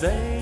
[0.00, 0.37] say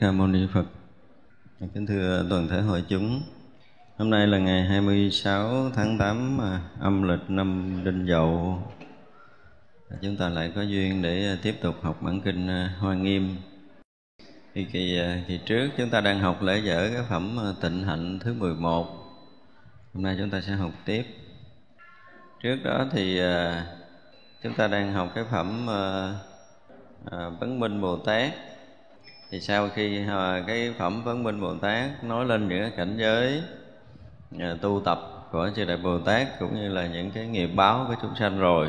[0.00, 0.64] Ca Mâu Ni Phật.
[1.60, 3.22] Dạ, kính thưa toàn thể hội chúng.
[3.96, 6.38] Hôm nay là ngày 26 tháng 8
[6.80, 8.62] âm lịch năm Đinh Dậu.
[9.90, 12.94] Dạ, chúng ta lại có duyên để à, tiếp tục học bản kinh à, Hoa
[12.94, 13.36] Nghiêm.
[14.54, 18.18] Thì kỳ, à, kỳ trước chúng ta đang học lễ dở cái phẩm Tịnh Hạnh
[18.18, 18.86] thứ 11.
[19.94, 21.04] Hôm nay chúng ta sẽ học tiếp.
[22.42, 23.20] Trước đó thì
[24.42, 25.66] chúng ta đang học cái phẩm
[27.40, 28.32] Vấn Minh Bồ Tát
[29.30, 33.42] thì sau khi ờ, cái phẩm vấn minh bồ tát nói lên những cảnh giới
[34.40, 34.98] ờ, tu tập
[35.32, 38.38] của chư đại bồ tát cũng như là những cái nghiệp báo của chúng sanh
[38.38, 38.68] rồi,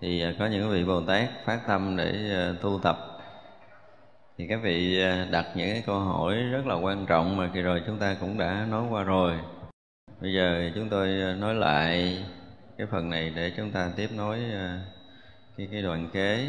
[0.00, 2.14] thì ờ, có những vị bồ tát phát tâm để
[2.62, 2.98] tu tập.
[4.38, 7.82] Thì các vị đặt những cái câu hỏi rất là quan trọng mà kỳ rồi
[7.86, 9.34] chúng ta cũng đã nói qua rồi.
[10.20, 12.18] Bây giờ chúng tôi nói lại
[12.78, 14.38] cái phần này để chúng ta tiếp nối
[15.56, 16.48] cái cái đoạn kế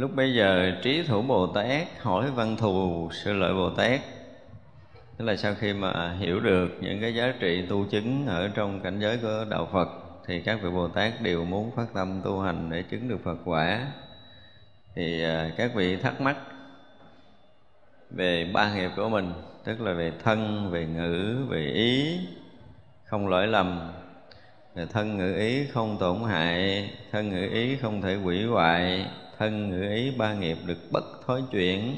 [0.00, 4.00] lúc bây giờ trí thủ bồ tát hỏi văn thù sư lợi bồ tát.
[5.16, 8.80] Tức là sau khi mà hiểu được những cái giá trị tu chứng ở trong
[8.80, 9.88] cảnh giới của đạo phật,
[10.26, 13.36] thì các vị bồ tát đều muốn phát tâm tu hành để chứng được phật
[13.44, 13.86] quả.
[14.94, 16.36] Thì à, các vị thắc mắc
[18.10, 19.32] về ba nghiệp của mình,
[19.64, 22.18] tức là về thân, về ngữ, về ý,
[23.04, 23.92] không lỗi lầm.
[24.74, 29.06] Về thân, ngữ, ý không tổn hại, thân, ngữ, ý không thể hủy hoại
[29.40, 31.94] thân ngữ ý ba nghiệp được bất thối chuyển.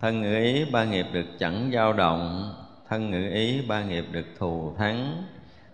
[0.00, 2.54] Thân ngữ ý ba nghiệp được chẳng dao động.
[2.88, 5.22] Thân ngữ ý ba nghiệp được thù thắng.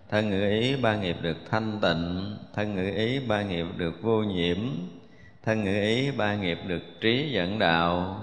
[0.09, 2.35] Thân ngữ ý ba nghiệp được thanh tịnh.
[2.55, 4.57] Thân ngữ ý ba nghiệp được vô nhiễm.
[5.45, 8.21] Thân ngữ ý ba nghiệp được trí dẫn đạo.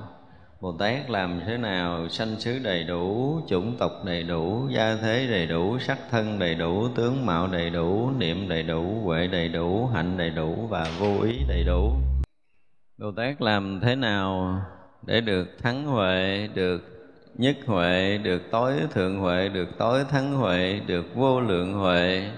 [0.61, 2.09] Bồ Tát làm thế nào?
[2.09, 6.55] Sanh xứ đầy đủ, chủng tộc đầy đủ, gia thế đầy đủ, sắc thân đầy
[6.55, 10.87] đủ, tướng mạo đầy đủ, niệm đầy đủ, huệ đầy đủ, hạnh đầy đủ và
[10.99, 11.93] vô ý đầy đủ.
[12.99, 14.61] Bồ Tát làm thế nào
[15.03, 16.83] để được thắng huệ, được
[17.35, 22.31] nhất huệ, được tối thượng huệ, được tối thắng huệ, được vô lượng huệ,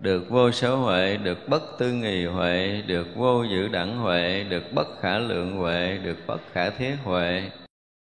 [0.00, 4.62] được vô số huệ, được bất tư nghì huệ, được vô dự đẳng huệ, được
[4.74, 7.50] bất khả lượng huệ, được bất khả thiết huệ.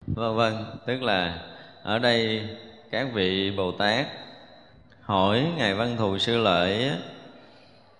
[0.08, 0.54] Vân vân,
[0.86, 1.40] tức là
[1.84, 2.50] ở đây
[2.92, 4.06] các vị Bồ Tát
[5.02, 6.92] hỏi ngài Văn Thù Sư Lợi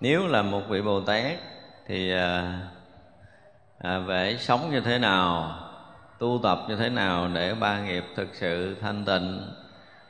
[0.02, 1.32] nếu là một vị Bồ Tát
[1.88, 2.60] thì à,
[3.86, 5.56] à, về sống như thế nào
[6.20, 9.42] tu tập như thế nào để ba nghiệp thực sự thanh tịnh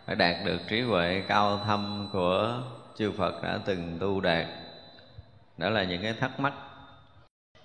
[0.05, 2.61] phải đạt được trí huệ cao thâm của
[2.97, 4.45] chư Phật đã từng tu đạt.
[5.57, 6.53] Đó là những cái thắc mắc.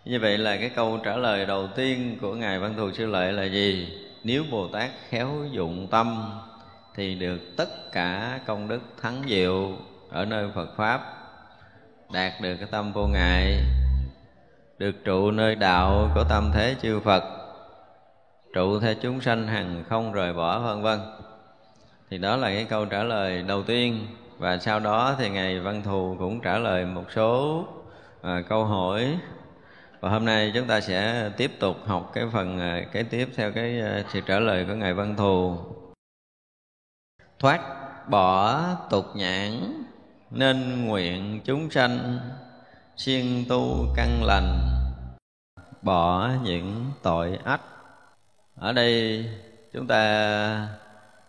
[0.04, 3.32] Như vậy là cái câu trả lời đầu tiên của ngài văn thù sư lợi
[3.32, 3.88] là gì?
[4.24, 6.40] Nếu bồ tát khéo dụng tâm
[6.94, 9.72] thì được tất cả công đức thắng diệu
[10.10, 11.00] ở nơi phật pháp
[12.12, 13.60] đạt được cái tâm vô ngại
[14.80, 17.24] được trụ nơi đạo của tâm thế chư Phật.
[18.54, 21.00] Trụ theo chúng sanh hằng không rời bỏ vân vân.
[22.10, 24.06] Thì đó là cái câu trả lời đầu tiên.
[24.38, 27.64] Và sau đó thì ngài Văn Thù cũng trả lời một số
[28.22, 29.18] à, câu hỏi.
[30.00, 33.80] Và hôm nay chúng ta sẽ tiếp tục học cái phần à, tiếp theo cái
[33.80, 35.58] à, sự trả lời của ngài Văn Thù.
[37.38, 37.60] Thoát
[38.08, 39.82] bỏ tục nhãn
[40.30, 42.18] nên nguyện chúng sanh
[43.00, 44.60] siêng tu căn lành,
[45.82, 47.60] bỏ những tội ách
[48.56, 49.24] ở đây
[49.72, 50.68] chúng ta,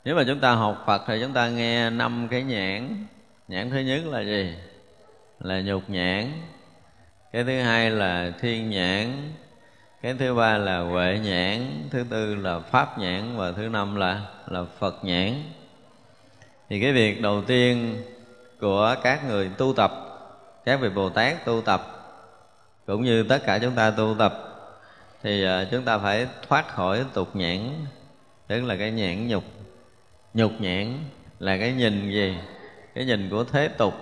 [0.05, 3.05] nếu mà chúng ta học Phật thì chúng ta nghe năm cái nhãn.
[3.47, 4.55] Nhãn thứ nhất là gì?
[5.39, 6.31] Là nhục nhãn.
[7.31, 9.33] Cái thứ hai là thiên nhãn.
[10.01, 11.87] Cái thứ ba là huệ nhãn.
[11.91, 13.37] Thứ tư là pháp nhãn.
[13.37, 15.43] Và thứ năm là là phật nhãn.
[16.69, 18.03] Thì cái việc đầu tiên
[18.59, 20.10] của các người tu tập
[20.65, 21.81] các vị bồ tát tu tập,
[22.85, 24.33] cũng như tất cả chúng ta tu tập,
[25.23, 27.85] thì à, chúng ta phải thoát khỏi tục nhãn,
[28.47, 29.43] tức là cái nhãn nhục.
[30.33, 30.93] Nhục nhãn
[31.39, 32.37] là cái nhìn gì?
[32.95, 33.93] Cái nhìn của thế tục.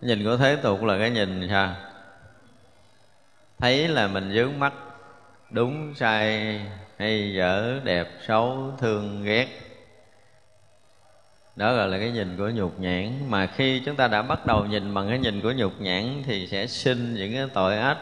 [0.00, 1.76] Cái nhìn của thế tục là cái nhìn sao?
[3.58, 4.72] Thấy là mình dướng mắt,
[5.50, 6.60] đúng sai,
[6.98, 9.69] hay dở, đẹp, xấu, thương, ghét
[11.56, 13.12] đó gọi là cái nhìn của nhục nhãn.
[13.28, 16.46] Mà khi chúng ta đã bắt đầu nhìn bằng cái nhìn của nhục nhãn thì
[16.46, 17.96] sẽ sinh những cái tội ác.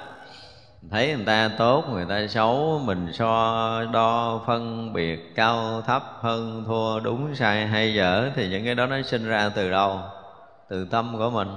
[0.90, 6.64] Thấy người ta tốt, người ta xấu, mình so, đo, phân biệt, cao, thấp, hơn,
[6.66, 10.00] thua, đúng, sai, hay, dở thì những cái đó nó sinh ra từ đâu?
[10.68, 11.48] Từ tâm của mình.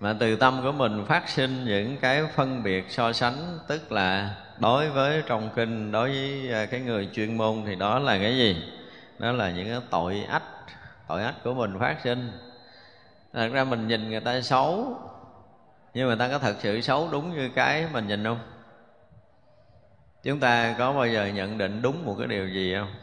[0.00, 4.34] Mà từ tâm của mình phát sinh những cái phân biệt so sánh, tức là
[4.58, 8.36] đối với trong kinh, đối với à, cái người chuyên môn thì đó là cái
[8.36, 8.56] gì?
[9.18, 10.42] Đó là những cái tội ách
[11.08, 12.32] tội ách của mình phát sinh.
[13.32, 15.00] Thật ra mình nhìn người ta xấu,
[15.94, 18.38] nhưng mà người ta có thật sự xấu đúng như cái mình nhìn không?
[20.22, 22.94] Chúng ta có bao giờ nhận định đúng một cái điều gì không?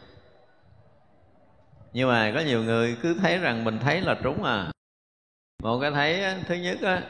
[1.92, 4.70] Nhưng mà có nhiều người cứ thấy rằng mình thấy là trúng à.
[5.62, 7.02] Một cái thấy thứ nhất á,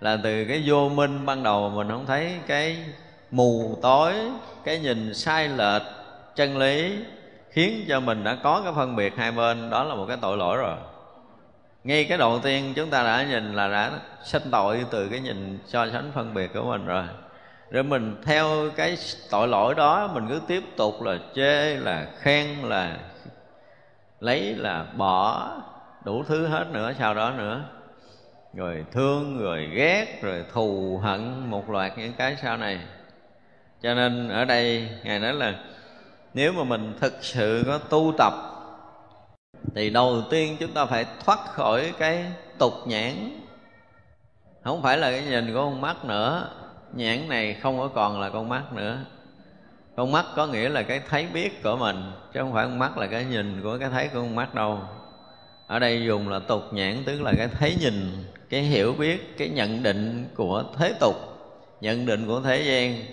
[0.00, 2.84] là từ cái vô minh ban đầu mình không thấy, cái
[3.30, 4.14] mù tối,
[4.64, 5.82] cái nhìn sai lệch,
[6.36, 7.04] chân lý
[7.54, 10.36] khiến cho mình đã có cái phân biệt hai bên, đó là một cái tội
[10.36, 10.76] lỗi rồi.
[11.84, 13.90] Ngay cái đầu tiên chúng ta đã nhìn là đã
[14.22, 17.04] sinh tội từ cái nhìn so sánh phân biệt của mình rồi.
[17.70, 18.96] Rồi mình theo cái
[19.30, 22.96] tội lỗi đó, mình cứ tiếp tục là chê, là khen, là
[24.20, 25.50] lấy, là bỏ
[26.04, 27.64] đủ thứ hết nữa, sau đó nữa.
[28.54, 32.78] Rồi thương, rồi ghét, rồi thù hận một loạt những cái sau này.
[33.82, 35.54] Cho nên ở đây ngài nói là
[36.34, 38.32] nếu mà mình thực sự có tu tập,
[39.74, 42.24] thì đầu tiên chúng ta phải thoát khỏi cái
[42.58, 43.40] tục nhãn.
[44.64, 46.48] Không phải là cái nhìn của con mắt nữa.
[46.92, 48.98] Nhãn này không có còn là con mắt nữa.
[49.96, 52.98] Con mắt có nghĩa là cái thấy biết của mình, chứ không phải con mắt
[52.98, 54.80] là cái nhìn của cái thấy của con mắt đâu.
[55.66, 59.48] Ở đây dùng là tục nhãn, tức là cái thấy nhìn, cái hiểu biết, cái
[59.48, 61.14] nhận định của thế tục,
[61.80, 63.06] nhận định của thế gian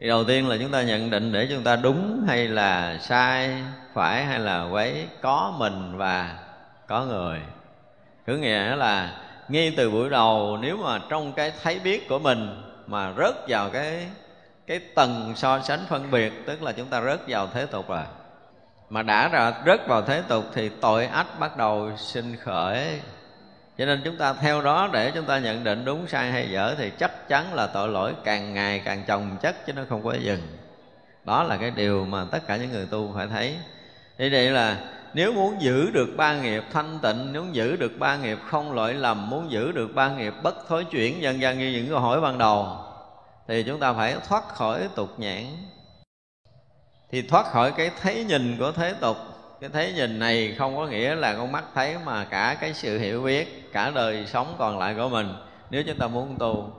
[0.00, 3.62] thì đầu tiên là chúng ta nhận định để chúng ta đúng hay là sai,
[3.94, 6.38] phải hay là quấy, có mình và
[6.86, 7.40] có người.
[8.26, 12.62] Cứ nghĩa là ngay từ buổi đầu, nếu mà trong cái thấy biết của mình
[12.86, 14.06] mà rớt vào cái
[14.66, 18.02] cái tầng so sánh phân biệt, tức là chúng ta rớt vào thế tục rồi.
[18.90, 23.00] Mà đã rớt vào thế tục thì tội ách bắt đầu sinh khởi
[23.78, 26.74] cho nên chúng ta theo đó để chúng ta nhận định đúng sai hay dở
[26.78, 30.12] thì chắc chắn là tội lỗi càng ngày càng chồng chất chứ nó không có
[30.12, 30.40] dừng.
[31.24, 33.56] Đó là cái điều mà tất cả những người tu phải thấy.
[34.18, 34.76] Thì đây là
[35.14, 38.94] nếu muốn giữ được ba nghiệp thanh tịnh muốn giữ được ba nghiệp không lỗi
[38.94, 42.20] lầm, muốn giữ được ba nghiệp bất thối chuyển, dần dần như những câu hỏi
[42.20, 42.68] ban đầu,
[43.48, 45.44] thì chúng ta phải thoát khỏi tục nhãn.
[47.10, 49.16] Thì thoát khỏi cái thấy nhìn của thế tục
[49.60, 52.98] cái thấy nhìn này không có nghĩa là con mắt thấy mà cả cái sự
[52.98, 55.34] hiểu biết, cả đời sống còn lại của mình,
[55.70, 56.70] nếu chúng ta muốn tu.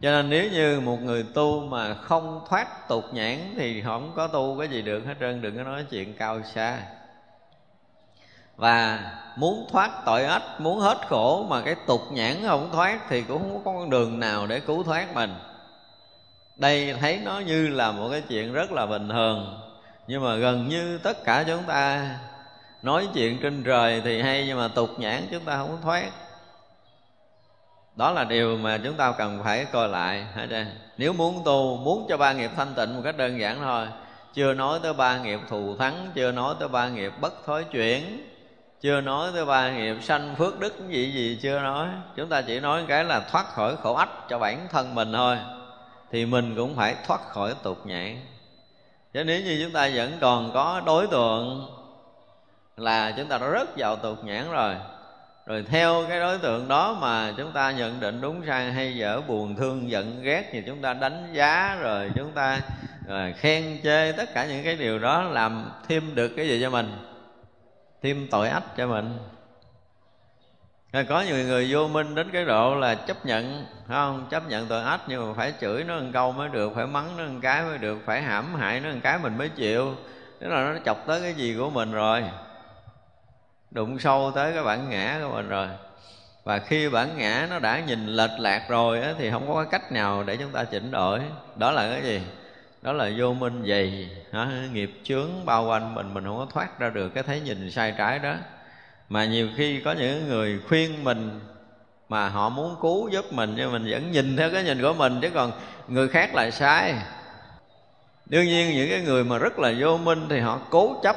[0.00, 4.26] Cho nên nếu như một người tu mà không thoát tục nhãn thì không có
[4.26, 6.78] tu cái gì được hết trơn, đừng có nói chuyện cao xa.
[8.56, 13.22] Và muốn thoát tội ách muốn hết khổ mà cái tục nhãn không thoát thì
[13.22, 15.34] cũng không có con đường nào để cứu thoát mình.
[16.56, 19.61] Đây thấy nó như là một cái chuyện rất là bình thường
[20.06, 22.08] nhưng mà gần như tất cả chúng ta
[22.82, 26.10] nói chuyện trên trời thì hay, nhưng mà tục nhãn chúng ta không thoát.
[27.96, 30.26] Đó là điều mà chúng ta cần phải coi lại
[30.96, 33.86] nếu muốn tu, muốn cho ba nghiệp thanh tịnh một cách đơn giản thôi.
[34.34, 38.28] Chưa nói tới ba nghiệp thù thắng, chưa nói tới ba nghiệp bất thối chuyển,
[38.80, 41.88] chưa nói tới ba nghiệp sanh phước đức gì gì, chưa nói.
[42.16, 45.38] Chúng ta chỉ nói cái là thoát khỏi khổ ách cho bản thân mình thôi.
[46.10, 48.16] Thì mình cũng phải thoát khỏi tục nhãn
[49.12, 51.66] chứ nếu như chúng ta vẫn còn có đối tượng
[52.76, 54.74] là chúng ta đã rất vào tục nhãn rồi
[55.46, 59.20] rồi theo cái đối tượng đó mà chúng ta nhận định đúng sai hay dở,
[59.20, 62.60] buồn thương, giận, ghét thì chúng ta đánh giá rồi chúng ta
[63.06, 66.70] rồi khen chê tất cả những cái điều đó làm thêm được cái gì cho
[66.70, 66.92] mình,
[68.02, 69.18] thêm tội ách cho mình
[70.92, 74.26] rồi có nhiều người vô minh đến cái độ là chấp nhận không?
[74.30, 77.16] Chấp nhận tội ách nhưng mà phải chửi nó một câu mới được phải mắng
[77.16, 79.94] nó một cái mới được phải hãm hại nó một cái mình mới chịu.
[80.40, 82.24] Tức là nó chọc tới cái gì của mình rồi?
[83.70, 85.68] Đụng sâu tới cái bản ngã của mình rồi.
[86.44, 89.92] Và khi bản ngã nó đã nhìn lệch lạc rồi á, thì không có cách
[89.92, 91.20] nào để chúng ta chỉnh đổi.
[91.56, 92.20] Đó là cái gì?
[92.82, 94.10] Đó là vô minh dày
[94.72, 97.94] nghiệp chướng bao quanh mình mình không có thoát ra được cái thấy nhìn sai
[97.98, 98.34] trái đó
[99.12, 101.40] mà nhiều khi có những người khuyên mình
[102.08, 105.18] mà họ muốn cứu giúp mình nhưng mình vẫn nhìn theo cái nhìn của mình
[105.22, 105.52] chứ còn
[105.88, 106.94] người khác lại sai.
[108.26, 111.16] Đương nhiên những cái người mà rất là vô minh thì họ cố chấp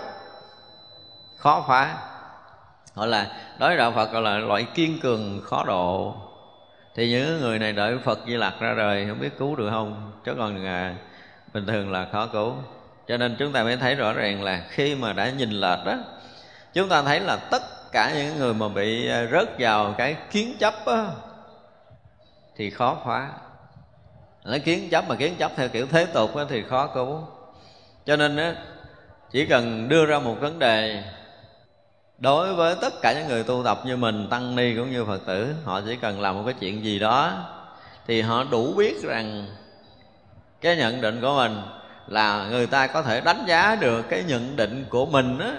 [1.38, 1.98] khó phá.
[2.94, 3.28] Họ là
[3.60, 6.16] đối với đạo phật gọi là loại kiên cường khó độ.
[6.96, 10.12] Thì những người này đợi phật di lặc ra đời không biết cứu được không?
[10.26, 10.96] Chứ còn à,
[11.54, 12.54] bình thường là khó cứu.
[13.08, 15.94] Cho nên chúng ta mới thấy rõ ràng là khi mà đã nhìn lệch đó
[16.76, 17.62] chúng ta thấy là tất
[17.96, 21.06] cả những người mà bị à, rớt vào cái kiến chấp á,
[22.56, 23.30] thì khó khóa,
[24.44, 27.22] nó kiến chấp mà kiến chấp theo kiểu thế tục á, thì khó cứu.
[28.06, 28.56] Cho nên á,
[29.32, 31.04] chỉ cần đưa ra một vấn đề
[32.18, 35.22] đối với tất cả những người tu tập như mình tăng ni cũng như phật
[35.26, 37.46] tử họ chỉ cần làm một cái chuyện gì đó
[38.08, 39.48] thì họ đủ biết rằng
[40.62, 41.62] cái nhận định của mình
[42.08, 45.52] là người ta có thể đánh giá được cái nhận định của mình á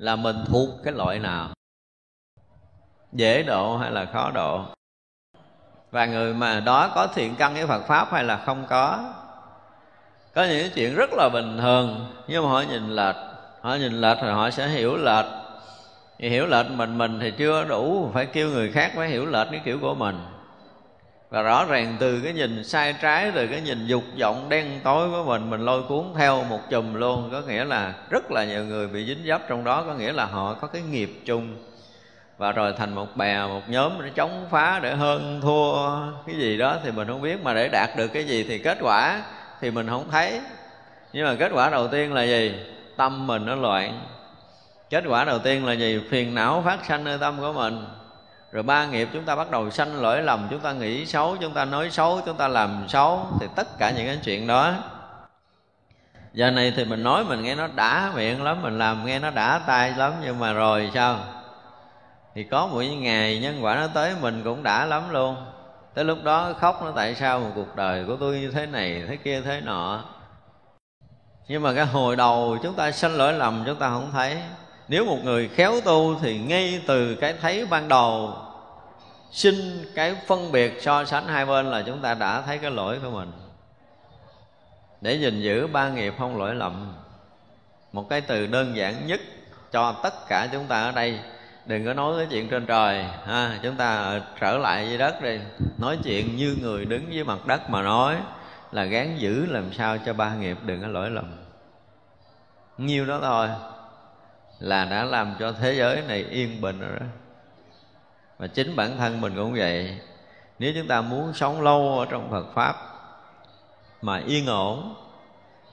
[0.00, 1.48] là mình thuộc cái loại nào?
[3.12, 4.64] Dễ độ hay là khó độ?
[5.90, 9.12] Và người mà đó có thiện căn với Phật pháp hay là không có?
[10.34, 13.16] Có những chuyện rất là bình thường, nhưng mà họ nhìn lệch.
[13.60, 15.26] Họ nhìn lệch rồi họ sẽ hiểu lệch.
[16.18, 19.48] Thì hiểu lệch mình mình thì chưa đủ phải kêu người khác phải hiểu lệch
[19.50, 20.20] cái kiểu của mình
[21.30, 25.10] và rõ ràng từ cái nhìn sai trái, từ cái nhìn dục vọng đen tối
[25.10, 27.28] của mình mình lôi cuốn theo một chùm luôn.
[27.32, 29.84] Có nghĩa là rất là nhiều người bị dính dấp trong đó.
[29.86, 31.56] Có nghĩa là họ có cái nghiệp chung.
[32.38, 35.74] Và rồi thành một bè, một nhóm để chống phá, để hơn thua
[36.26, 37.42] cái gì đó thì mình không biết.
[37.42, 39.22] Mà để đạt được cái gì thì kết quả
[39.60, 40.40] thì mình không thấy.
[41.12, 42.54] Nhưng mà kết quả đầu tiên là gì?
[42.96, 44.00] Tâm mình nó loạn.
[44.90, 46.00] Kết quả đầu tiên là gì?
[46.10, 47.84] Phiền não phát sanh nơi tâm của mình
[48.52, 51.54] rồi ba nghiệp chúng ta bắt đầu sanh lỗi lầm, chúng ta nghĩ xấu, chúng
[51.54, 54.74] ta nói xấu, chúng ta làm xấu, thì tất cả những cái chuyện đó.
[56.32, 59.30] Giờ này thì mình nói mình nghe nó đã miệng lắm, mình làm nghe nó
[59.30, 61.18] đã tay lắm, nhưng mà rồi sao?
[62.34, 65.36] Thì có một ngày nhân quả nó tới, mình cũng đã lắm luôn.
[65.94, 69.02] Tới lúc đó khóc nó tại sao một cuộc đời của tôi như thế này,
[69.08, 70.04] thế kia, thế nọ.
[71.48, 74.42] Nhưng mà cái hồi đầu chúng ta sanh lỗi lầm, chúng ta không thấy
[74.90, 78.34] nếu một người khéo tu thì ngay từ cái thấy ban đầu
[79.30, 82.98] sinh cái phân biệt so sánh hai bên là chúng ta đã thấy cái lỗi
[83.02, 83.32] của mình.
[85.00, 86.94] Để gìn giữ ba nghiệp không lỗi lầm,
[87.92, 89.20] một cái từ đơn giản nhất
[89.72, 91.18] cho tất cả chúng ta ở đây,
[91.66, 95.38] đừng có nói cái chuyện trên trời, ha, chúng ta trở lại dưới đất đi.
[95.78, 98.16] Nói chuyện như người đứng dưới mặt đất mà nói
[98.72, 101.32] là gán giữ làm sao cho ba nghiệp đừng có lỗi lầm.
[102.78, 103.48] Nhiêu đó thôi
[104.60, 107.06] là đã làm cho thế giới này yên bình rồi đó.
[108.38, 109.98] Và chính bản thân mình cũng vậy.
[110.58, 112.76] Nếu chúng ta muốn sống lâu ở trong Phật pháp
[114.02, 114.94] mà yên ổn,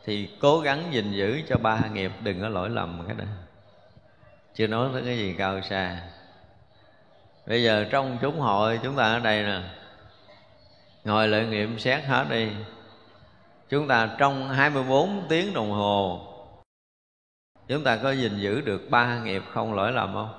[0.06, 3.28] thì cố gắng gìn giữ cho ba nghiệp đừng có lỗi lầm cái này.
[4.56, 6.02] chưa nói tới cái gì cao xa.
[7.46, 9.62] Bây giờ trong chúng hội chúng ta ở đây nè,
[11.04, 12.50] ngồi lợi nghiệm xét hết đi.
[13.70, 16.27] Chúng ta trong 24 tiếng đồng hồ
[17.68, 20.38] chúng ta có gìn giữ được ba nghiệp không lỗi lầm không?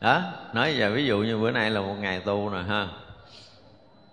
[0.00, 2.88] Đó nói giờ ví dụ như bữa nay là một ngày tu nè, ha.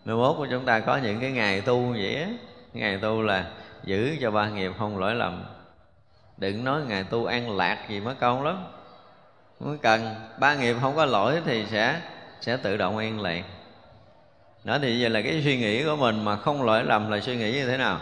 [0.05, 2.27] Mai mốt của chúng ta có những cái ngày tu vậy á.
[2.73, 3.45] Ngày tu là
[3.83, 5.43] giữ cho ba nghiệp không lỗi lầm.
[6.37, 8.63] Đừng nói ngày tu an lạc gì mất công lắm.
[9.59, 10.15] Mới cần.
[10.39, 12.01] Ba nghiệp không có lỗi thì sẽ
[12.41, 13.43] sẽ tự động an lạc.
[14.63, 17.35] Đó thì giờ là cái suy nghĩ của mình mà không lỗi lầm là suy
[17.37, 17.99] nghĩ như thế nào?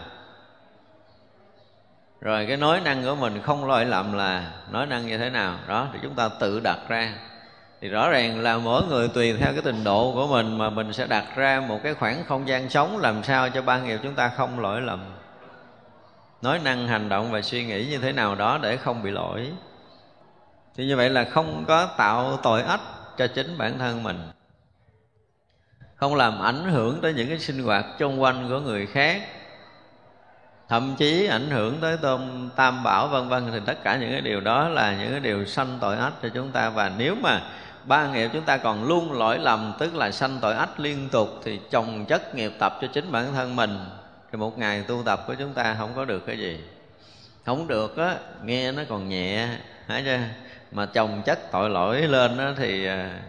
[2.21, 5.57] Rồi cái nói năng của mình không lỗi lầm là nói năng như thế nào?
[5.67, 7.13] Đó, thì chúng ta tự đặt ra.
[7.81, 10.93] Thì rõ ràng là mỗi người tùy theo cái trình độ của mình mà mình
[10.93, 14.15] sẽ đặt ra một cái khoảng không gian sống làm sao cho ba nghiệp chúng
[14.15, 14.99] ta không lỗi lầm.
[16.41, 19.51] Nói năng, hành động và suy nghĩ như thế nào đó để không bị lỗi.
[20.75, 22.81] Thì như vậy là không có tạo tội ách
[23.17, 24.19] cho chính bản thân mình.
[25.95, 29.21] Không làm ảnh hưởng tới những cái sinh hoạt xung quanh của người khác
[30.71, 34.21] thậm chí ảnh hưởng tới tôn tam bảo, vân vân, thì tất cả những cái
[34.21, 36.69] điều đó là những cái điều sanh tội ách cho chúng ta.
[36.69, 37.41] Và nếu mà
[37.83, 41.29] ba nghiệp chúng ta còn luôn lỗi lầm, tức là sanh tội ách liên tục,
[41.43, 43.79] thì chồng chất nghiệp tập cho chính bản thân mình,
[44.31, 46.59] thì một ngày tu tập của chúng ta không có được cái gì.
[47.45, 49.47] Không được á, nghe nó còn nhẹ,
[49.87, 50.19] hả chưa
[50.71, 53.19] mà chồng chất tội lỗi lên á thì à,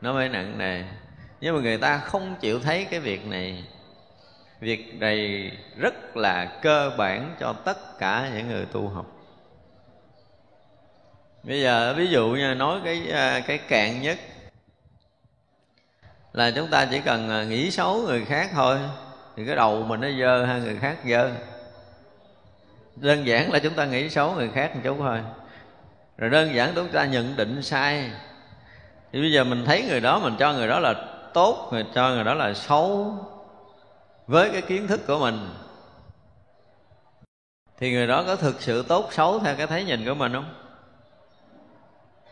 [0.00, 0.82] nó mới nặng nề.
[1.40, 3.64] Nhưng mà người ta không chịu thấy cái việc này
[4.60, 9.06] việc này rất là cơ bản cho tất cả những người tu học.
[11.42, 14.18] Bây giờ ví dụ như nói cái à, cái cạn nhất
[16.32, 18.78] là chúng ta chỉ cần à, nghĩ xấu người khác thôi,
[19.36, 21.30] thì cái đầu mình nó dơ hay người khác dơ.
[22.96, 25.20] Đơn giản là chúng ta nghĩ xấu người khác một chút thôi.
[26.18, 28.10] Rồi đơn giản chúng ta nhận định sai.
[29.12, 30.94] Thì bây giờ mình thấy người đó, mình cho người đó là
[31.34, 33.16] tốt, người cho người đó là xấu
[34.30, 35.48] với cái kiến thức của mình
[37.78, 40.54] thì người đó có thực sự tốt xấu theo cái thấy nhìn của mình không?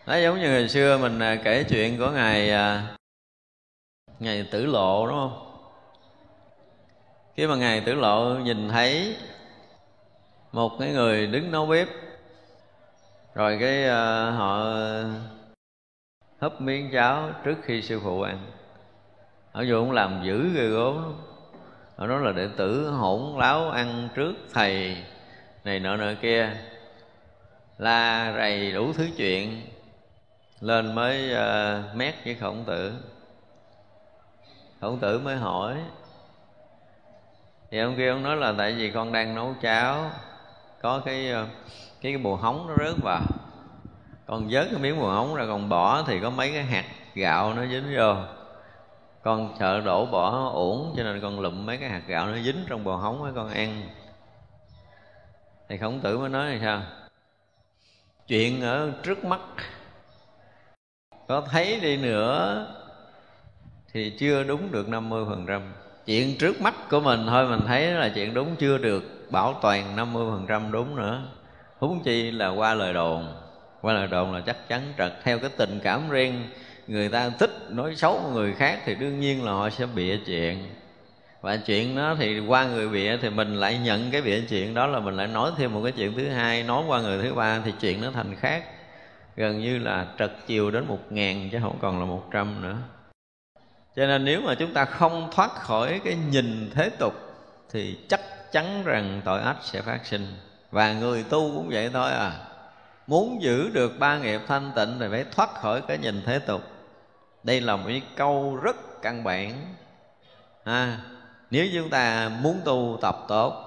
[0.06, 2.82] Nó giống như ngày xưa mình à, kể chuyện của ngài ngày
[4.18, 5.61] ngài tử lộ đúng không?
[7.34, 9.16] Khi mà ngài tử lộ nhìn thấy
[10.52, 11.88] một cái người đứng nấu bếp
[13.34, 14.64] rồi cái uh, họ
[16.40, 18.46] hấp miếng cháo trước khi sư phụ ăn.
[19.52, 21.14] Ở dù cũng làm dữ ghê gốm
[22.06, 24.96] đó là đệ tử hỗn láo ăn trước thầy
[25.64, 26.50] này nọ nọ kia
[27.78, 29.62] la rầy đủ thứ chuyện
[30.61, 32.92] lên mới uh, mét với khổng tử.
[34.80, 35.76] Khổng tử mới hỏi
[37.70, 40.11] thì ông kia ông nói là tại vì con đang nấu cháo
[40.82, 41.32] có cái
[42.00, 43.22] cái, cái bùa hóng nó rớt vào.
[44.26, 46.84] Con vớt cái miếng bùa hóng ra còn bỏ thì có mấy cái hạt
[47.14, 48.14] gạo nó dính vô
[49.22, 52.64] con sợ đổ bỏ uổng, cho nên con lụm mấy cái hạt gạo nó dính
[52.68, 53.83] trong bò hóng với con ăn.
[55.68, 56.83] Thì khổng tử mới nói là sao?
[58.26, 59.40] Chuyện ở trước mắt,
[61.28, 62.66] có thấy đi nữa
[63.92, 65.61] thì chưa đúng được 50%
[66.09, 69.96] chuyện trước mắt của mình thôi, mình thấy là chuyện đúng, chưa được bảo toàn
[69.96, 71.22] 50% đúng nữa.
[71.78, 73.26] Huống chi là qua lời đồn.
[73.81, 76.50] Qua lời đồn là chắc chắn trật theo cái tình cảm riêng
[76.88, 80.59] người ta thích nói xấu người khác thì đương nhiên là họ sẽ bịa chuyện.
[81.40, 84.87] Và chuyện đó thì qua người bịa thì mình lại nhận cái bịa chuyện đó
[84.87, 87.61] là mình lại nói thêm một cái chuyện thứ hai, nói qua người thứ ba
[87.64, 88.64] thì chuyện nó thành khác.
[89.37, 92.77] Gần như là trật chiều đến một ngàn chứ không còn là một trăm nữa.
[93.96, 97.14] Cho nên nếu mà chúng ta không thoát khỏi cái nhìn thế tục
[97.72, 98.20] thì chắc
[98.53, 100.27] chắn rằng tội ác sẽ phát sinh.
[100.70, 102.33] Và người tu cũng vậy thôi à.
[103.07, 106.62] Muốn giữ được ba nghiệp thanh tịnh thì phải thoát khỏi cái nhìn thế tục
[107.48, 109.74] đây là một cái câu rất căn bản.
[110.64, 110.98] À,
[111.50, 113.64] nếu chúng ta muốn tu tập tốt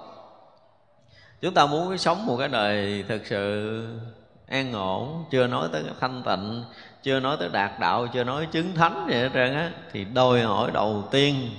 [1.42, 3.84] chúng ta muốn sống một cái đời thực sự
[4.48, 6.64] an ổn chưa nói tới thanh tịnh
[7.04, 10.42] chưa nói tới đạt đạo chưa nói chứng thánh gì hết trơn á thì đòi
[10.42, 11.50] hỏi đầu tiên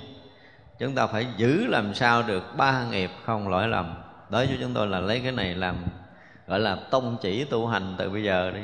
[0.79, 3.93] chúng ta phải giữ làm sao được ba nghiệp không lỗi lầm.
[4.29, 5.75] Đối với chúng tôi là lấy cái này làm
[6.47, 8.61] gọi là tông chỉ tu hành từ bây giờ đi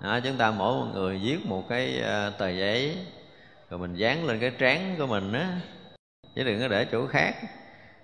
[0.00, 2.96] đó, chúng ta mỗi một người viết một cái uh, tờ giấy
[3.70, 5.60] rồi mình dán lên cái trán của mình á.
[6.34, 7.34] Chứ đừng có để chỗ khác.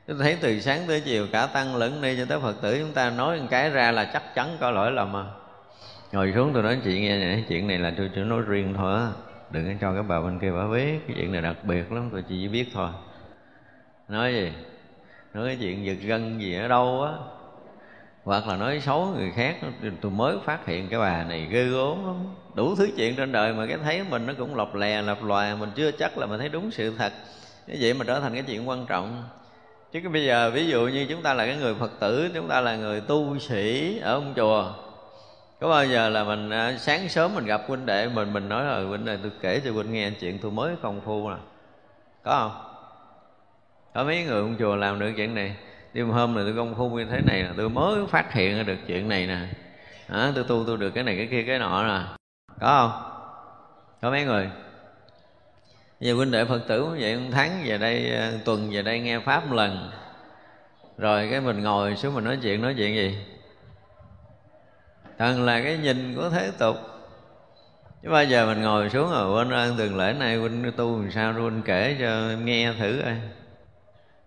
[0.06, 2.92] Chúng thấy từ sáng tới chiều cả tăng lẫn đi cho tới phật tử chúng
[2.92, 5.24] ta nói một cái ra là chắc chắn có lỗi lầm mà
[6.12, 9.00] ngồi xuống tôi nói chuyện nghe này chuyện này là tôi chỉ nói riêng thôi
[9.00, 9.08] á.
[9.50, 12.08] Đừng có cho các bà bên kia bà biết cái chuyện này đặc biệt lắm
[12.12, 12.88] tôi chỉ biết thôi.
[14.08, 14.52] Nói gì?
[15.34, 17.12] Nói cái chuyện giật gân gì ở đâu á?
[18.24, 19.56] Hoặc là nói xấu người khác
[20.00, 22.16] tôi mới phát hiện cái bà này ghê gớm lắm.
[22.54, 25.56] Đủ thứ chuyện trên đời mà cái thấy mình nó cũng lọc lè lọc loài
[25.56, 27.12] mình chưa chắc là mình thấy đúng sự thật.
[27.66, 29.24] Như vậy mà trở thành cái chuyện quan trọng.
[29.92, 32.48] Chứ cái bây giờ ví dụ như chúng ta là cái người phật tử chúng
[32.48, 34.72] ta là người tu sĩ ở ông chùa
[35.60, 38.64] có bao giờ là mình à, sáng sớm mình gặp huynh đệ mình mình nói
[38.64, 41.36] là huynh đệ tôi kể cho huynh nghe chuyện tôi mới công phu nè.
[42.22, 42.74] Có không?
[43.94, 45.56] Có mấy người ông chùa làm được chuyện này?
[45.94, 48.76] Đêm hôm này tôi công phu như thế này là tôi mới phát hiện được
[48.86, 49.38] chuyện này nè.
[50.08, 52.00] À, tôi tu tôi được cái này cái kia cái nọ nè.
[52.60, 53.10] Có không?
[54.02, 54.50] Có mấy người?
[56.00, 59.18] Giờ huynh đệ phật tử vậy một tháng về đây ờ, tuần về đây nghe
[59.18, 59.90] pháp một lần.
[60.98, 63.18] Rồi cái mình ngồi xuống mình nói chuyện nói chuyện gì?
[65.18, 66.76] Thần là cái nhìn của thế tục.
[68.02, 71.10] Chứ bao giờ mình ngồi xuống rồi quên ơn từng lễ này huynh tu làm
[71.10, 73.14] sao huynh kể cho em nghe thử coi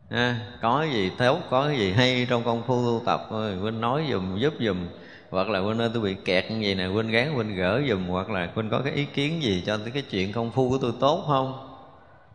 [0.09, 3.55] à, có gì tốt có cái gì hay trong công phu tu tập thôi.
[3.55, 4.87] Huynh nói dùm giúp dùm
[5.29, 8.07] hoặc là huynh ơi tôi bị kẹt như vậy nè huynh gán huynh gỡ dùm
[8.07, 10.93] hoặc là huynh có cái ý kiến gì cho cái chuyện công phu của tôi
[10.99, 11.77] tốt không?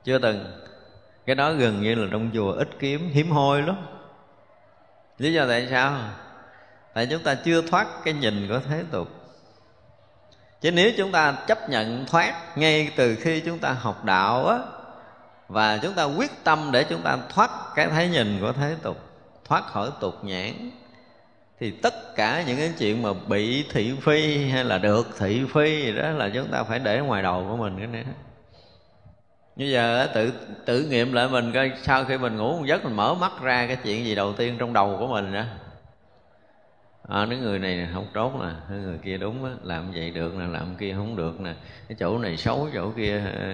[0.05, 0.45] Chưa từng.
[1.27, 3.77] Cái đó gần như là trong chùa ít kiếm hiếm hoi lắm.
[5.19, 5.99] Lý do tại sao?
[6.95, 9.09] Tại chúng ta chưa thoát cái nhìn của thế tục.
[10.61, 14.59] Chứ nếu chúng ta chấp nhận thoát ngay từ khi chúng ta học đạo á
[15.53, 18.97] và chúng ta quyết tâm để chúng ta thoát cái thấy nhìn của thế tục,
[19.45, 20.71] thoát khỏi tục nhãn.
[21.61, 25.93] Thì tất cả những cái chuyện mà bị thị phi hay là được thị phi
[25.93, 28.05] đó là chúng ta phải để ngoài đầu của mình cái này.
[29.57, 30.33] Như giờ tự
[30.67, 33.67] tự nghiệm lại mình coi, sau khi mình ngủ một giấc mình mở mắt ra
[33.67, 35.43] cái chuyện gì đầu tiên trong đầu của mình đó
[37.03, 38.55] Ờ, à, nếu người này không tốt à.
[38.71, 41.55] nè người kia đúng á làm vậy được nè làm kia không được nè.
[41.89, 43.47] Cái chỗ này xấu chỗ kia ờ,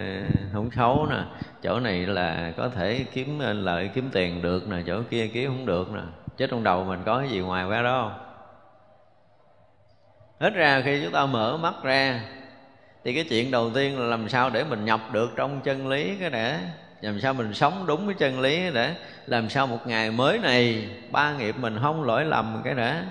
[0.53, 1.25] không xấu nè.
[1.63, 5.51] Chỗ này là có thể kiếm ờ, lợi kiếm tiền được nè chỗ kia kiếm
[5.51, 6.01] không được nè.
[6.37, 8.25] Chứ trong đầu mình có cái gì ngoài qua đó không?
[10.41, 12.21] Hết ra khi chúng ta mở mắt ra
[13.05, 16.17] thì cái chuyện đầu tiên là làm sao để mình nhập được trong chân lý
[16.21, 16.59] cái để
[17.01, 18.95] làm sao mình sống đúng với chân lý để
[19.27, 23.03] làm sao một ngày mới này ba nghiệp mình không lỗi lầm cái để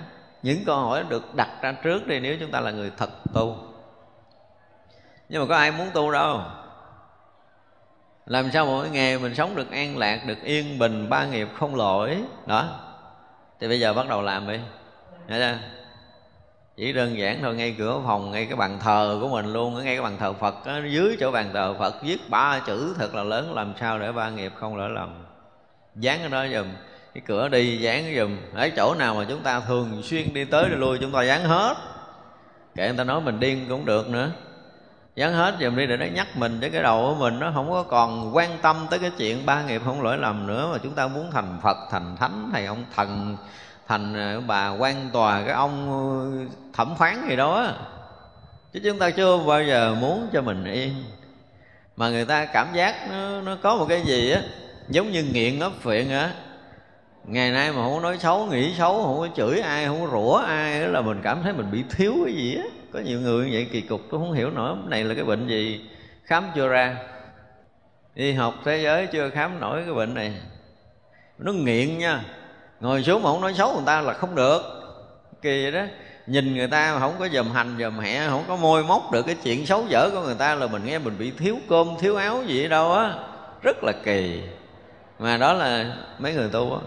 [0.47, 3.57] những câu hỏi được đặt ra trước đi nếu chúng ta là người thật tu.
[5.29, 6.41] Nhưng mà có ai muốn tu đâu.
[8.25, 11.75] Làm sao mỗi ngày mình sống được an lạc được yên bình ba nghiệp không
[11.75, 12.23] lỗi?
[12.45, 12.67] Đó.
[13.59, 14.59] Thì bây giờ bắt đầu làm đi.
[15.27, 15.57] Thấy chưa?
[16.77, 19.95] chỉ đơn giản thôi ngay cửa phòng ngay cái bàn thờ của mình luôn ngay
[19.95, 23.23] cái bàn thờ phật đó, dưới chỗ bàn thờ phật viết ba chữ thật là
[23.23, 25.25] lớn làm sao để ba nghiệp không lỗi lầm.
[25.95, 26.67] Dán cái đó dùm
[27.17, 30.69] cái cửa đi dán dùm ở chỗ nào mà chúng ta thường xuyên đi tới
[30.69, 31.75] đi lui chúng ta dán hết.
[32.75, 34.29] Kệ người ta nói mình điên cũng được nữa.
[35.15, 37.71] Dán hết dùm đi để nó nhắc mình chứ cái đầu của mình nó không
[37.71, 40.69] có còn quan tâm tới cái chuyện ba nghiệp không lỗi lầm nữa.
[40.71, 43.37] Mà chúng ta muốn thành phật thành thánh thầy ông thần
[43.87, 47.73] thành ờ, bà quan tòa cái ông ờ, thẩm phán gì đó
[48.73, 51.03] chứ chúng ta chưa bao giờ muốn cho mình yên.
[51.95, 54.41] Mà người ta cảm giác nó, nó có một cái gì á
[54.89, 56.31] giống như nghiện ấp phiện á
[57.27, 60.11] ngày nay mà không có nói xấu, nghĩ xấu, không có chửi ai, không có
[60.11, 62.63] rủa ai là mình cảm thấy mình bị thiếu cái gì á.
[62.93, 65.47] Có nhiều người như vậy kỳ cục, tôi không hiểu nổi, này là cái bệnh
[65.47, 65.81] gì?
[66.23, 66.97] Khám chưa ra?
[68.15, 70.33] Y học thế giới chưa khám nổi cái bệnh này.
[71.37, 72.21] Nó nghiện nha.
[72.79, 74.61] Ngồi xuống mà không nói xấu người ta là không được.
[75.41, 75.81] Kỳ đó.
[76.27, 79.25] Nhìn người ta mà không có dầm hành dầm hẹ không có môi móc được
[79.25, 82.15] cái chuyện xấu dở của người ta là mình nghe mình bị thiếu cơm, thiếu
[82.15, 83.13] áo gì đâu á.
[83.61, 84.41] Rất là kỳ.
[85.19, 86.81] Mà đó là mấy người tu á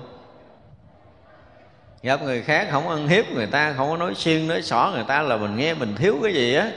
[2.02, 5.04] gặp người khác không ăn hiếp người ta, không có nói xiên, nói xỏ người
[5.08, 6.70] ta là mình nghe mình thiếu cái gì á.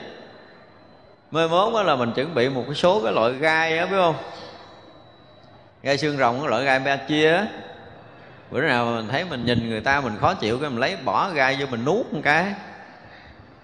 [1.32, 3.98] Mười mốt đó là mình chuẩn bị một cái số cái loại gai á, biết
[3.98, 4.16] không?
[5.84, 7.48] Gai xương rồng, cái loại gai ba chia á.
[8.52, 11.30] Bữa nào mình thấy mình nhìn người ta, mình khó chịu cái mình lấy bỏ
[11.30, 12.46] gai vô mình nuốt một cái.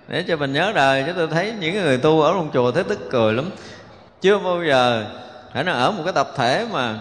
[0.08, 2.84] Để cho mình nhớ đời, chứ tôi thấy những người tu ở trong chùa thấy
[2.84, 3.50] tức cười lắm.
[4.22, 5.06] Chưa bao giờ
[5.54, 6.96] phải nó ở một cái tập thể mà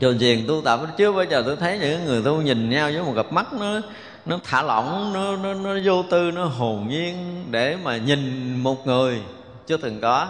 [0.00, 3.02] chùa thiền tu tập trước bây giờ tôi thấy những người tu nhìn nhau với
[3.02, 3.80] một cặp mắt nó
[4.26, 8.86] nó thả lỏng nó, nó, nó vô tư nó hồn nhiên để mà nhìn một
[8.86, 9.20] người
[9.66, 10.28] chưa từng có.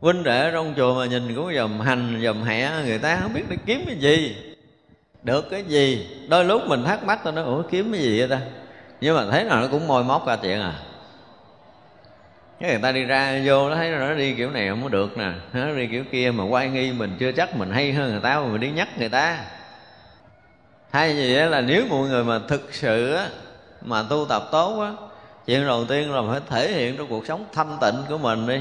[0.00, 3.44] Huynh đệ trong chùa mà nhìn cũng dòm hành dòm hẹ người ta không biết
[3.48, 4.36] để kiếm cái gì
[5.22, 6.06] được cái gì.
[6.28, 8.40] Đôi lúc mình thắc mắc tôi nói ủa kiếm cái gì vậy ta?
[9.00, 10.74] Nhưng mà thấy nào nó cũng môi móc ra chuyện à
[12.60, 15.18] cái người ta đi ra vô nó thấy nó đi kiểu này không có được
[15.18, 15.32] nè.
[15.52, 18.40] Nó đi kiểu kia mà quay nghi mình chưa chắc mình hay hơn người ta
[18.40, 19.38] mà mình đi nhắc người ta.
[20.92, 23.28] Thay vì là nếu mọi người mà thực sự á,
[23.82, 24.92] mà tu tập tốt á
[25.46, 28.60] chuyện đầu tiên là phải thể hiện trong cuộc sống thanh tịnh của mình đi.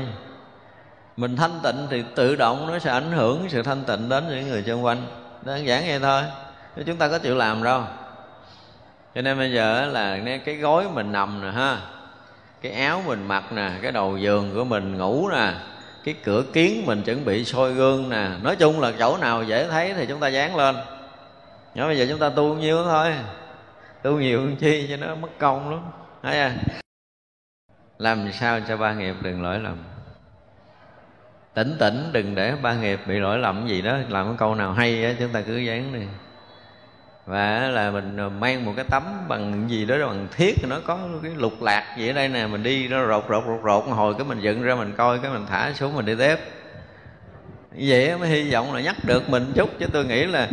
[1.17, 4.47] Mình thanh tịnh thì tự động nó sẽ ảnh hưởng sự thanh tịnh đến những
[4.47, 5.07] người xung quanh.
[5.41, 6.23] Đơn giản vậy thôi
[6.75, 7.81] chứ chúng ta có chịu làm đâu.
[9.15, 11.77] Cho nên bây giờ là cái gối mình nằm nè ha
[12.61, 15.53] cái áo mình mặc nè, cái đầu giường của mình ngủ nè,
[16.03, 18.29] cái cửa kiến mình chuẩn bị soi gương nè.
[18.43, 20.75] Nói chung là chỗ nào dễ thấy thì chúng ta dán lên.
[21.75, 23.13] Nhớ bây giờ chúng ta tu nhiêu thôi.
[24.01, 25.81] Tu nhiều hơn chi cho nó mất công lắm.
[26.23, 26.55] Thấy à
[27.97, 29.83] làm sao cho ba nghiệp đừng lỗi lầm.
[31.53, 33.97] Tỉnh tỉnh đừng để ba nghiệp bị lỗi lầm gì đó.
[34.09, 35.99] Làm cái câu nào hay á, chúng ta cứ dán đi
[37.27, 40.97] và là mình ờ, mang một cái tấm bằng gì đó bằng thiết nó có
[41.23, 44.13] cái lục lạc gì ở đây nè mình đi nó rột rột rột rột hồi
[44.17, 46.35] cái mình dựng ra mình coi cái mình thả xuống mình đi tiếp.
[47.71, 50.47] Vậy mới hy vọng là nhắc được mình chút chứ tôi nghĩ là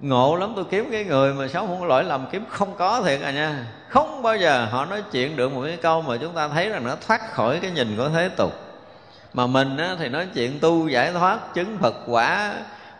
[0.00, 3.02] ngộ lắm tôi kiếm cái người mà xấu không có lỗi lầm kiếm không có
[3.02, 3.66] thiệt à nha.
[3.88, 6.84] Không bao giờ họ nói chuyện được một cái câu mà chúng ta thấy rằng
[6.84, 8.52] nó thoát khỏi cái nhìn của thế tục.
[9.34, 12.54] Mà mình á, thì nói chuyện tu giải thoát chứng phật quả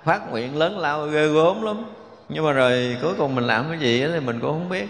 [0.04, 1.84] phát nguyện lớn lao ghê gớm lắm
[2.28, 4.86] nhưng mà rồi cuối cùng mình làm cái gì thì mình cũng không biết.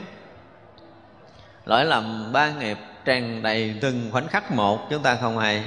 [1.67, 5.65] Lỗi lầm ba nghiệp tràn đầy từng khoảnh khắc một, chúng ta không hay.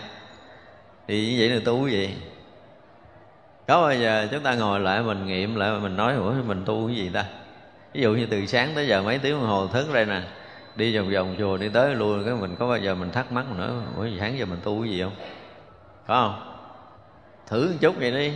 [1.08, 2.16] Thì như vậy là tu cái gì?
[3.68, 6.88] Có bao giờ chúng ta ngồi lại mình nghiệm lại, mình nói, ủa, mình tu
[6.88, 7.26] cái gì ta?
[7.94, 10.22] Ví dụ như từ sáng tới giờ mấy tiếng đồng hồ thức đây nè,
[10.76, 13.46] đi vòng vòng chùa đi tới luôn cái mình có bao giờ mình thắc mắc
[13.58, 15.16] nữa, ủa, sáng giờ mình tu cái gì không?
[16.08, 16.58] Có không?
[17.48, 18.34] Thử một chút vậy đi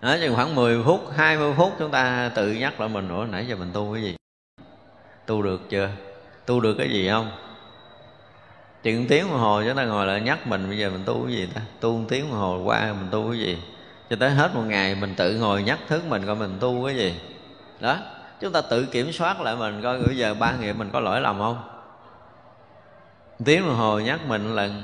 [0.00, 3.46] đó, chừng khoảng 10 phút 20 phút chúng ta tự nhắc lại mình nữa, nãy
[3.46, 4.16] giờ mình tu cái gì?
[5.26, 5.90] Tu được chưa?
[6.46, 7.30] Tu được cái gì không?
[8.82, 11.32] Chừng tiếng đồng hồ chúng ta ngồi lại nhắc mình bây giờ mình tu cái
[11.36, 11.60] gì ta?
[11.80, 13.58] Tu một tiếng đồng hồ qua mình tu cái gì?
[14.10, 16.96] Cho tới hết một ngày mình tự ngồi nhắc thức mình coi mình tu cái
[16.96, 17.20] gì.
[17.80, 17.96] Đó
[18.40, 21.20] chúng ta tự kiểm soát lại mình coi bây giờ ba nghiệp mình có lỗi
[21.20, 21.62] lầm không?
[23.44, 24.82] Tiếng đồng hồ nhắc mình lần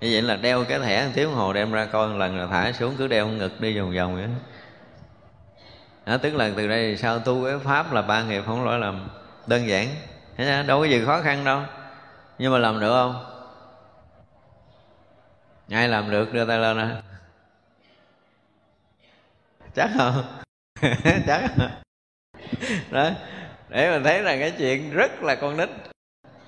[0.00, 2.46] như vậy là đeo cái thẻ tiếng đồng hồ đem ra coi một lần là
[2.46, 4.28] thả xuống cứ đeo ngực đi vòng vòng vậy.
[6.06, 9.08] Đó, tức là từ đây sao tu cái pháp là ba nghiệp không lỗi lầm?
[9.46, 9.88] Đơn giản.
[10.66, 11.62] Đâu có gì khó khăn đâu.
[12.38, 13.24] Nhưng mà làm được không?
[15.70, 16.32] Ai làm được?
[16.32, 16.88] Đưa tay lên nè.
[19.74, 20.24] Chắc không?
[21.26, 21.70] Chắc không?
[22.90, 23.10] đó.
[23.68, 25.68] Để mình thấy là cái chuyện rất là con nít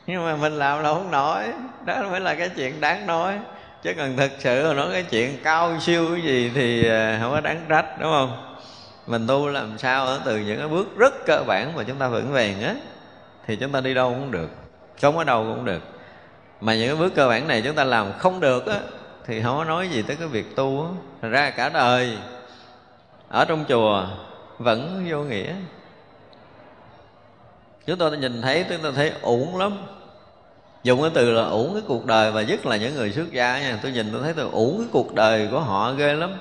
[0.06, 1.44] nhưng mà mình làm là không nổi.
[1.84, 3.38] Đó mới là cái chuyện đáng nói.
[3.82, 7.32] Chứ cần thực sự mà nói cái chuyện cao siêu cái gì thì à, không
[7.32, 8.56] có đáng trách, đúng không?
[9.06, 12.08] Mình tu làm sao ở từ những cái bước rất cơ bản mà chúng ta
[12.08, 12.74] vững vàng á,
[13.46, 14.50] thì chúng ta đi đâu cũng được,
[14.98, 15.82] sống ở đâu cũng được.
[16.60, 18.78] Mà những cái bước cơ bản này chúng ta làm không được á,
[19.26, 20.88] thì không có nói gì tới cái việc tu á.
[21.22, 22.18] Thật ra cả đời,
[23.28, 24.06] ở trong chùa,
[24.58, 25.54] vẫn vô nghĩa.
[27.86, 29.78] Chúng tôi nhìn thấy, chúng tôi thấy uổng lắm
[30.82, 33.60] dùng cái từ là uổng cái cuộc đời và nhất là những người xuất gia
[33.60, 33.78] nha.
[33.82, 36.34] Tôi nhìn tôi thấy tôi uổng cái cuộc đời của họ ghê lắm.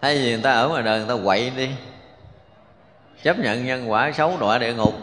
[0.00, 1.68] Thay vì người ta ở ngoài đời người ta quậy đi.
[3.22, 4.94] Chấp nhận nhân quả xấu đọa địa ngục.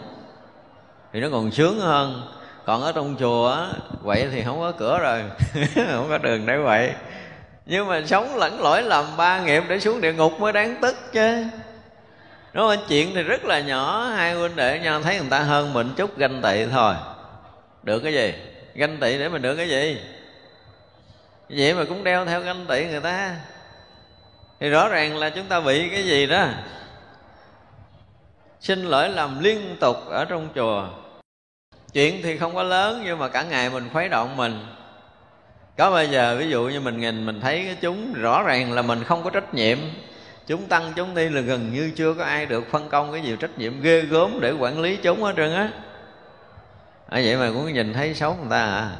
[1.13, 2.21] Thì nó còn sướng hơn.
[2.65, 3.67] Còn ở trong chùa á,
[4.03, 5.23] quậy thì không có cửa rồi.
[5.91, 6.91] Không có đường để quậy.
[7.65, 10.95] Nhưng mà sống lẫn lỗi làm ba nghiệp để xuống địa ngục mới đáng tức
[11.13, 11.45] chứ.
[12.53, 12.85] Đúng không?
[12.87, 14.09] Chuyện thì rất là nhỏ.
[14.15, 16.93] Hai huynh đệ nhau thấy người ta hơn mình chút ganh tị thôi
[17.85, 18.33] được cái gì?
[18.73, 20.01] Ganh tị để mình được cái gì?
[21.49, 23.35] Vậy mà cũng đeo theo ganh tị người ta?
[24.59, 26.47] Thì rõ ràng là chúng ta bị cái gì đó?
[28.59, 30.89] Xin lỗi làm liên tục ở trong chùa.
[31.93, 34.65] Chuyện thì không có lớn, nhưng mà cả ngày mình khuấy động mình.
[35.77, 38.81] Có bây giờ, ví dụ như mình nhìn, mình thấy cái chúng, rõ ràng là
[38.81, 39.77] mình không có trách nhiệm.
[40.47, 43.35] Chúng tăng, chúng đi là gần như chưa có ai được phân công cái gì
[43.39, 45.69] trách nhiệm ghê gớm để quản lý chúng hết trơn á
[47.09, 48.91] à, vậy mà cũng nhìn thấy xấu người ta à?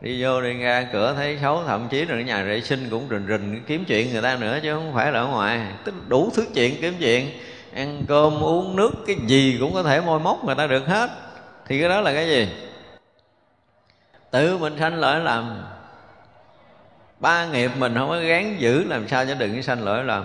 [0.00, 3.26] Đi vô đi ra cửa thấy xấu thậm chí là nhà vệ sinh cũng rình
[3.28, 5.60] rình kiếm chuyện người ta nữa chứ không phải là ở ngoài.
[5.84, 7.30] Tức đủ thứ chuyện kiếm chuyện
[7.74, 11.10] ăn cơm uống nước cái gì cũng có thể môi móc người ta được hết.
[11.66, 12.48] Thì cái đó là cái gì?
[14.30, 15.62] Tự mình sanh lỗi làm
[17.20, 20.24] ba nghiệp mình không có gán giữ làm sao cho đừng sanh lỗi làm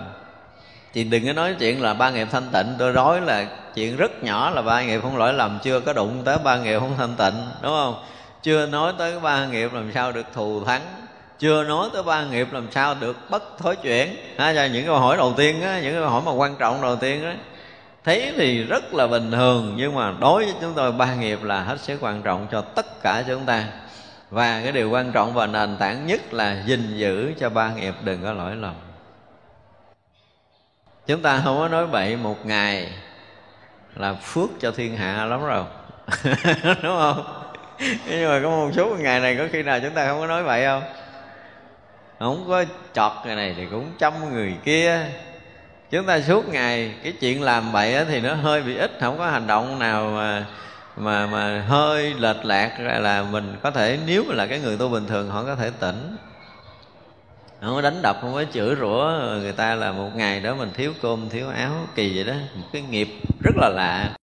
[0.94, 2.74] thì đừng có nói chuyện là ba nghiệp thanh tịnh.
[2.78, 6.22] Tôi nói là chuyện rất nhỏ là ba nghiệp không lỗi lầm chưa có đụng
[6.24, 8.04] tới ba nghiệp không thanh tịnh đúng không?
[8.42, 10.82] Chưa nói tới ba nghiệp làm sao được thù thắng
[11.38, 14.16] chưa nói tới ba nghiệp làm sao được bất thối chuyển.
[14.38, 16.96] Ha, cho những câu hỏi đầu tiên á, những câu hỏi mà quan trọng đầu
[16.96, 17.30] tiên đó
[18.04, 21.62] thấy thì rất là bình thường nhưng mà đối với chúng tôi ba nghiệp là
[21.62, 23.64] hết sức quan trọng cho tất cả chúng ta.
[24.30, 27.94] Và cái điều quan trọng và nền tảng nhất là gìn giữ cho ba nghiệp
[28.02, 28.74] đừng có lỗi lầm
[31.06, 32.92] chúng ta không có nói bậy một ngày
[33.96, 35.64] là phước cho thiên hạ lắm rồi.
[36.64, 37.24] Đúng không?
[38.08, 40.44] Nhưng mà có một số ngày này có khi nào chúng ta không có nói
[40.44, 40.82] bậy không?
[42.18, 45.06] Không có chọt người này thì cũng trăm người kia.
[45.90, 49.30] Chúng ta suốt ngày cái chuyện làm bậy thì nó hơi bị ít, không có
[49.30, 50.44] hành động nào mà
[50.96, 54.76] mà mà hơi lệch lạc ra là mình có thể, nếu mà là cái người
[54.76, 56.16] tu bình thường, họ có thể tỉnh
[57.64, 59.10] không có đánh đập, không có chửi rủa,
[59.40, 62.34] người ta là một ngày đó mình thiếu cơm, thiếu áo, kỳ vậy đó.
[62.54, 63.08] Một cái nghiệp
[63.42, 64.16] rất là lạ.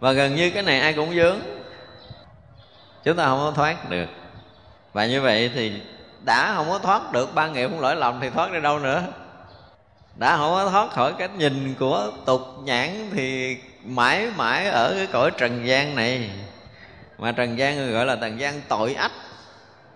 [0.00, 1.38] Và gần như cái này ai cũng vướng
[3.04, 4.06] chúng ta không có thoát được.
[4.92, 5.72] Và như vậy thì
[6.24, 9.02] đã không có thoát được ba nghiệp không lỗi lầm thì thoát đi đâu nữa.
[10.16, 15.06] Đã không có thoát khỏi cái nhìn của tục nhãn thì mãi mãi ở cái
[15.06, 16.30] cõi trần gian này.
[17.18, 19.12] Mà trần gian người gọi là trần gian tội ách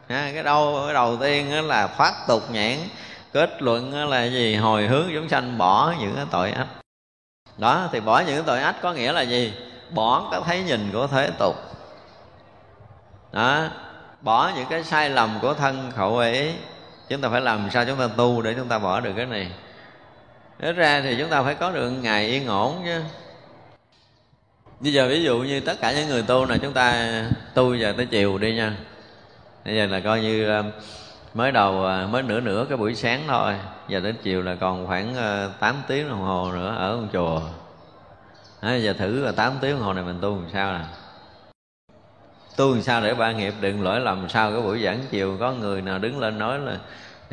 [0.08, 2.78] ha, cái đầu cái đầu tiên là thoát tục nhãn
[3.32, 4.56] kết luận là gì?
[4.56, 6.66] Hồi hướng chúng sanh bỏ những cái tội ách
[7.58, 9.52] đó thì bỏ những cái tội ách có nghĩa là gì?
[9.90, 11.56] Bỏ cái thấy nhìn của thế tục.
[13.32, 13.68] Đó
[14.20, 16.52] bỏ những cái sai lầm của thân khẩu ý
[17.08, 19.50] chúng ta phải làm sao chúng ta tu để chúng ta bỏ được cái này?
[20.58, 23.02] Nói ra thì chúng ta phải có được ngày yên ổn chứ.
[24.80, 27.10] Bây giờ ví dụ như tất cả những người tu này chúng ta
[27.54, 28.76] tu giờ tới chiều đi nha.
[29.66, 30.64] Bây giờ là coi như ờ,
[31.34, 33.54] mới đầu ờ, mới nửa nửa cái buổi sáng thôi.
[33.88, 37.40] Giờ đến chiều là còn khoảng ờ, 8 tiếng đồng hồ nữa ở con chùa.
[38.60, 40.84] À, Giờ thử là 8 tiếng đồng hồ này mình tu làm sao nè?
[42.56, 45.52] Tu làm sao để ba nghiệp đừng lỗi lầm sao cái buổi giảng chiều có
[45.52, 46.78] người nào đứng lên nói là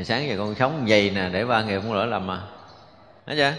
[0.03, 2.41] sáng giờ con sống dày nè để ba nghiệp không lỗi lầm mà
[3.25, 3.53] thấy chưa?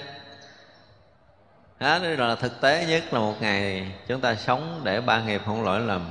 [1.80, 5.64] Đó là thực tế nhất là một ngày chúng ta sống để ba nghiệp không
[5.64, 6.10] lỗi lầm.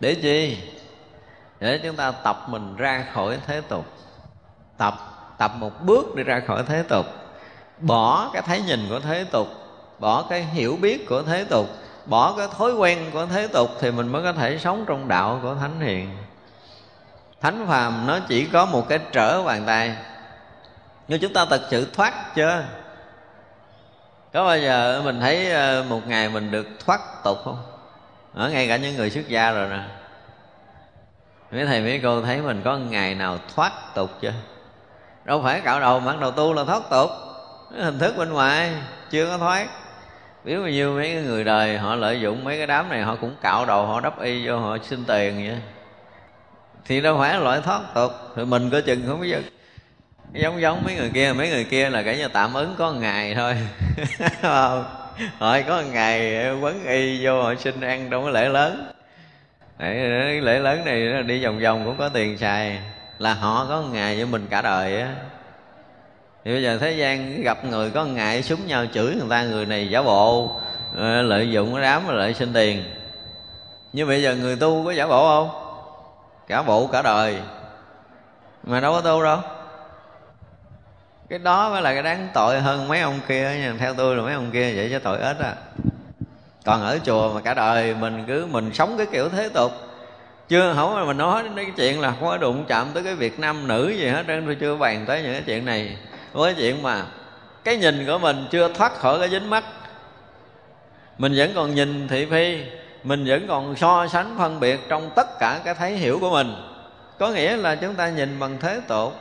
[0.00, 0.56] Để chi?
[1.60, 3.84] Để chúng ta tập mình ra khỏi thế tục.
[4.76, 4.94] Tập
[5.38, 7.06] tập một bước đi ra khỏi thế tục.
[7.78, 9.48] Bỏ cái thấy nhìn của thế tục,
[9.98, 11.66] bỏ cái hiểu biết của thế tục,
[12.06, 15.40] bỏ cái thói quen của thế tục thì mình mới có thể sống trong đạo
[15.42, 16.16] của thánh hiền.
[17.40, 19.96] Thánh phàm nó chỉ có một cái trở bàn tay.
[21.08, 22.64] Nhưng chúng ta thật sự thoát chưa?
[24.32, 27.62] Có bao giờ mình thấy ờ, một ngày mình được thoát tục không?
[28.34, 29.99] Ở ngay cả những người xuất gia rồi nè
[31.52, 34.32] mấy thầy mấy cô thấy mình có ngày nào thoát tục chưa?
[35.24, 37.10] Đâu phải cạo đầu, mặc đầu tu là thoát tục.
[37.76, 38.70] Hình thức bên ngoài
[39.10, 39.66] chưa có thoát.
[40.44, 43.16] Biết bao nhiêu mấy cái người đời họ lợi dụng mấy cái đám này, họ
[43.20, 45.58] cũng cạo đầu, họ đắp y vô, họ xin tiền vậy.
[46.84, 48.12] Thì đâu phải là loại thoát tục.
[48.36, 49.36] Thì mình có chừng không biết
[50.32, 53.34] giống giống mấy người kia, mấy người kia là cả như tạm ứng có ngày
[53.34, 53.56] thôi.
[55.38, 58.92] Họ có ngày quấn y vô, họ xin ăn, đâu có lễ lớn
[59.80, 62.80] cái lễ lớn này đi vòng vòng cũng có tiền xài.
[63.18, 65.14] Là họ có ngày với mình cả đời á.
[66.44, 69.66] Thì bây giờ thế gian gặp người có ngại súng nhau chửi người ta, người
[69.66, 70.50] này giả bộ
[70.96, 72.84] ờ, lợi dụng cái đám lợi xin tiền.
[73.92, 75.50] Nhưng bây giờ người tu có giả bộ không?
[76.48, 77.38] Cả bộ cả đời.
[78.62, 79.38] Mà đâu có tu đâu.
[81.28, 83.74] Cái đó mới là cái đáng tội hơn mấy ông kia nha.
[83.78, 85.54] Theo tôi là mấy ông kia vậy chứ tội ít à
[86.70, 89.72] còn ở chùa mà cả đời mình cứ mình sống cái kiểu thế tục.
[90.48, 93.14] Chưa, không mà mình nói đến cái chuyện là không có đụng chạm tới cái
[93.14, 95.96] việt nam nữ gì hết nên tôi chưa bàn tới những cái chuyện này.
[96.34, 97.02] Có cái chuyện mà
[97.64, 99.64] cái nhìn của mình chưa thoát khỏi cái dính mắt.
[101.18, 102.64] Mình vẫn còn nhìn thị phi,
[103.04, 106.54] mình vẫn còn so sánh phân biệt trong tất cả cái thấy hiểu của mình.
[107.18, 109.14] Có nghĩa là chúng ta nhìn bằng thế tục.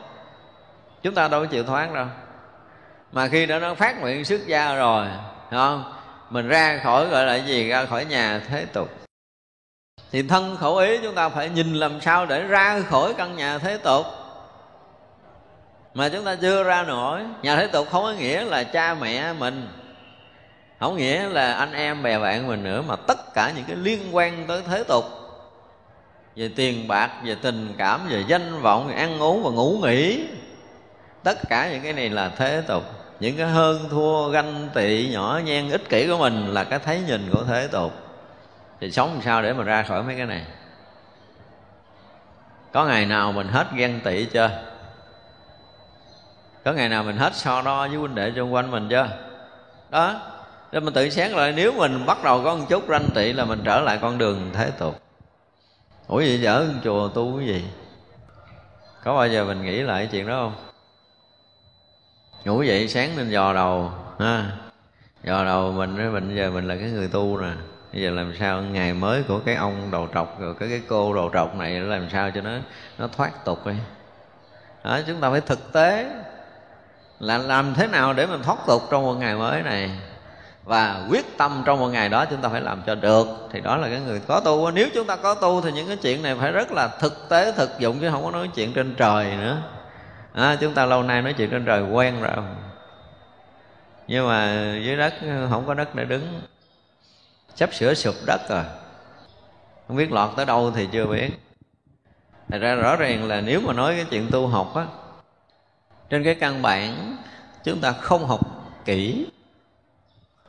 [1.03, 2.05] Chúng ta đâu có chịu thoát đâu.
[3.11, 5.07] Mà khi đã nó phát nguyện xuất gia rồi
[5.51, 5.98] không?
[6.29, 8.89] Mình ra khỏi, gọi là gì, ra khỏi nhà thế tục.
[10.11, 13.57] Thì thân khẩu ý chúng ta phải nhìn làm sao để ra khỏi căn nhà
[13.57, 14.05] thế tục.
[15.93, 17.21] Mà chúng ta chưa ra nổi.
[17.41, 19.67] Nhà thế tục không có nghĩa là cha mẹ mình.
[20.79, 24.15] Không nghĩa là anh em, bè bạn mình nữa, mà tất cả những cái liên
[24.15, 25.05] quan tới thế tục.
[26.35, 30.27] Về tiền bạc, về tình cảm, về danh vọng về ăn uống và ngủ nghỉ.
[31.23, 32.83] Tất cả những cái này là thế tục
[33.19, 37.01] những cái hơn thua ganh tị nhỏ nhen ích kỷ của mình là cái thấy
[37.07, 37.93] nhìn của thế tục.
[38.79, 40.45] Thì sống làm sao để mà ra khỏi mấy cái này?
[42.71, 44.49] Có ngày nào mình hết ghen tị chưa?
[46.65, 49.07] Có ngày nào mình hết so đo với huynh đệ xung quanh mình chưa?
[49.89, 50.21] Đó.
[50.71, 53.45] Nên mình tự sáng lại, nếu mình bắt đầu có một chút ranh tị là
[53.45, 55.01] mình trở lại con đường thế tục.
[56.07, 57.63] Ủa vậy dở chùa tu cái gì?
[59.03, 60.68] Có bao giờ mình nghĩ lại chuyện đó không?
[62.45, 64.51] Ngủ dậy sáng nên dò đầu ha.
[65.23, 67.51] Dò đầu mình mình giờ mình là cái người tu nè.
[67.93, 71.13] Bây giờ làm sao ngày mới của cái ông đầu trọc rồi cái cái cô
[71.13, 72.51] đầu trọc này làm sao cho nó
[72.97, 73.73] nó thoát tục đi
[74.83, 76.09] đó, chúng ta phải thực tế.
[77.19, 79.91] Là làm thế nào để mình thoát tục trong một ngày mới này?
[80.63, 83.27] Và quyết tâm trong một ngày đó chúng ta phải làm cho được.
[83.51, 85.97] Thì đó là cái người có tu nếu chúng ta có tu thì những cái
[85.97, 88.95] chuyện này phải rất là thực tế thực dụng chứ không có nói chuyện trên
[88.95, 89.57] trời nữa
[90.33, 92.45] à, chúng ta lâu nay nói chuyện trên trời quen rồi.
[94.07, 95.13] Nhưng mà dưới đất
[95.49, 96.41] không có đất để đứng.
[97.55, 98.63] Sắp sửa sụp đất rồi.
[99.87, 101.29] Không biết lọt tới đâu thì chưa biết.
[102.49, 104.85] Thật ra rõ ràng là nếu mà nói cái chuyện tu học á
[106.09, 107.17] Trên cái căn bản
[107.63, 108.39] chúng ta không học
[108.85, 109.25] kỹ.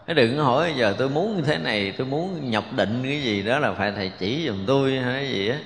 [0.06, 3.42] Cái đừng hỏi giờ tôi muốn như thế này Tôi muốn nhập định cái gì
[3.42, 5.58] đó là phải thầy chỉ giùm tôi hay cái gì á.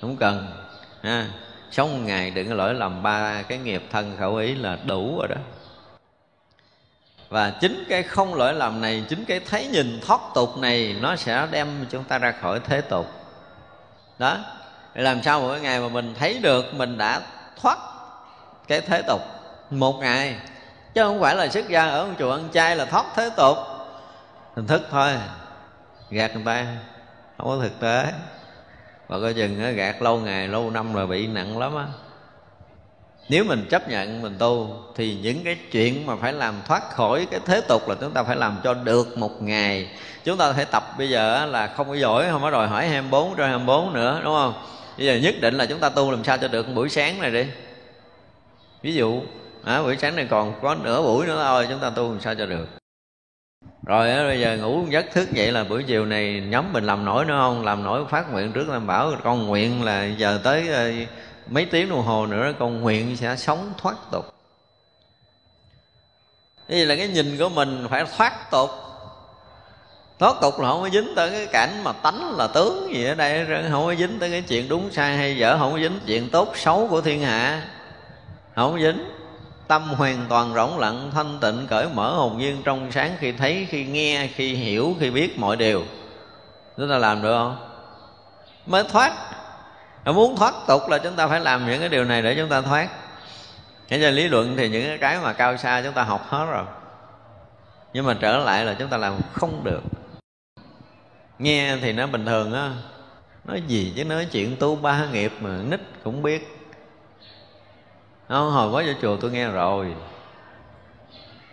[0.00, 0.46] Không cần
[1.02, 1.28] ha.
[1.70, 5.18] Sống một ngày đừng có lỗi lầm, ba cái nghiệp thân khẩu ý là đủ
[5.18, 5.36] rồi đó.
[7.28, 11.16] Và chính cái không lỗi lầm này, chính cái thấy nhìn thoát tục này, nó
[11.16, 13.06] sẽ đem chúng ta ra khỏi thế tục.
[14.18, 14.38] Đó.
[14.94, 17.20] Làm sao mỗi ngày mà mình thấy được mình đã
[17.62, 17.78] thoát
[18.68, 19.20] cái thế tục?
[19.70, 20.36] Một ngày.
[20.94, 23.58] Chứ không phải là xuất gia ở một chùa ăn chay là thoát thế tục.
[24.56, 25.12] Hình thức thôi.
[26.10, 26.66] Gạt người ta.
[27.38, 28.12] Không có thực tế
[29.10, 31.86] và coi chừng gạt lâu ngày lâu năm rồi bị nặng lắm á.
[33.28, 37.26] Nếu mình chấp nhận mình tu thì những cái chuyện mà phải làm thoát khỏi
[37.30, 39.88] cái thế tục là chúng ta phải làm cho được một ngày.
[40.24, 43.34] Chúng ta phải tập bây giờ là không có giỏi không có đòi hỏi 24
[43.36, 44.54] cho 24 nữa đúng không?
[44.98, 47.30] Bây giờ nhất định là chúng ta tu làm sao cho được buổi sáng này
[47.30, 47.46] đi.
[48.82, 49.22] Ví dụ
[49.64, 52.34] à, buổi sáng này còn có nửa buổi nữa thôi chúng ta tu làm sao
[52.34, 52.79] cho được?
[53.86, 57.04] Rồi á, bây giờ ngủ giấc thức vậy là buổi chiều này nhóm mình làm
[57.04, 57.64] nổi nữa không?
[57.64, 60.68] Làm nổi phát nguyện trước làm bảo con nguyện là giờ tới
[61.46, 64.34] mấy tiếng đồng hồ nữa con nguyện sẽ sống thoát tục.
[66.68, 68.70] Đây là cái nhìn của mình phải thoát tục?
[70.18, 73.14] Thoát tục là không có dính tới cái cảnh mà tánh là tướng gì ở
[73.14, 76.30] đây không có dính tới cái chuyện đúng sai hay dở không có dính chuyện
[76.30, 77.62] tốt xấu của thiên hạ.
[78.54, 79.04] Không có dính
[79.70, 83.66] tâm hoàn toàn rỗng lặng, thanh tịnh cởi mở hồn nhiên trong sáng khi thấy,
[83.70, 85.84] khi nghe, khi hiểu, khi biết mọi điều.
[86.76, 87.56] Chúng ta làm được không?
[88.66, 89.12] Mới thoát.
[90.04, 92.60] Muốn thoát tục là chúng ta phải làm những cái điều này để chúng ta
[92.60, 92.88] thoát.
[93.88, 96.64] Thế giờ lý luận thì những cái mà cao xa chúng ta học hết rồi.
[97.92, 99.82] Nhưng mà trở lại là chúng ta làm không được.
[101.38, 102.70] Nghe thì nó bình thường á.
[103.44, 106.59] Nói gì chứ nói chuyện tu ba nghiệp mà, nít cũng biết
[108.36, 109.94] không hồi mới vô chùa tôi nghe rồi.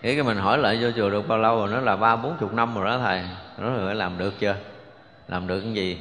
[0.01, 1.69] Nghĩ cái mình hỏi lại vô chùa được bao lâu rồi?
[1.69, 3.23] Nó là ba bốn chục năm rồi đó thầy.
[3.57, 4.55] Nó rồi làm được chưa?
[5.27, 5.97] Làm được cái gì?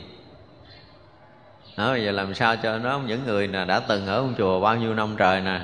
[1.76, 4.60] Đó, bây giờ làm sao cho nó những người nè đã từng ở trong chùa
[4.60, 5.60] bao nhiêu năm trời nè.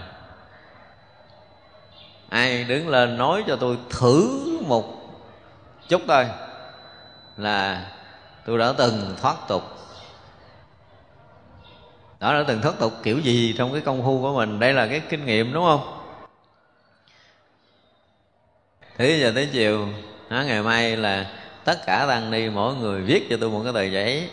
[2.29, 4.29] Ai đứng lên nói cho tôi thử
[4.67, 4.85] một
[5.89, 6.27] chút thôi
[7.37, 7.87] là
[8.47, 9.63] tôi đã từng thoát tục
[12.23, 14.61] đó đã từng thất tục kiểu gì trong cái công phu của mình.
[14.61, 15.99] Đây là cái kinh nghiệm đúng không?
[18.99, 19.89] Thế giờ tới chiều
[20.31, 21.27] đó, ngày mai là
[21.65, 24.29] tất cả tăng đi mỗi người viết cho tôi một cái tờ giấy.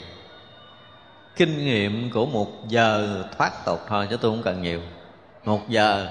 [1.35, 4.81] Kinh nghiệm của một giờ thoát tục thôi chứ tôi không cần nhiều.
[5.45, 6.07] Một giờ.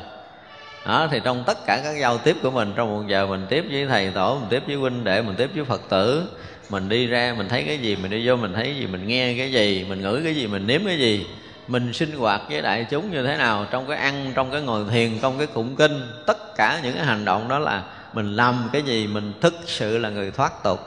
[0.87, 3.65] Đó thì trong tất cả các giao tiếp của mình trong một giờ mình tiếp
[3.71, 6.29] với thầy tổ mình tiếp với huynh đệ mình tiếp với phật tử.
[6.71, 9.07] Mình đi ra mình thấy cái gì mình đi vô mình thấy cái gì mình
[9.07, 11.27] nghe cái gì mình ngửi cái gì mình nếm cái gì
[11.69, 14.85] mình sinh hoạt với đại chúng như thế nào, trong cái ăn, trong cái ngồi
[14.91, 18.69] thiền, trong cái tụng kinh, tất cả những cái hành động đó là mình làm
[18.73, 20.81] cái gì, mình thực sự là người thoát tục.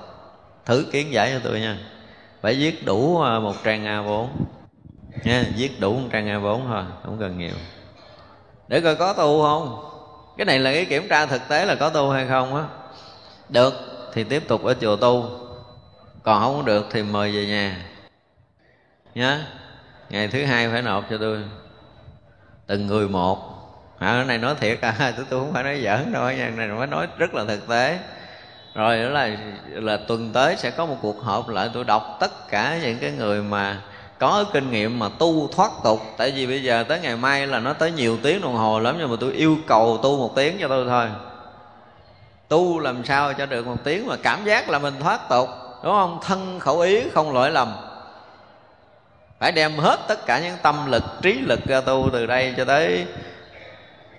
[0.66, 1.78] Thử kiến giải cho tôi nha.
[2.42, 4.30] Phải viết đủ à, một trang A4 à
[5.24, 7.56] nha, viết đủ một trang A4 à thôi, không cần nhiều.
[8.68, 9.86] Để coi có tu không?
[10.38, 12.64] Cái này là cái kiểm tra thực tế là có tu hay không á.
[13.50, 13.74] Được,
[14.14, 15.30] thì tiếp tục ở chùa tu.
[16.24, 17.86] Còn không được thì mời về nhà.
[19.16, 19.46] Nhá
[20.12, 21.38] ngày thứ hai phải nộp cho tôi.
[22.68, 23.38] Từng người một.
[24.00, 24.96] À, cái này nói thiệt à?
[25.18, 26.52] Tôi, tôi không phải nói giỡn đâu nha.
[26.56, 28.00] Này phải nói rất là thực tế.
[28.76, 29.30] Rồi đó là
[29.70, 31.70] là tuần tới sẽ có một cuộc họp lại.
[31.74, 33.82] Tôi đọc tất cả những cái người mà
[34.20, 36.02] có kinh nghiệm mà tu thoát tục.
[36.18, 38.96] Tại vì bây giờ tới ngày mai là nó tới nhiều tiếng đồng hồ lắm
[39.00, 41.08] nhưng mà tôi yêu cầu tu một tiếng cho tôi thôi.
[42.48, 45.50] Tu làm sao cho được một tiếng mà cảm giác là mình thoát tục.
[45.84, 46.20] Đúng không?
[46.24, 47.91] Thân khẩu ý không lỗi lầm
[49.42, 52.66] phải đem hết tất cả những tâm lực, trí lực ra tu từ đây cho
[52.66, 53.06] tới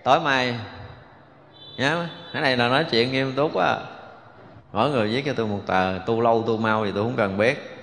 [0.03, 0.55] tối mai.
[1.77, 3.77] Nhá cái này là nói chuyện nghiêm túc á.
[4.73, 7.39] Mỗi người viết cho tôi một tờ, tu lâu, tu mau thì tôi không cần
[7.39, 7.79] biết.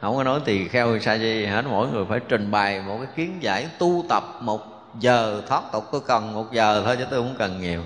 [0.00, 1.64] Không có nói tỳ kheo sa di hết.
[1.70, 4.60] Mỗi người phải trình bày một cái kiến giải tu tập một
[5.00, 7.82] giờ, thoát tục tôi cần một giờ thôi chứ tôi không cần nhiều.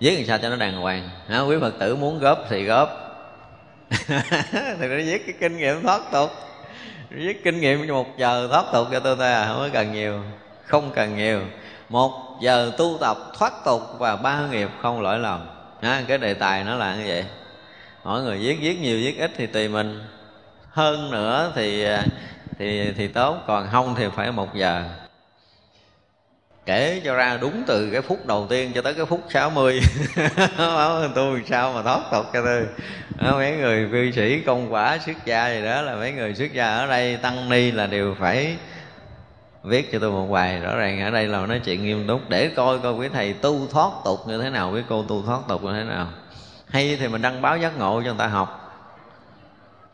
[0.00, 1.08] Viết làm sao cho nó đàng hoàng.
[1.28, 1.40] Hả?
[1.40, 2.88] Quý phật tử muốn góp thì góp.
[4.50, 6.30] Thì nó viết cái kinh nghiệm thoát tục
[7.10, 10.20] viết kinh nghiệm một giờ thoát tục cho tôi ta à, không có cần nhiều
[10.70, 11.40] không cần nhiều.
[11.88, 15.46] Một giờ tu tập thoát tục và ba nghiệp không lỗi lầm.
[15.82, 17.24] Ha, cái đề tài nó là như vậy
[18.04, 20.02] mỗi người viết viết nhiều viết ít thì tùy mình.
[20.70, 22.04] Hơn nữa thì à,
[22.58, 24.84] thì thì tốt còn không thì phải một giờ
[26.70, 29.80] kể cho ra đúng từ cái phút đầu tiên cho tới cái phút 60
[31.14, 32.66] tôi sao mà thoát tục cho tôi.
[33.32, 36.76] Mấy người cư sĩ, công quả, xuất gia gì đó là mấy người xuất gia
[36.76, 38.56] ở đây, tăng ni là đều phải
[39.62, 40.60] viết cho tôi một bài.
[40.60, 42.28] Rõ ràng ở đây là nói chuyện nghiêm túc.
[42.28, 45.40] Để coi coi quý thầy tu thoát tục như thế nào, quý cô tu thoát
[45.48, 46.08] tục như thế nào.
[46.68, 48.56] Hay thì mình đăng báo giác ngộ cho người ta học.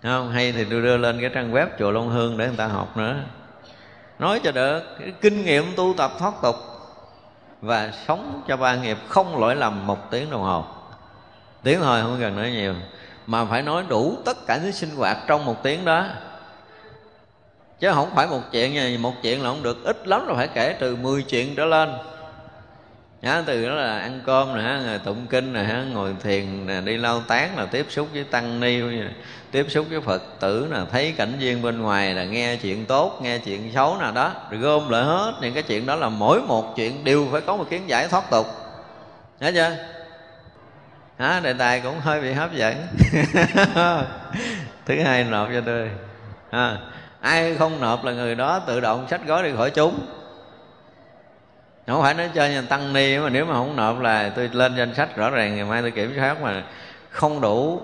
[0.02, 0.32] Không?
[0.32, 2.96] Hay thì tôi đưa lên cái trang web chùa Long Hương để người ta học
[2.96, 3.16] nữa
[4.18, 6.56] nói cho được, cái kinh nghiệm tu tập thoát tục
[7.60, 10.64] và sống cho ba nghiệp không lỗi lầm một tiếng đồng hồ.
[11.62, 12.74] Tiếng thôi không cần nói nhiều,
[13.26, 16.06] mà phải nói đủ tất cả những sinh hoạt trong một tiếng đó.
[17.80, 20.48] Chứ không phải một chuyện này một chuyện là không được, ít lắm là phải
[20.48, 21.92] kể từ 10 chuyện trở lên.
[23.26, 27.20] Nhá, từ đó là ăn cơm nè tụng kinh nè ngồi thiền nè đi lao
[27.20, 28.80] tán là tiếp xúc với tăng ni
[29.50, 33.18] tiếp xúc với phật tử là thấy cảnh viên bên ngoài là nghe chuyện tốt
[33.22, 35.32] nghe chuyện xấu nào đó rồi gom lại hết.
[35.40, 38.30] Những cái chuyện đó là mỗi một chuyện đều phải có một kiến giải thoát
[38.30, 38.46] tục.
[39.40, 39.76] Nhớ chưa?
[41.18, 41.40] Hả?
[41.40, 42.86] Đề tài cũng hơi bị hấp dẫn.
[44.86, 45.90] Thứ hai nộp cho tôi.
[46.50, 46.76] À,
[47.20, 50.00] ai không nộp là người đó tự động sách gói đi khỏi chúng
[51.94, 54.76] không phải nói chơi nhà tăng ni mà nếu mà không nộp là tôi lên
[54.76, 56.62] danh sách rõ ràng ngày mai tôi kiểm soát mà
[57.10, 57.80] không đủ.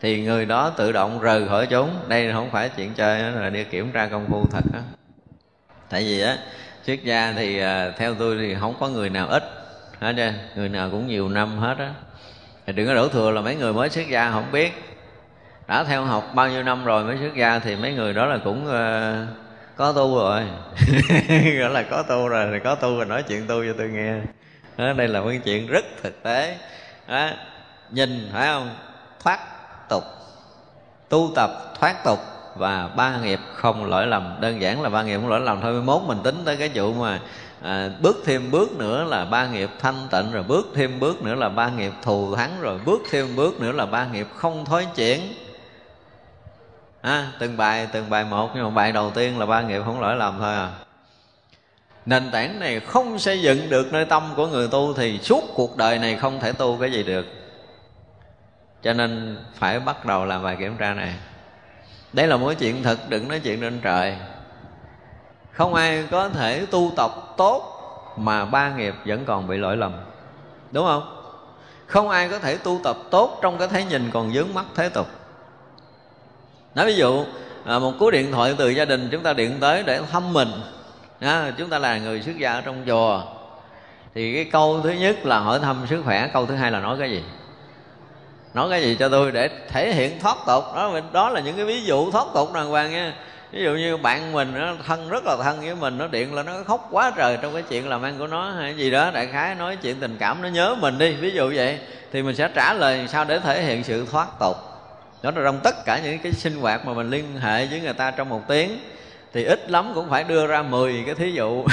[0.00, 3.50] Thì người đó tự động rời khỏi chúng đây không phải chuyện chơi đó, là
[3.50, 4.80] đi kiểm tra công phu thật á.
[5.90, 6.36] Tại vì á
[6.86, 9.42] xuất gia thì à, theo tôi thì không có người nào ít
[10.00, 10.34] hết trơn.
[10.56, 11.90] Người nào cũng nhiều năm hết á.
[12.66, 14.72] Thì đừng có đổ thừa là mấy người mới xuất gia không biết.
[15.68, 18.38] Đã theo học bao nhiêu năm rồi mới xuất gia thì mấy người đó là
[18.44, 19.47] cũng uh,
[19.78, 20.42] có tu rồi.
[21.58, 24.14] Gọi là có tu rồi thì có tu rồi nói chuyện tu cho tôi nghe.
[24.76, 26.56] Đó, đây là một chuyện rất thực tế.
[27.08, 27.30] Đó,
[27.90, 28.70] nhìn phải không?
[29.22, 29.38] Thoát
[29.88, 30.04] tục.
[31.08, 31.50] Tu tập
[31.80, 32.18] thoát tục
[32.56, 34.36] và ba nghiệp không lỗi lầm.
[34.40, 36.92] Đơn giản là ba nghiệp không lỗi lầm thôi mốt mình tính tới cái vụ
[36.92, 37.20] mà
[37.62, 41.34] à, bước thêm bước nữa là ba nghiệp thanh tịnh rồi bước thêm bước nữa
[41.34, 44.86] là ba nghiệp thù thắng rồi bước thêm bước nữa là ba nghiệp không thối
[44.96, 45.20] chuyển
[47.00, 50.00] à, từng bài từng bài một nhưng mà bài đầu tiên là ba nghiệp không
[50.00, 50.70] lỗi lầm thôi à.
[52.06, 55.76] Nền tảng này không xây dựng được nơi tâm của người tu thì suốt cuộc
[55.76, 57.26] đời này không thể tu cái gì được.
[58.82, 61.14] Cho nên phải bắt đầu làm bài kiểm tra này.
[62.12, 64.16] Đấy là mối chuyện thật đừng nói chuyện trên trời.
[65.52, 67.74] Không ai có thể tu tập tốt
[68.16, 69.92] mà ba nghiệp vẫn còn bị lỗi lầm.
[70.70, 71.14] Đúng không?
[71.86, 74.88] Không ai có thể tu tập tốt trong cái thấy nhìn còn dướng mắt thế
[74.88, 75.06] tục
[76.78, 77.24] nói ví dụ
[77.64, 80.48] à, một cú điện thoại từ gia đình chúng ta điện tới để thăm mình.
[81.20, 83.22] À, chúng ta là người xuất gia ở trong chùa.
[84.14, 86.96] Thì cái câu thứ nhất là hỏi thăm sức khỏe câu thứ hai là nói
[86.98, 87.22] cái gì?
[88.54, 90.64] Nói cái gì cho tôi để thể hiện thoát tục.
[90.76, 93.14] Đó đó là những cái ví dụ thoát tục đàng hoàng nha.
[93.52, 96.42] Ví dụ như bạn mình nó thân rất là thân với mình nó điện là
[96.42, 99.10] nó khóc quá trời trong cái chuyện làm ăn của nó hay gì đó.
[99.10, 101.12] Đại khái nói chuyện tình cảm nó nhớ mình đi.
[101.12, 101.78] Ví dụ vậy
[102.12, 104.56] thì mình sẽ trả lời sao để thể hiện sự thoát tục
[105.22, 107.92] đó là trong tất cả những cái sinh hoạt mà mình liên hệ với người
[107.92, 108.78] ta trong một tiếng,
[109.32, 111.64] thì ít lắm cũng phải đưa ra 10 cái thí dụ.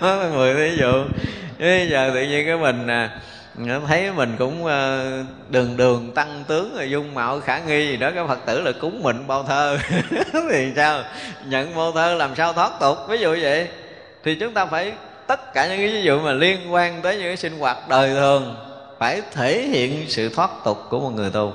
[0.34, 1.04] 10 thí dụ.
[1.58, 3.20] Bây giờ tự nhiên cái mình à,
[3.88, 5.08] thấy mình cũng ờ,
[5.48, 8.72] đường đường tăng tướng rồi dung mạo khả nghi gì đó, cái phật tử là
[8.80, 9.78] cúng mịn bao thơ.
[10.50, 11.02] Thì sao?
[11.46, 12.98] Nhận bao thơ làm sao thoát tục?
[13.08, 13.68] Ví dụ vậy.
[14.24, 14.92] Thì chúng ta phải,
[15.26, 18.10] tất cả những cái ví dụ mà liên quan tới những cái sinh hoạt đời
[18.10, 18.56] thường,
[18.98, 21.52] phải thể hiện sự thoát tục của một người tu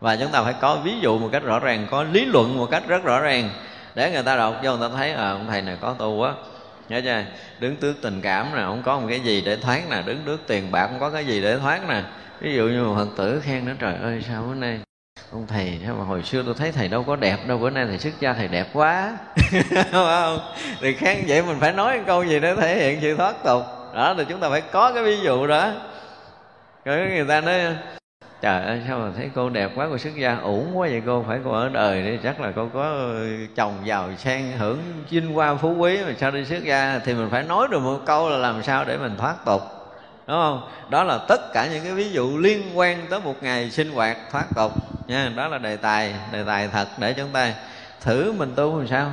[0.00, 2.66] và chúng ta phải có ví dụ một cách rõ ràng, có lý luận một
[2.70, 3.50] cách rất rõ ràng
[3.94, 4.54] để người ta đọc.
[4.62, 6.34] Cho người ta thấy à ông thầy này có tu quá.
[6.88, 7.22] Nhớ chưa?
[7.60, 10.02] Đứng trước tình cảm nè, không có một cái gì để thoát nè.
[10.06, 12.02] Đứng trước tiền bạc không có cái gì để thoát nè.
[12.40, 14.80] Ví dụ như một phật tử khen nó trời ơi, sao bữa nay
[15.32, 17.86] ông thầy, sao mà hồi xưa tôi thấy thầy đâu có đẹp đâu, bữa nay
[17.88, 19.16] thầy xuất gia thầy đẹp quá.
[19.92, 20.38] Không?
[20.80, 23.62] Thì khen vậy mình phải nói câu gì để thể hiện sự thoát tục.
[23.94, 25.72] Đó, thì chúng ta phải có cái ví dụ đó.
[26.84, 27.60] Rồi người ta nói
[28.40, 31.24] trời ơi, sao mà thấy cô đẹp quá, cô xuất gia ổn quá vậy cô?
[31.28, 33.26] Phải cô ở đời đi chắc là cô có ờ,
[33.56, 34.78] chồng giàu sang, hưởng
[35.10, 37.00] vinh hoa phú quý mà sao đi xuất gia?
[37.04, 39.62] Thì mình phải nói được một câu là làm sao để mình thoát tục,
[40.26, 40.68] đúng không?
[40.90, 44.16] Đó là tất cả những cái ví dụ liên quan tới một ngày sinh hoạt
[44.30, 44.72] thoát tục,
[45.08, 45.32] nha.
[45.36, 47.52] Đó là đề tài đề tài thật để chúng ta
[48.00, 49.10] thử mình tu làm sao.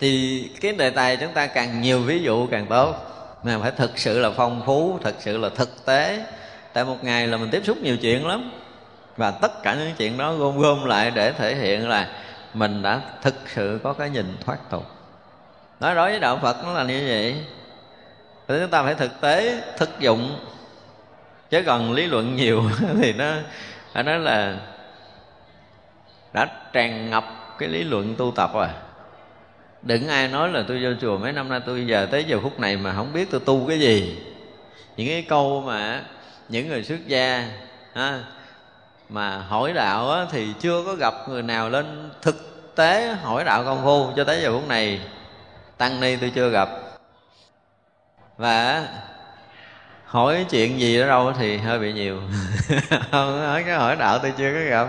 [0.00, 2.94] Thì cái đề tài chúng ta càng nhiều ví dụ càng tốt.
[3.42, 6.24] Mà phải thực sự là phong phú, thực sự là thực tế
[6.74, 8.50] tại một ngày là mình tiếp xúc nhiều chuyện lắm.
[9.16, 12.08] Và tất cả những chuyện đó gom gom lại để thể hiện là
[12.54, 14.86] mình đã thực sự có cái nhìn thoát tục.
[15.80, 17.44] Nói đối với đạo phật nó là như vậy.
[18.48, 20.38] Thì chúng ta phải thực tế, thực dụng.
[21.50, 22.62] Chứ còn lý luận nhiều
[23.02, 23.32] thì nó
[23.92, 24.56] phải nói là
[26.32, 28.68] đã tràn ngập cái lý luận tu tập rồi.
[29.82, 32.60] Đừng ai nói là tôi vô chùa mấy năm nay, tôi giờ tới giờ phút
[32.60, 34.18] này mà không biết tôi tu cái gì.
[34.96, 36.02] Những cái câu mà
[36.48, 37.48] những người xuất gia
[37.94, 38.20] ha,
[39.08, 43.64] mà hỏi đạo á, thì chưa có gặp người nào lên thực tế hỏi đạo
[43.64, 45.00] công phu cho tới giờ phút này.
[45.78, 46.68] Tăng ni tôi chưa gặp.
[48.36, 48.88] Và
[50.04, 52.20] hỏi chuyện gì ở đâu thì hơi bị nhiều.
[53.10, 54.88] Không hỏi cái hỏi đạo tôi chưa có gặp.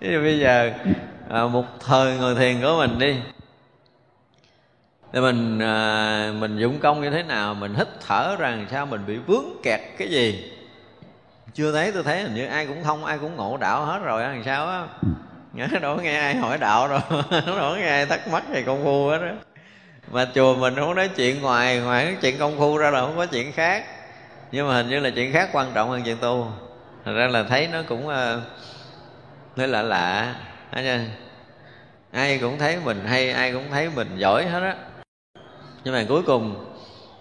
[0.00, 0.70] Thế bây giờ
[1.30, 3.16] à, một thời ngồi thiền của mình đi.
[5.12, 9.06] Thì mình à, mình dụng công như thế nào mình hít thở rằng sao mình
[9.06, 10.53] bị vướng kẹt cái gì?
[11.54, 14.22] Chưa thấy, tôi thấy hình như ai cũng thông, ai cũng ngộ đạo hết rồi
[14.22, 14.86] làm sao á?
[15.80, 17.00] Đâu có nghe ai hỏi đạo rồi
[17.46, 19.34] đâu nghe ai thắc mắc về công phu hết á.
[20.10, 23.16] Mà chùa mình không nói chuyện ngoài ngoài cái chuyện công phu ra là không
[23.16, 23.84] có chuyện khác.
[24.52, 26.46] Nhưng mà hình như là chuyện khác quan trọng hơn chuyện tu.
[27.04, 28.40] Thật ra là thấy nó cũng ờ,
[29.56, 30.34] nó lạ lạ.
[32.12, 34.76] Ai cũng thấy mình hay, ai cũng thấy mình giỏi hết á.
[35.84, 36.73] Nhưng mà cuối cùng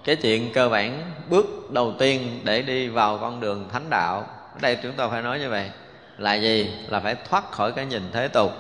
[0.04, 4.28] cái chuyện cơ bản bước đầu tiên để đi vào con đường thánh đạo.
[4.54, 5.72] Ở đây chúng ta phải nói như vậy.
[6.18, 6.72] Là gì?
[6.89, 8.51] Là phải thoát khỏi cái nhìn thế tục.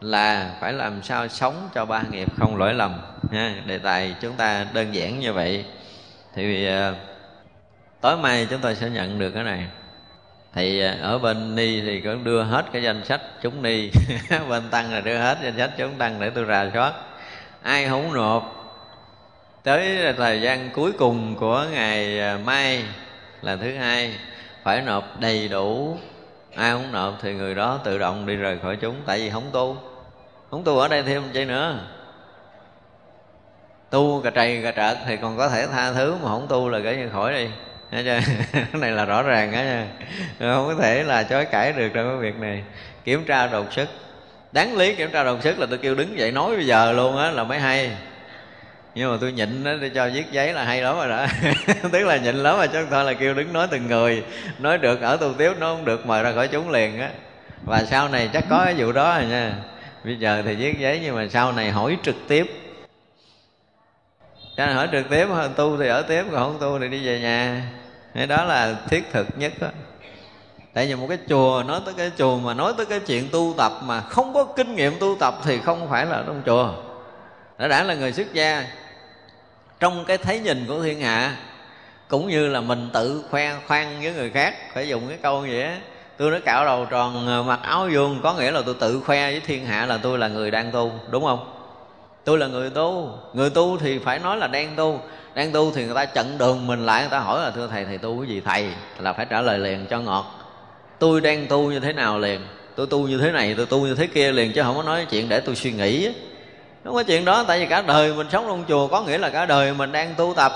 [0.00, 4.32] Là phải làm sao sống cho ba nghiệp không lỗi lầm nha đề tài chúng
[4.32, 5.64] ta đơn giản như vậy.
[6.34, 6.96] Thì uh,
[8.00, 9.66] tối mai chúng ta sẽ nhận được cái này.
[10.54, 13.90] Thì ờ, ở bên ni thì cũng đưa hết cái danh sách chúng ni.
[14.48, 16.92] Bên tăng là đưa hết danh sách chúng tăng để tôi rà soát.
[17.62, 18.61] Ai không nộp
[19.62, 22.84] tới thời gian cuối cùng của ngày à, mai
[23.42, 24.14] là thứ hai.
[24.62, 25.96] Phải nộp đầy đủ.
[26.56, 29.50] Ai không nộp thì người đó tự động đi rời khỏi chúng, tại vì không
[29.52, 29.76] tu.
[30.50, 31.78] Không tu ở đây thêm chơi nữa.
[33.90, 36.80] Tu cà trầy cà trợt thì còn có thể tha thứ, mà không tu là
[36.84, 37.48] kể như khỏi đi.
[38.52, 39.86] Cái này là rõ ràng á nha
[40.38, 42.62] không có thể là chối cãi được trong cái việc này.
[43.04, 43.88] Kiểm tra đột sức
[44.52, 47.16] đáng lý kiểm tra đột sức là tôi kêu đứng dậy nói bây giờ luôn
[47.16, 47.90] á, là mới hay
[48.94, 51.26] nhưng mà tôi nhịn đó để cho viết giấy là hay lắm rồi đó.
[51.92, 54.24] Tức là nhịn lắm mà chứ không thôi là kêu đứng nói từng người.
[54.58, 57.10] Nói được ở tu tiếp nó không được mời ra khỏi chúng liền á.
[57.64, 59.54] Và sau này chắc có cái vụ đó rồi nha.
[60.04, 62.46] Bây giờ thì viết giấy nhưng mà sau này hỏi trực tiếp.
[64.56, 67.20] Cho nên hỏi trực tiếp tu thì ở tiếp, còn không tu thì đi về
[67.20, 67.62] nhà.
[68.14, 69.68] Cái đó là thiết thực nhất đó.
[70.74, 73.54] tại vì một cái chùa, nói tới cái chùa mà nói tới cái chuyện tu
[73.58, 76.74] tập mà không có kinh nghiệm tu tập thì không phải là trong chùa.
[77.58, 78.64] Đã đã là người xuất gia
[79.82, 81.36] trong cái thấy nhìn của thiên hạ,
[82.08, 85.62] cũng như là mình tự khoe, khoan với người khác, phải dùng cái câu vậy
[85.62, 85.78] á.
[86.16, 89.30] Tôi nói cạo đầu tròn ờ, mặc áo vuông, có nghĩa là tôi tự khoe
[89.30, 91.54] với thiên hạ là tôi là người đang tu, đúng không?
[92.24, 95.00] Tôi là người tu người tu thì phải nói là đang tu.
[95.34, 97.84] Đang tu thì người ta chặn đường mình lại, người ta hỏi là, thưa thầy
[97.84, 98.66] thầy tu cái gì thầy?
[98.98, 100.24] Là phải trả lời liền cho ngọt.
[100.98, 102.40] Tôi đang tu như thế nào liền?
[102.76, 105.06] Tôi tu như thế này, tôi tu như thế kia liền, chứ không có nói
[105.10, 106.12] chuyện để tôi suy nghĩ
[106.84, 109.30] không có chuyện đó, tại vì cả đời mình sống trong chùa có nghĩa là
[109.30, 110.52] cả đời mình đang tu tập.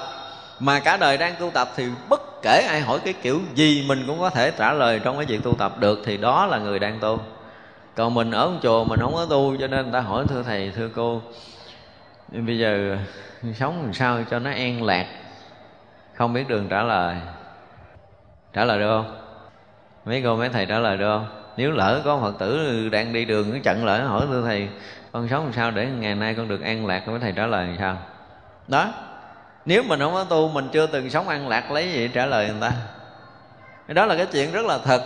[0.61, 4.05] Mà cả đời đang tu tập thì bất kể ai hỏi cái kiểu gì mình
[4.07, 6.79] cũng có thể trả lời trong cái chuyện tu tập được, thì đó là người
[6.79, 7.21] đang tu.
[7.95, 10.43] Còn mình ở trong chùa mình không có tu, cho nên người ta hỏi, thưa
[10.43, 11.23] thầy, thưa cô,
[12.33, 12.97] bây giờ
[13.55, 15.07] sống làm sao cho nó an lạc?
[16.15, 17.17] Không biết đường trả lời.
[18.53, 19.17] Trả lời được không?
[20.05, 21.27] Mấy cô, mấy thầy trả lời được không?
[21.57, 24.69] Nếu lỡ có phật tử đang đi đường, cái chặn lại hỏi, thưa thầy
[25.17, 27.03] con sống làm sao để ngày nay con được an lạc?
[27.07, 27.99] Với thầy trả lời làm sao?
[28.69, 28.89] Đó.
[29.65, 32.47] Nếu mình không có tu, mình chưa từng sống an lạc, lấy gì trả lời
[32.47, 32.73] người ta?
[33.89, 35.03] Đó là cái chuyện rất là thật.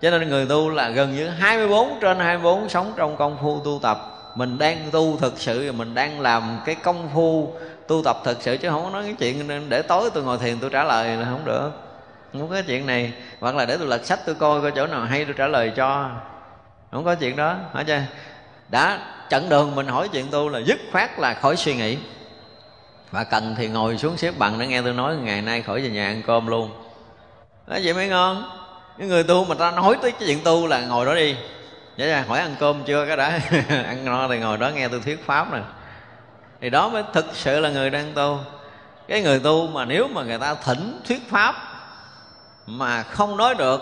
[0.00, 3.78] Cho nên người tu là gần như 24 trên 24 sống trong công phu tu
[3.82, 3.98] tập.
[4.34, 7.54] Mình đang tu thực sự và mình đang làm cái công phu
[7.88, 10.38] tu tập thực sự chứ không có nói cái chuyện nên để tối tôi ngồi
[10.38, 11.70] thiền tôi trả lời là không được.
[12.32, 13.12] Không có cái chuyện này.
[13.40, 15.72] Hoặc là để tôi lật sách tôi coi coi chỗ nào hay tôi trả lời
[15.76, 16.10] cho.
[16.90, 17.56] Không có chuyện đó.
[17.74, 18.00] Hả chưa
[18.70, 18.98] đã
[19.28, 21.98] chặn đường mình hỏi chuyện tu là dứt khoát là khỏi suy nghĩ.
[23.10, 25.90] Và cần thì ngồi xuống xếp bằng để nghe tôi nói, ngày nay khỏi về
[25.90, 26.70] nhà ăn cơm luôn.
[27.66, 28.44] Đó vậy mới ngon.
[28.98, 31.36] Cái người tu mà ta nói tới cái chuyện tu là ngồi đó đi.
[31.98, 33.40] Vậy là hỏi ăn cơm chưa cái đã?
[33.68, 35.60] Ăn no thì ngồi đó nghe tôi thuyết pháp nè.
[36.60, 38.38] Thì đó mới thực sự là người đang tu.
[39.08, 41.54] Cái người tu mà nếu mà người ta thỉnh thuyết pháp
[42.66, 43.80] mà không nói được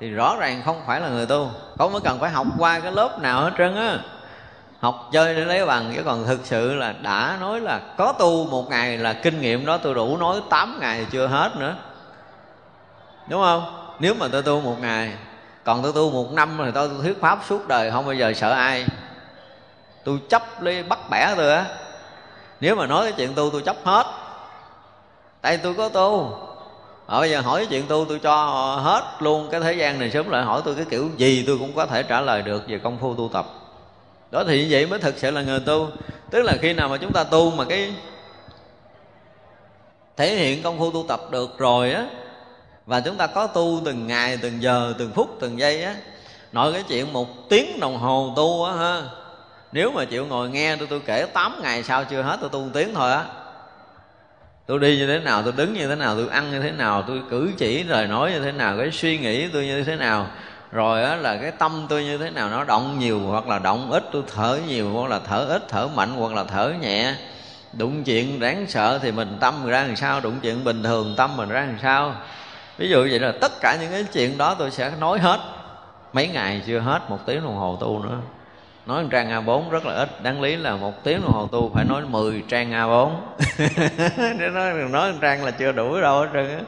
[0.00, 1.50] thì rõ ràng không phải là người tu.
[1.78, 3.98] Không có cần phải học qua cái lớp nào hết trơn á
[4.80, 8.46] học chơi để lấy bằng, chứ còn thực sự là đã nói là có tu
[8.46, 11.74] một ngày là kinh nghiệm đó, tôi đủ nói 8 ngày chưa hết nữa.
[13.28, 13.92] Đúng không?
[13.98, 15.12] Nếu mà tôi tu một ngày,
[15.64, 18.50] còn tôi tu một năm thì tôi thuyết pháp suốt đời, không bao giờ sợ
[18.50, 18.86] ai.
[20.04, 21.64] Tôi chấp ly bắt bẻ tôi á.
[22.60, 24.06] Nếu mà nói cái chuyện tu tôi chấp hết.
[25.40, 26.38] Tại tôi có tu.
[27.06, 28.46] Ở bây giờ hỏi cái chuyện tu tôi cho
[28.84, 31.72] hết luôn, cái thế gian này sớm lại hỏi tôi cái kiểu gì tôi cũng
[31.76, 33.46] có thể trả lời được về công phu tu tập
[34.30, 35.88] đó thì như vậy mới thực sự là người tu.
[36.30, 37.94] Tức là khi nào mà chúng ta tu mà cái
[40.16, 42.06] thể hiện công phu tu tập được rồi á,
[42.86, 45.94] và chúng ta có tu từng ngày, từng giờ, từng phút, từng giây á,
[46.52, 49.02] nội cái chuyện một tiếng đồng hồ tu á ha.
[49.72, 52.60] Nếu mà chịu ngồi nghe, tôi tôi kể 8 ngày sau chưa hết, tôi tu
[52.60, 53.24] một tiếng thôi á.
[54.66, 57.04] Tôi đi như thế nào, tôi đứng như thế nào, tôi ăn như thế nào,
[57.06, 60.30] tôi cử chỉ lời nói như thế nào, cái suy nghĩ tôi như thế nào
[60.72, 63.90] rồi á, là cái tâm tôi như thế nào nó động nhiều, hoặc là động
[63.90, 67.14] ít, tôi thở nhiều, hoặc là thở ít, thở mạnh, hoặc là thở nhẹ.
[67.72, 70.20] Đụng chuyện đáng sợ thì mình tâm ra làm sao?
[70.20, 72.14] Đụng chuyện bình thường tâm mình ra làm sao?
[72.78, 75.40] Ví dụ vậy là tất cả những cái chuyện đó tôi sẽ nói hết.
[76.12, 78.18] Mấy ngày chưa hết, một tiếng đồng hồ tu nữa.
[78.86, 80.22] Nói một trang A4 rất là ít.
[80.22, 83.10] Đáng lý là một tiếng đồng hồ tu phải nói 10 trang A4
[84.38, 86.64] nếu nói nói một trang là chưa đủ đâu hết trơn á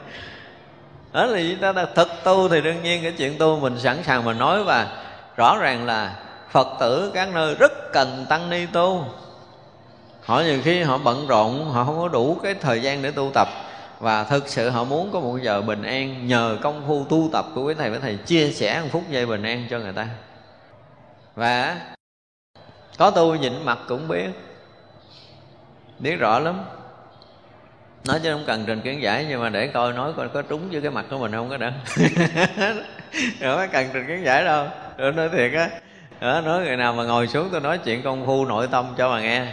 [1.12, 4.24] đó là chúng ta thực tu thì đương nhiên cái chuyện tu mình sẵn sàng
[4.24, 5.02] mình nói và
[5.36, 6.16] rõ ràng là
[6.50, 9.04] phật tử các nơi rất cần tăng ni tu.
[10.24, 13.30] Họ nhiều khi họ bận rộn, họ không có đủ cái thời gian để tu
[13.34, 13.48] tập.
[14.00, 17.46] Và thực sự họ muốn có một giờ bình an nhờ công phu tu tập
[17.54, 17.90] của quý thầy.
[17.90, 20.06] Với thầy chia sẻ một phút giây bình an cho người ta.
[21.34, 21.80] Và
[22.98, 24.28] có tu nhìn mặt cũng biết.
[25.98, 26.64] Biết rõ lắm
[28.08, 30.68] nói chứ không cần trình kiến giải nhưng mà để coi nói coi có trúng
[30.70, 31.72] với cái mặt của mình không có đã
[33.40, 34.66] rồi có cần trình kiến giải đâu.
[34.98, 35.68] Rồi nói thiệt á.
[36.20, 39.10] Đó, nói người nào mà ngồi xuống tôi nói chuyện công phu nội tâm cho
[39.10, 39.46] mà nghe.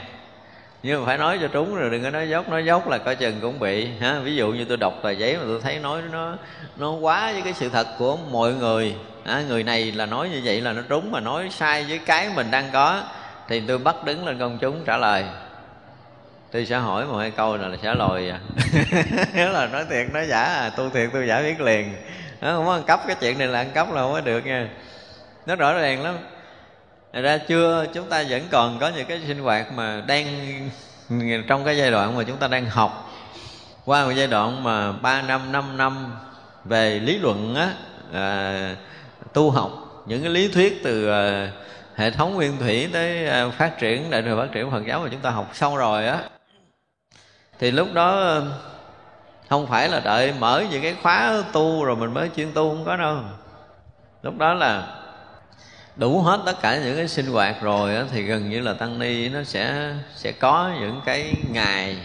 [0.84, 3.16] Nhưng mà phải nói cho trúng rồi đừng có nói dốc nói dốc là coi
[3.16, 6.02] chừng cũng bị ha ví dụ như tôi đọc tờ giấy mà tôi thấy nói
[6.12, 6.36] nó
[6.76, 10.42] nó quá với cái sự thật của mọi người à, người này là nói như
[10.44, 13.04] vậy là nó trúng mà nói sai với cái mình đang có
[13.48, 15.26] thì tôi bắt đứng lên công chúng trả lời
[16.56, 18.40] tôi sẽ hỏi một hai câu là sẽ lòi à?
[19.34, 20.70] Nếu là nói thiệt nói giả à?
[20.70, 21.96] Tu thiệt tu giả biết liền.
[22.42, 24.46] Nó không có ăn cắp cái chuyện này là ăn cắp là không có được
[24.46, 24.70] nha.
[25.46, 26.18] Nó rõ ràng lắm.
[27.14, 30.26] Thật ra chưa chúng ta vẫn còn có những cái sinh hoạt mà đang
[31.48, 33.12] trong cái giai đoạn mà chúng ta đang học.
[33.86, 36.16] Qua một giai đoạn mà 3 năm 5 năm
[36.66, 37.70] về lý luận á
[38.14, 38.76] à,
[39.34, 39.72] tu học.
[40.06, 41.52] Những cái lý thuyết từ à,
[41.96, 45.10] hệ thống nguyên thủy tới à, phát triển đại thừa phát triển Phật giáo mà
[45.12, 46.20] chúng ta học xong rồi á
[47.60, 48.44] thì lúc đó ờ,
[49.50, 52.86] không phải là đợi mở những cái khóa tu rồi mình mới chuyên tu không
[52.86, 53.18] có đâu.
[54.22, 54.88] Lúc đó là
[55.96, 59.00] đủ hết tất cả những cái sinh hoạt rồi á, thì gần như là tăng
[59.00, 61.98] ni nó sẽ sẽ có những cái ngày.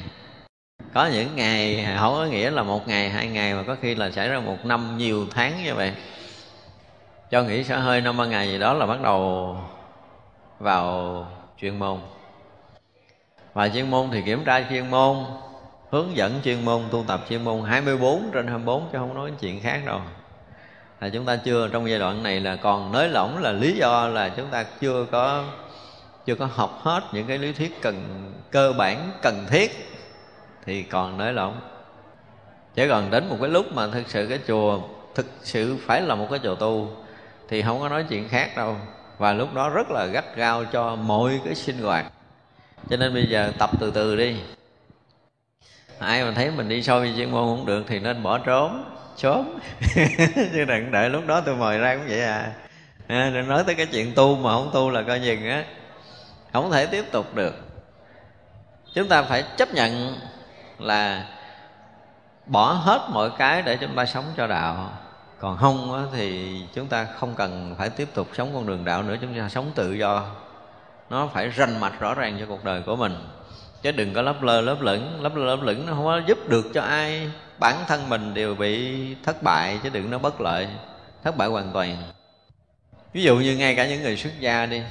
[0.95, 4.11] Có những ngày không có nghĩa là một ngày hai ngày mà có khi là
[4.11, 5.93] xảy ra một năm nhiều tháng như vậy.
[7.31, 9.57] Cho nghĩ sẽ hơi năm ba ngày gì đó là bắt đầu
[10.59, 11.27] vào
[11.61, 11.99] chuyên môn
[13.53, 15.17] và chuyên môn thì kiểm tra chuyên môn,
[15.91, 19.61] hướng dẫn chuyên môn, tu tập chuyên môn 24 trên 24 chứ không nói chuyện
[19.61, 20.01] khác đâu.
[21.01, 24.09] Là chúng ta chưa, trong giai đoạn này là còn nới lỏng là lý do
[24.09, 25.45] là chúng ta chưa có
[26.27, 29.99] chưa có học hết những cái lý thuyết cần, cơ bản, cần thiết,
[30.65, 31.61] thì còn nới lỏng.
[32.75, 34.81] Chỉ còn đến một cái lúc mà thực sự cái chùa
[35.15, 36.89] thực sự phải là một cái chùa tu,
[37.49, 38.77] thì không có nói chuyện khác đâu.
[39.19, 42.07] Và lúc đó rất là gắt gao cho mọi cái sinh hoạt
[42.89, 44.37] cho nên bây giờ tập từ từ đi.
[45.99, 48.85] Ai mà thấy mình đi sâu về chuyên môn không được thì nên bỏ trốn.
[49.17, 49.59] Trốn.
[50.53, 52.53] Chứ đừng đợi lúc đó tôi mời ra cũng vậy à,
[53.07, 55.65] à nói tới cái chuyện tu mà không tu là coi chừng á
[56.53, 57.55] không thể tiếp tục được.
[58.95, 60.17] Chúng ta phải chấp nhận
[60.79, 61.27] là
[62.47, 64.91] bỏ hết mọi cái để chúng ta sống cho đạo.
[65.39, 69.17] Còn không thì chúng ta không cần phải tiếp tục sống con đường đạo nữa
[69.21, 70.27] chúng ta sống tự do
[71.11, 73.15] nó phải rành mạch rõ ràng cho cuộc đời của mình.
[73.83, 75.23] Chứ đừng có lấp lơ, lấp lửng.
[75.23, 77.31] Lấp lơ, lấp lửng nó không có giúp được cho ai.
[77.59, 80.69] Bản thân mình đều bị thất bại, chứ đừng nó bất lợi.
[81.25, 81.97] Thất bại hoàn toàn.
[83.13, 84.83] Ví dụ như ngay cả những người xuất gia đi.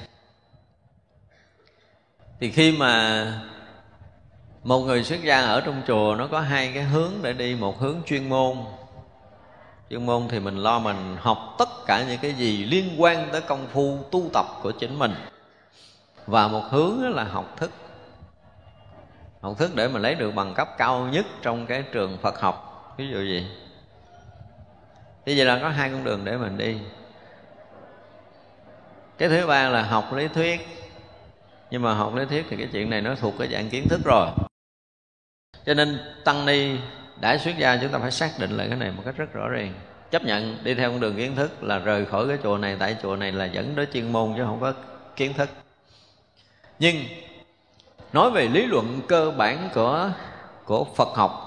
[2.40, 3.26] Thì khi mà
[4.64, 7.56] một người xuất gia ở trong chùa, nó có hai cái hướng để đi.
[7.56, 8.58] Một hướng chuyên môn.
[9.90, 13.42] Chuyên môn thì mình lo mình học tất cả những cái gì liên quan tới
[13.42, 15.14] công phu tu tập của chính mình
[16.30, 17.72] và một hướng là học thức.
[19.42, 22.66] Học thức để mình lấy được bằng cấp cao nhất trong cái trường phật học.
[22.98, 23.48] Ví dụ gì?
[25.26, 26.78] Như vậy là có hai con đường để mình đi.
[29.18, 30.68] Cái thứ ba là học lý thuyết.
[31.72, 34.02] Nhưng mà học lý thuyết thì cái chuyện này nó thuộc cái dạng kiến thức
[34.06, 34.28] rồi.
[35.66, 36.78] Cho nên tăng ni
[37.22, 39.50] đã xuất gia, chúng ta phải xác định lại cái này một cách rất rõ
[39.50, 39.74] ràng.
[40.12, 42.96] Chấp nhận đi theo con đường kiến thức là rời khỏi cái chùa này, tại
[43.02, 44.74] chùa này là dẫn đến chuyên môn chứ không có
[45.16, 45.50] kiến thức
[46.80, 47.06] nhưng,
[48.14, 50.10] nói về lý luận cơ bản của
[50.66, 51.46] của Phật học,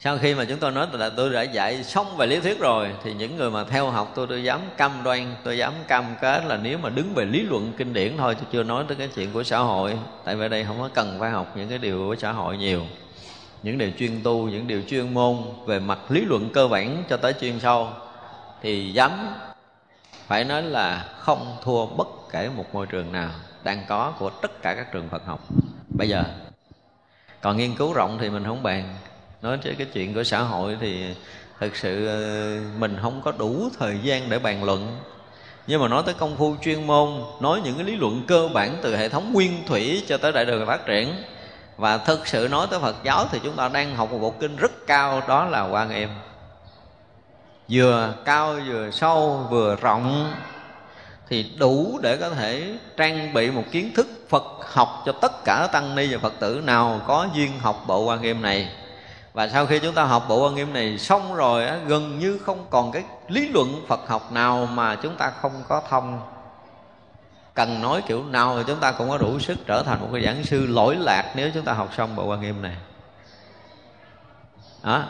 [0.00, 2.90] sau khi mà chúng tôi nói là tôi đã dạy xong về lý thuyết rồi,
[3.04, 6.44] thì những người mà theo học tôi tôi dám cam đoan, tôi dám cam kết
[6.46, 9.08] là nếu mà đứng về lý luận kinh điển thôi, tôi chưa nói tới cái
[9.14, 9.98] chuyện của xã hội.
[10.24, 12.82] Tại vì đây không có cần phải học những cái điều của xã hội nhiều.
[13.62, 17.16] Những điều chuyên tu, những điều chuyên môn về mặt lý luận cơ bản cho
[17.16, 17.88] tới chuyên sâu,
[18.62, 19.34] thì dám
[20.26, 23.30] phải nói là không thua bất kể một môi trường nào
[23.64, 25.40] đang có của tất cả các trường Phật học.
[25.88, 26.24] Bây giờ,
[27.40, 28.94] còn nghiên cứu rộng thì mình không bàn.
[29.42, 31.14] Nói tới cái chuyện của xã hội thì
[31.60, 34.98] thực sự ờ, mình không có đủ thời gian để bàn luận.
[35.66, 37.08] Nhưng mà nói tới công phu chuyên môn,
[37.40, 40.44] nói những cái lý luận cơ bản từ hệ thống nguyên thủy cho tới đại
[40.44, 41.14] đường phát triển,
[41.76, 44.56] và thực sự nói tới Phật giáo thì chúng ta đang học một bộ kinh
[44.56, 46.08] rất cao, đó là Quan Em.
[47.68, 50.32] Vừa cao, vừa sâu, vừa rộng
[51.32, 55.68] thì đủ để có thể trang bị một kiến thức Phật học cho tất cả
[55.72, 58.68] tăng ni và Phật tử nào có duyên học bộ Quan Nghiêm này.
[59.32, 62.66] Và sau khi chúng ta học bộ quan nghiêm này xong rồi gần như không
[62.70, 66.20] còn cái lý luận phật học nào mà chúng ta không có thông.
[67.54, 70.22] Cần nói kiểu nào thì chúng ta cũng có đủ sức trở thành một cái
[70.22, 72.76] giảng sư lỗi lạc nếu chúng ta học xong bộ quan nghiêm này.
[74.82, 75.04] Đó.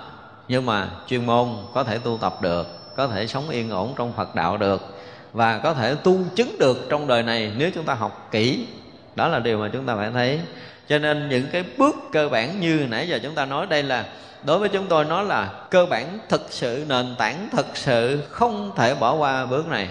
[0.49, 4.13] Nhưng mà chuyên môn có thể tu tập được, có thể sống yên ổn trong
[4.13, 4.92] phật đạo được
[5.33, 8.67] và có thể tu chứng được trong đời này nếu chúng ta học kỹ.
[9.15, 10.41] Đó là điều mà chúng ta phải thấy.
[10.89, 14.05] Cho nên những cái bước cơ bản như nãy giờ chúng ta nói đây là,
[14.45, 18.73] đối với chúng tôi nó là cơ bản thực sự, nền tảng thực sự, không
[18.77, 19.89] thể bỏ qua bước này.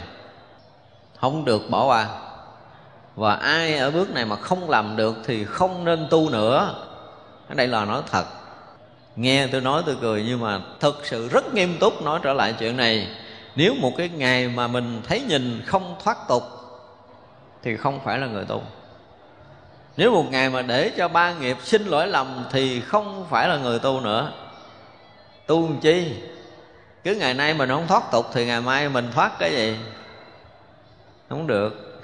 [1.20, 2.08] Không được bỏ qua.
[3.16, 6.76] Và ai ở bước này mà không làm được thì không nên tu nữa.
[7.50, 8.26] Đây là nói thật.
[9.16, 12.54] Nghe tôi nói tôi cười nhưng mà thực sự rất nghiêm túc nói trở lại
[12.60, 13.08] chuyện này
[13.56, 16.44] nếu một cái ngày mà mình thấy nhìn không thoát tục,
[17.64, 18.62] thì không phải là người tu.
[19.98, 23.58] Nếu một ngày mà để cho ba nghiệp xin lỗi lầm, thì không phải là
[23.58, 24.32] người tu nữa.
[25.48, 26.14] Tu làm chi?
[27.04, 29.78] Cứ ngày nay mình không thoát tục, thì ngày mai mình thoát cái gì?
[31.30, 32.02] Không được.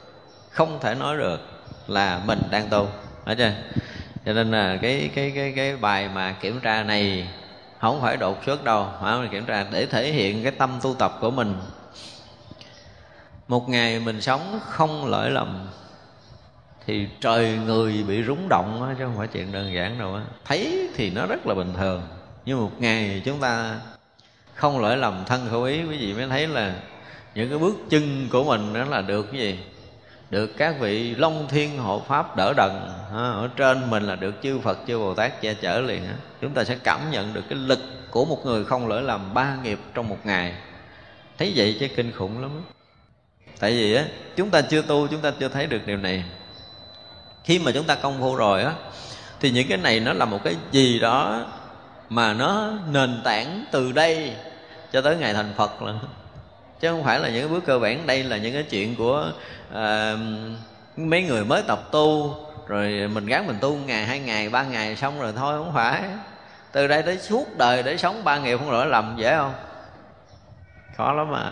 [0.49, 1.39] Không thể nói được
[1.87, 2.87] là mình đang tu.
[3.25, 3.51] Phải chưa?
[4.25, 7.27] Cho nên là cái cái cái cái bài mà kiểm tra này
[7.79, 10.93] không phải đột xuất đâu phải mình kiểm tra để thể hiện cái tâm tu
[10.93, 11.55] tập của mình.
[13.47, 15.67] Một ngày mình sống không lỗi lầm
[16.85, 20.21] thì trời người bị rúng động đó, chứ không phải chuyện đơn giản đâu á.
[20.45, 22.01] Thấy thì nó rất là bình thường
[22.45, 23.79] nhưng một ngày chúng ta
[24.53, 26.75] không lỗi lầm thân khẩu ý quý vị mới thấy là
[27.35, 29.59] những cái bước chân của mình đó là được cái gì?
[30.29, 32.71] Được các vị long thiên hộ pháp đỡ đần
[33.13, 36.03] ở trên mình là được chư phật, chư bồ tát che chở liền
[36.41, 37.79] chúng ta sẽ cảm nhận được cái lực
[38.11, 40.53] của một người không lỡ làm ba nghiệp trong một ngày.
[41.37, 42.61] Thấy vậy chứ kinh khủng lắm
[43.59, 44.05] tại vì á,
[44.35, 46.23] chúng ta chưa tu, chúng ta chưa thấy được điều này.
[47.43, 48.73] Khi mà chúng ta công phu rồi á,
[49.39, 51.45] thì những cái này nó là một cái gì đó
[52.09, 54.33] mà nó nền tảng từ đây
[54.93, 55.93] cho tới ngày thành phật là
[56.79, 58.07] chứ không phải là những cái bước cơ bản.
[58.07, 59.31] Đây là những cái chuyện của
[59.73, 60.15] à,
[60.97, 62.35] mấy người mới tập tu.
[62.67, 66.03] Rồi mình gắn mình tu ngày hai ngày ba ngày xong rồi thôi không phải.
[66.71, 69.53] Từ đây tới suốt đời để sống ba nghiệp không lỗi lầm dễ không?
[70.97, 71.51] Khó lắm mà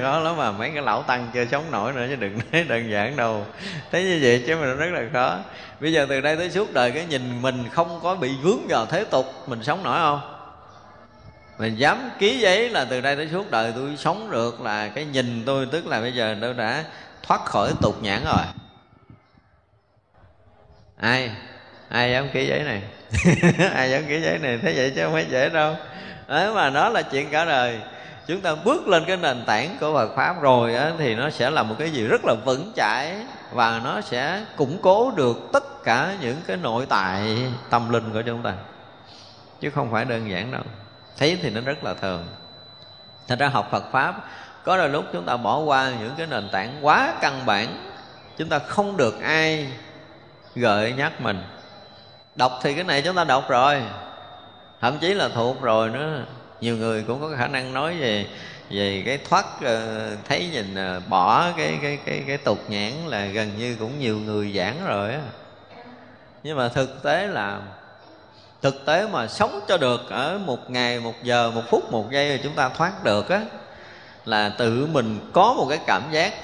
[0.02, 2.90] khó lắm mà mấy cái lão tăng chưa sống nổi nữa chứ đừng nói đơn
[2.90, 3.46] giản đâu.
[3.92, 5.36] Thấy như vậy chứ mình rất là khó.
[5.80, 8.86] Bây giờ từ đây tới suốt đời cái nhìn mình không có bị vướng vào
[8.86, 10.39] thế tục mình sống nổi không?
[11.60, 15.04] Mình dám ký giấy là từ đây tới suốt đời tôi sống được là cái
[15.04, 16.84] nhìn tôi tức là bây giờ tôi đã
[17.22, 18.44] thoát khỏi tục nhãn rồi.
[20.96, 21.30] Ai?
[21.88, 22.82] Ai dám ký giấy này?
[23.74, 24.58] Ai dám ký giấy này?
[24.62, 25.76] Thế vậy chứ không phải dễ đâu.
[26.28, 27.80] Đấy mà nó là chuyện cả đời.
[28.26, 31.50] Chúng ta bước lên cái nền tảng của Phật pháp rồi á, thì nó sẽ
[31.50, 33.14] là một cái gì rất là vững chãi
[33.52, 37.38] và nó sẽ củng cố được tất cả những cái nội tại
[37.70, 38.54] tâm linh của chúng ta.
[39.60, 40.62] Chứ không phải đơn giản đâu
[41.16, 42.26] thấy thì nó rất là thường
[43.30, 44.14] thành ra học Phật pháp,
[44.64, 47.90] có đôi lúc chúng ta bỏ qua những cái nền tảng quá căn bản,
[48.36, 49.68] chúng ta không được ai
[50.54, 51.42] gợi nhắc mình.
[52.34, 53.82] Đọc thì cái này chúng ta đọc rồi,
[54.80, 56.24] thậm chí là thuộc rồi nữa.
[56.60, 58.26] Nhiều người cũng có khả năng nói về
[58.70, 63.24] về cái thoát ờ, thấy nhìn ờ, bỏ cái cái cái cái tục nhãn là
[63.24, 65.20] gần như cũng nhiều người giảng rồi á.
[66.42, 67.60] Nhưng mà thực tế là
[68.62, 72.36] thực tế mà sống cho được ở một ngày, một giờ, một phút, một giây
[72.36, 73.40] thì chúng ta thoát được á,
[74.24, 76.34] là tự mình có một cái cảm giác.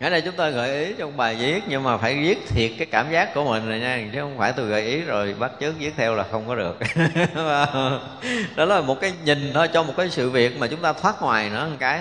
[0.00, 2.86] Ở đây chúng ta gợi ý trong bài viết, nhưng mà phải viết thiệt cái
[2.86, 5.74] cảm giác của mình rồi nha, chứ không phải tôi gợi ý rồi bắt chước
[5.78, 6.78] viết theo là không có được.
[8.56, 11.22] Đó là một cái nhìn thôi, cho một cái sự việc mà chúng ta thoát
[11.22, 12.00] ngoài nữa một cái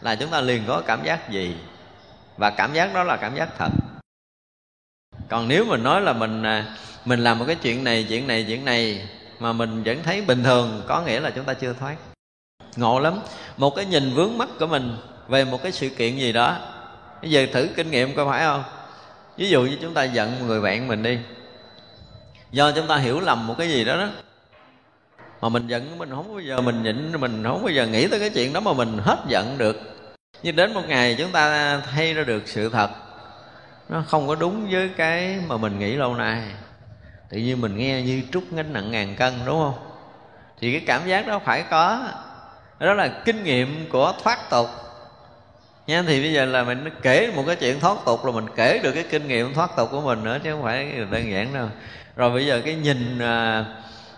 [0.00, 1.56] là chúng ta liền có cảm giác gì.
[2.36, 3.68] Và cảm giác đó là cảm giác thật.
[5.28, 8.44] Còn nếu mình nói là mình à, mình làm một cái chuyện này chuyện này
[8.48, 11.96] chuyện này mà mình vẫn thấy bình thường, có nghĩa là chúng ta chưa thoát.
[12.76, 13.20] Ngộ lắm.
[13.56, 14.96] Một cái nhìn vướng mắt của mình
[15.28, 16.56] về một cái sự kiện gì đó.
[17.22, 18.62] Bây giờ thử kinh nghiệm coi phải không?
[19.36, 21.18] Ví dụ như chúng ta giận một người bạn mình đi.
[22.50, 24.08] Do chúng ta hiểu lầm một cái gì đó đó.
[25.40, 28.20] Mà mình giận mình không bao giờ, mình nhịn, mình không bao giờ nghĩ tới
[28.20, 29.76] cái chuyện đó mà mình hết giận được.
[30.42, 32.90] Nhưng đến một ngày chúng ta thay ra được sự thật.
[33.88, 36.42] Nó không có đúng với cái mà mình nghĩ lâu nay
[37.30, 39.74] tự nhiên mình nghe như trút gánh nặng ngàn cân đúng không?
[40.60, 42.08] Thì cái cảm giác đó phải có.
[42.78, 44.66] Đó là kinh nghiệm của thoát tục.
[45.86, 48.80] Nha thì bây giờ là mình kể một cái chuyện thoát tục là mình kể
[48.82, 51.68] được cái kinh nghiệm thoát tục của mình nữa chứ không phải đơn giản đâu.
[52.16, 53.64] Rồi bây giờ cái nhìn à,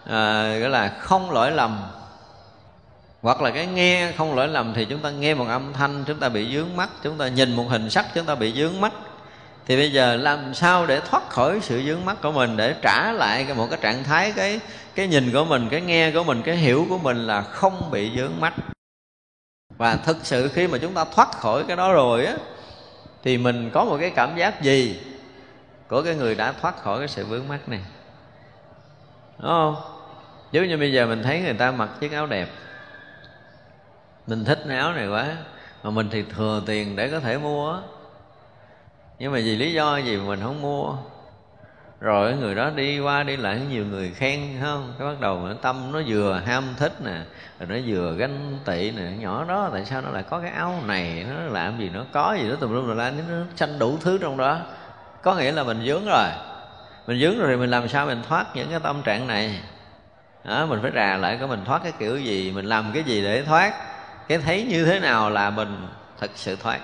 [0.05, 1.83] à, gọi là không lỗi lầm.
[3.23, 6.19] Hoặc là cái nghe không lỗi lầm thì chúng ta nghe một âm thanh chúng
[6.19, 8.93] ta bị dướng mắt chúng ta nhìn một hình sắc chúng ta bị dướng mắt
[9.67, 13.13] thì bây giờ làm sao để thoát khỏi sự dướng mắt của mình, để trả
[13.13, 14.61] lại cái một cái trạng thái, cái
[14.95, 18.13] cái nhìn của mình, cái nghe của mình, cái hiểu của mình là không bị
[18.17, 18.55] dướng mắt
[19.77, 22.35] và thực sự khi mà chúng ta thoát khỏi cái đó rồi á,
[23.23, 25.01] thì mình có một cái cảm giác gì
[25.89, 27.81] của cái người đã thoát khỏi cái sự vướng mắt này?
[29.39, 29.77] Đúng không?
[30.53, 32.49] Giống như bây giờ mình thấy người ta mặc chiếc áo đẹp.
[34.27, 35.37] Mình thích cái áo này quá,
[35.83, 37.79] mà mình thì thừa tiền để có thể mua
[39.23, 40.95] nhưng mà vì lý do gì mình không mua?
[42.01, 44.95] Rồi người đó đi qua đi lại nhiều người khen không?
[44.99, 47.21] Cái bắt đầu mà tâm nó vừa ham thích nè
[47.59, 49.03] rồi nó vừa ganh tị nè.
[49.03, 51.27] Nhỏ đó tại sao nó lại có cái áo này?
[51.31, 54.19] Nó làm gì nó có gì đó tùm lum rồi la nó sanh đủ thứ
[54.19, 54.59] trong đó.
[55.23, 56.29] Có nghĩa là mình dướng rồi.
[57.07, 59.61] Mình dướng rồi thì mình làm sao mình thoát những cái tâm trạng này?
[60.45, 63.23] Đó, mình phải rà lại có mình thoát cái kiểu gì mình làm cái gì
[63.23, 63.75] để thoát?
[64.29, 65.87] Cái thấy như thế nào là mình
[66.21, 66.79] thật sự thoát?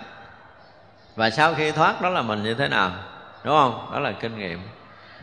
[1.19, 2.91] Và sau khi thoát đó là mình như thế nào?
[3.45, 3.91] Đúng không?
[3.93, 4.59] Đó là kinh nghiệm.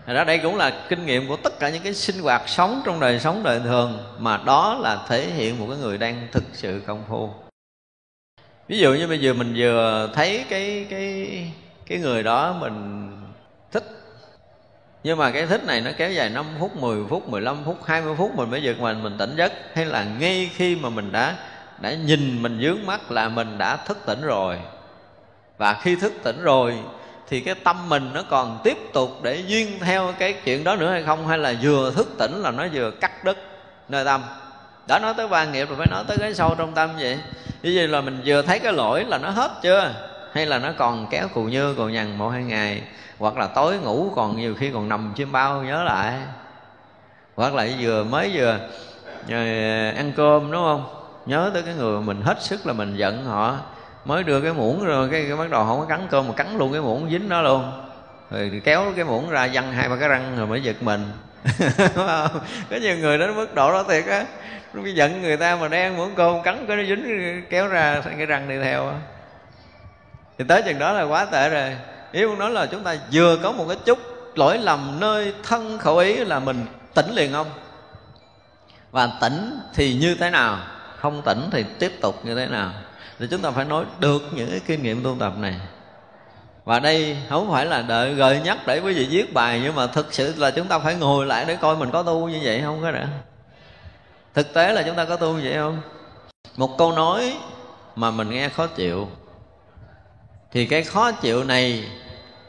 [0.07, 2.99] Đó đây cũng là kinh nghiệm của tất cả những cái sinh hoạt sống trong
[2.99, 6.81] đời sống đời thường mà đó là thể hiện một cái người đang thực sự
[6.87, 7.29] công phu.
[8.67, 11.53] Ví dụ như bây giờ mình vừa thấy cái cái
[11.85, 13.09] cái người đó mình
[13.71, 13.83] thích.
[15.03, 18.15] Nhưng mà cái thích này nó kéo dài 5 phút, 10 phút, 15 phút, 20
[18.17, 19.53] phút mình mới giật mình mình tỉnh giấc.
[19.73, 21.35] Hay là ngay khi mà mình đã
[21.79, 24.59] đã nhìn mình dướng mắt là mình đã thức tỉnh rồi
[25.57, 26.77] và khi thức tỉnh rồi,
[27.27, 30.91] thì cái tâm mình nó còn tiếp tục để duyên theo cái chuyện đó nữa
[30.91, 31.27] hay không?
[31.27, 33.37] Hay là vừa thức tỉnh là nó vừa cắt đứt
[33.89, 34.21] nơi tâm?
[34.87, 37.19] Đã nói tới ba nghiệp rồi phải nói tới cái sâu trong tâm vậy.
[37.63, 39.93] Như vậy là mình vừa thấy cái lỗi là nó hết chưa?
[40.33, 42.81] Hay là nó còn kéo cù như còn nhằn một hai ngày?
[43.19, 46.13] Hoặc là tối ngủ còn nhiều khi còn nằm chim bao, nhớ lại.
[47.35, 48.59] Hoặc là vừa mới vừa
[49.29, 49.37] ờ,
[49.95, 50.85] ăn cơm, đúng không?
[51.25, 53.57] Nhớ tới cái người mình hết sức là mình giận họ
[54.05, 56.57] mới đưa cái muỗng rồi cái, cái bắt đầu không có cắn cơm mà cắn
[56.57, 57.71] luôn cái muỗng dính đó luôn.
[58.31, 61.11] Rồi kéo cái muỗng ra văng hai ba cái răng rồi mới giật mình.
[62.69, 64.25] Có nhiều người đến mức độ đó thiệt á.
[64.73, 68.25] Nó giận người ta mà đang muỗng cơm cắn cái nó dính kéo ra cái
[68.25, 68.93] răng đi theo
[70.37, 71.75] thì tới chừng đó là quá tệ rồi.
[72.11, 73.99] Ý muốn nói là chúng ta vừa có một cái chút
[74.35, 77.47] lỗi lầm nơi thân khẩu ý là mình tỉnh liền không?
[78.91, 80.57] Và tỉnh thì như thế nào?
[80.97, 82.71] Không tỉnh thì tiếp tục như thế nào
[83.19, 85.55] thì chúng ta phải nói được những cái kinh nghiệm tu tập này.
[86.65, 89.87] Và đây không phải là đợi gợi nhắc để quý vị viết bài, nhưng mà
[89.87, 92.61] thực sự là chúng ta phải ngồi lại để coi mình có tu như vậy
[92.61, 93.07] không có đã
[94.35, 95.81] thực tế là chúng ta có tu như vậy không?
[96.57, 97.37] Một câu nói
[97.95, 99.07] mà mình nghe khó chịu.
[100.51, 101.89] Thì cái khó chịu này,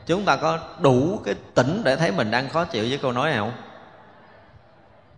[0.07, 3.31] chúng ta có đủ cái tỉnh để thấy mình đang khó chịu với câu nói
[3.31, 3.53] này không?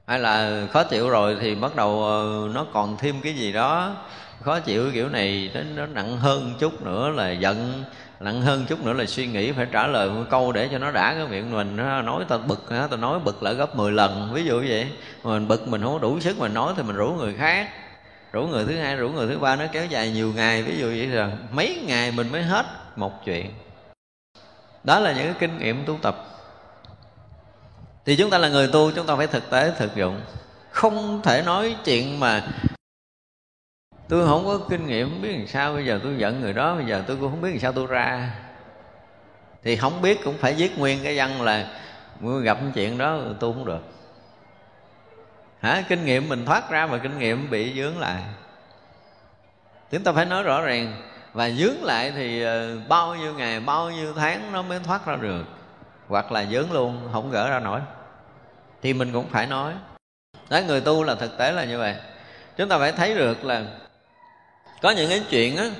[0.07, 3.95] Hay là khó chịu rồi thì bắt đầu ờ, nó còn thêm cái gì đó
[4.43, 7.85] khó chịu kiểu này nó, nó nặng hơn chút nữa là giận
[8.21, 10.91] nặng hơn chút nữa là suy nghĩ phải trả lời một câu để cho nó
[10.91, 14.31] đã cái miệng mình nó nói tao bực tao nói bực lại gấp 10 lần
[14.33, 14.93] ví dụ vậy.
[15.25, 17.69] Mà mình bực mình không có đủ sức mình nói thì mình rủ người khác.
[18.33, 20.87] Rủ người thứ hai rủ người thứ ba nó kéo dài nhiều ngày ví dụ
[20.87, 21.31] vậy rồi.
[21.51, 22.67] Mấy ngày mình mới hết
[22.97, 23.51] một chuyện.
[24.85, 26.25] Đó là những cái kinh nghiệm tu tập.
[28.07, 30.21] Thì chúng ta là người tu chúng ta phải thực tế thực dụng.
[30.71, 32.43] Không thể nói chuyện mà
[34.09, 36.75] tôi không có kinh nghiệm không biết làm sao, bây giờ tôi giận người đó,
[36.75, 38.35] bây giờ tôi cũng không biết làm sao tôi ra.
[39.63, 41.69] Thì không biết cũng phải viết nguyên cái văn là
[42.43, 43.83] gặp chuyện đó, tôi không được.
[45.61, 45.83] Hả?
[45.89, 48.23] Kinh nghiệm mình thoát ra mà kinh nghiệm bị dướng lại.
[49.91, 51.03] Chúng ta phải nói rõ ràng,
[51.33, 55.17] và dướng lại thì ờ, bao nhiêu ngày, bao nhiêu tháng nó mới thoát ra
[55.17, 55.45] được,
[56.09, 57.81] hoặc là dướng luôn, không gỡ ra nổi.
[58.83, 59.73] Thì mình cũng phải nói.
[60.51, 61.97] Đó người tu là thực tế là như vậy.
[62.57, 63.65] Chúng ta phải thấy được là
[64.83, 65.71] có những cái chuyện á,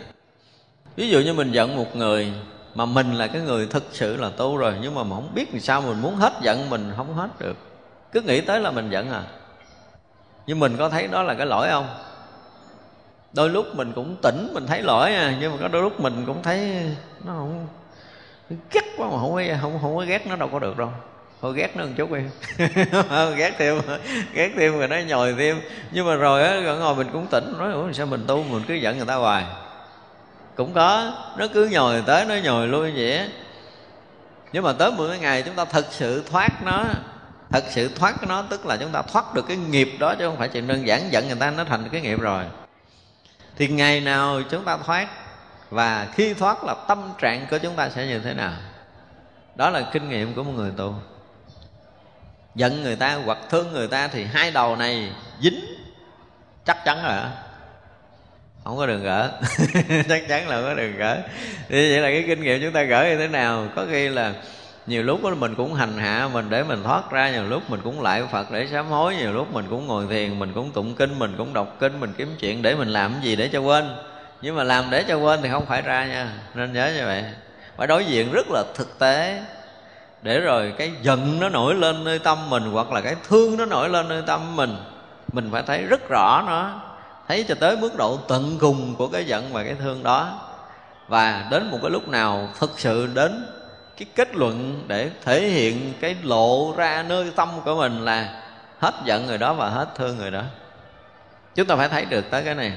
[0.97, 2.33] ví dụ như mình giận một người
[2.75, 5.53] mà mình là cái người thực sự là tu rồi, nhưng mà mình không biết
[5.53, 7.57] làm sao mình muốn hết giận mình, không hết được.
[8.13, 9.23] Cứ nghĩ tới là mình giận à.
[10.47, 11.89] Nhưng mình có thấy đó là cái lỗi không?
[13.33, 16.23] Đôi lúc mình cũng tỉnh, mình thấy lỗi à nhưng mà có đôi lúc mình
[16.27, 16.83] cũng thấy
[17.25, 17.67] nó không,
[18.51, 20.93] ghét quá mà không có, không không có ghét, nó đâu có được đâu
[21.41, 22.21] thôi ghét nó một chút đi.
[23.37, 23.81] Ghét thêm
[24.33, 25.61] ghét thêm rồi nó nhồi thêm.
[25.91, 27.53] Nhưng mà rồi á ngồi mình cũng tỉnh.
[27.59, 29.45] Nói, ủa, sao mình tu mình cứ giận người ta hoài?
[30.57, 31.13] Cũng có.
[31.37, 33.27] Nó cứ nhồi tới, nó nhồi luôn vậy á.
[34.53, 36.85] Nhưng mà tới 10 ngày chúng ta thật sự thoát nó,
[37.51, 40.37] thật sự thoát nó, tức là chúng ta thoát được cái nghiệp đó chứ không
[40.37, 42.45] phải chuyện đơn giản giận người ta nó thành cái nghiệp rồi.
[43.57, 45.09] Thì ngày nào chúng ta thoát
[45.71, 48.53] và khi thoát là tâm trạng của chúng ta sẽ như thế nào?
[49.55, 50.95] Đó là kinh nghiệm của một người tu
[52.55, 55.13] giận người ta, hoặc thương người ta thì hai đầu này
[55.43, 55.61] dính.
[56.65, 57.21] Chắc chắn rồi
[58.65, 59.31] không có đường gỡ.
[60.09, 61.19] Chắc chắn là không có đường gỡ.
[61.69, 63.69] Thì vậy là cái kinh nghiệm chúng ta gỡ như thế nào?
[63.77, 64.33] Có khi là
[64.87, 67.81] nhiều lúc đó mình cũng hành hạ mình để mình thoát ra, nhiều lúc mình
[67.85, 70.95] cũng lại phật để sám hối, nhiều lúc mình cũng ngồi thiền, mình cũng tụng
[70.95, 73.61] kinh, mình cũng đọc kinh, mình kiếm chuyện để mình làm cái gì để cho
[73.61, 73.89] quên.
[74.43, 76.33] Nhưng mà làm để cho quên thì không phải ra nha.
[76.55, 77.25] Nên nhớ như vậy.
[77.77, 79.43] Phải đối diện rất là thực tế
[80.23, 83.65] để rồi cái giận nó nổi lên nơi tâm mình, hoặc là cái thương nó
[83.65, 84.77] nổi lên nơi tâm mình
[85.33, 86.81] mình phải thấy rất rõ nó,
[87.29, 90.41] thấy cho tới mức độ tận cùng của cái giận và cái thương đó.
[91.09, 93.47] Và đến một cái lúc nào thực sự đến
[93.97, 98.43] cái kết luận để thể hiện cái lộ ra nơi tâm của mình là
[98.79, 100.43] hết giận người đó và hết thương người đó.
[101.55, 102.73] Chúng ta phải thấy được tới cái này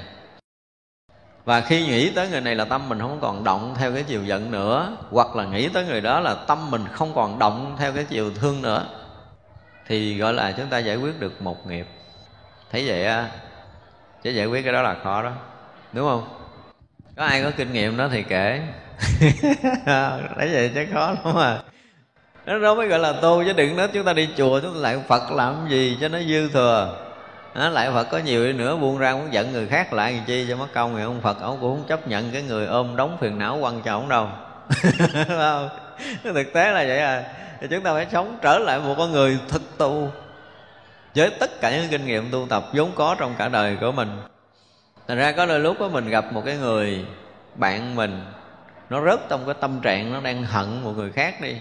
[1.51, 4.23] và khi nghĩ tới người này là tâm mình không còn động theo cái chiều
[4.23, 4.97] giận nữa.
[5.09, 8.31] Hoặc là nghĩ tới người đó là tâm mình không còn động theo cái chiều
[8.35, 8.85] thương nữa.
[9.87, 11.87] Thì gọi là chúng ta giải quyết được một nghiệp.
[12.71, 13.29] Thấy vậy á,
[14.23, 15.31] chứ giải quyết cái đó là khó đó.
[15.93, 16.27] Đúng không?
[17.17, 18.61] Có ai có kinh nghiệm đó thì kể.
[20.35, 21.59] Thấy vậy chứ khó lắm à.
[22.45, 24.79] Nó đó mới gọi là tu, chứ đừng nói chúng ta đi chùa, chúng ta
[24.79, 27.10] lại phật làm gì cho nó dư thừa
[27.55, 30.23] đó, lại phật có nhiều đi nữa buông ra muốn giận người khác lại làm
[30.25, 32.95] chi cho mất công thì ông phật ông cũng không chấp nhận cái người ôm
[32.95, 34.29] đóng phiền não quăng cho ổng đâu.
[36.23, 37.23] Thực tế là vậy à.
[37.61, 40.11] Thì chúng ta phải sống trở lại một con người thực tu
[41.15, 44.21] với tất cả những kinh nghiệm tu tập vốn có trong cả đời của mình.
[45.07, 47.05] Thành ra có đôi lúc đó mình gặp một cái người
[47.55, 48.25] bạn mình
[48.89, 51.55] nó rớt trong cái tâm trạng nó đang hận một người khác đi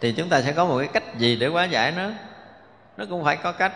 [0.00, 2.08] thì chúng ta sẽ có một cái cách gì để hóa giải nó?
[2.96, 3.72] Nó cũng phải có cách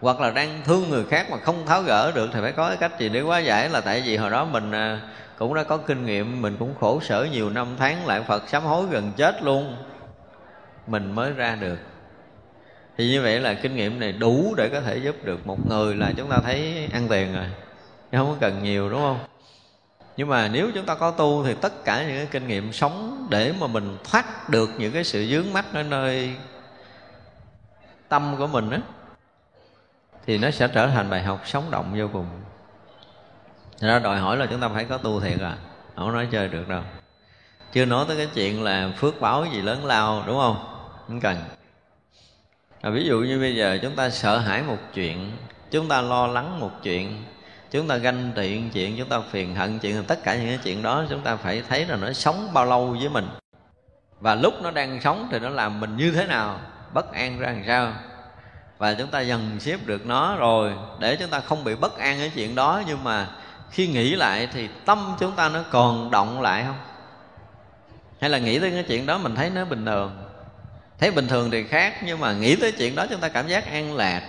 [0.00, 2.76] hoặc là đang thương người khác mà không tháo gỡ được thì phải có cái
[2.76, 3.08] cách gì.
[3.08, 5.00] Để quá giải là tại vì hồi đó mình à,
[5.38, 8.62] cũng đã có kinh nghiệm, mình cũng khổ sở nhiều năm tháng lại phật sám
[8.62, 9.76] hối gần chết luôn,
[10.86, 11.78] mình mới ra được.
[12.98, 15.94] Thì như vậy là kinh nghiệm này đủ để có thể giúp được một người
[15.94, 17.46] là chúng ta thấy ăn tiền rồi
[18.12, 19.18] không có cần nhiều, đúng không?
[20.16, 23.26] Nhưng mà nếu chúng ta có tu thì tất cả những cái kinh nghiệm sống
[23.30, 26.34] để mà mình thoát được những cái sự dướng mắt ở nơi
[28.08, 28.78] tâm của mình á
[30.26, 32.26] thì nó sẽ trở thành bài học sống động vô cùng.
[33.80, 35.56] Thật ra đòi hỏi là chúng ta phải có tu thiệt à
[35.96, 36.82] Không nói chơi được đâu.
[37.72, 40.56] Chưa nói tới cái chuyện là phước báo gì lớn lao đúng không?
[41.06, 41.36] Không cần.
[42.80, 45.32] À, Ví dụ như bây giờ chúng ta sợ hãi một chuyện
[45.70, 47.24] Chúng ta lo lắng một chuyện
[47.70, 50.82] chúng ta ganh tị chuyện chúng ta phiền hận chuyện tất cả những cái chuyện
[50.82, 53.28] đó chúng ta phải thấy là nó sống bao lâu với mình.
[54.20, 56.60] Và lúc nó đang sống thì nó làm mình như thế nào
[56.94, 57.92] bất an ra làm sao
[58.78, 62.18] và chúng ta dần xếp được nó rồi, để chúng ta không bị bất an
[62.18, 62.82] cái chuyện đó.
[62.86, 63.28] Nhưng mà
[63.70, 66.78] khi nghĩ lại thì tâm chúng ta nó còn động lại không?
[68.20, 70.16] Hay là nghĩ tới cái chuyện đó mình thấy nó bình thường?
[70.98, 73.70] Thấy bình thường thì khác, nhưng mà nghĩ tới chuyện đó chúng ta cảm giác
[73.70, 74.22] an lạc.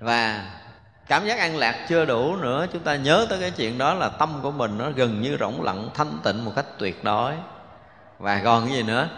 [0.00, 0.50] Và
[1.08, 4.08] cảm giác an lạc chưa đủ nữa, chúng ta nhớ tới cái chuyện đó là
[4.08, 7.32] tâm của mình nó gần như rỗng lặng, thanh tịnh một cách tuyệt đối.
[8.18, 9.08] Và còn cái gì nữa?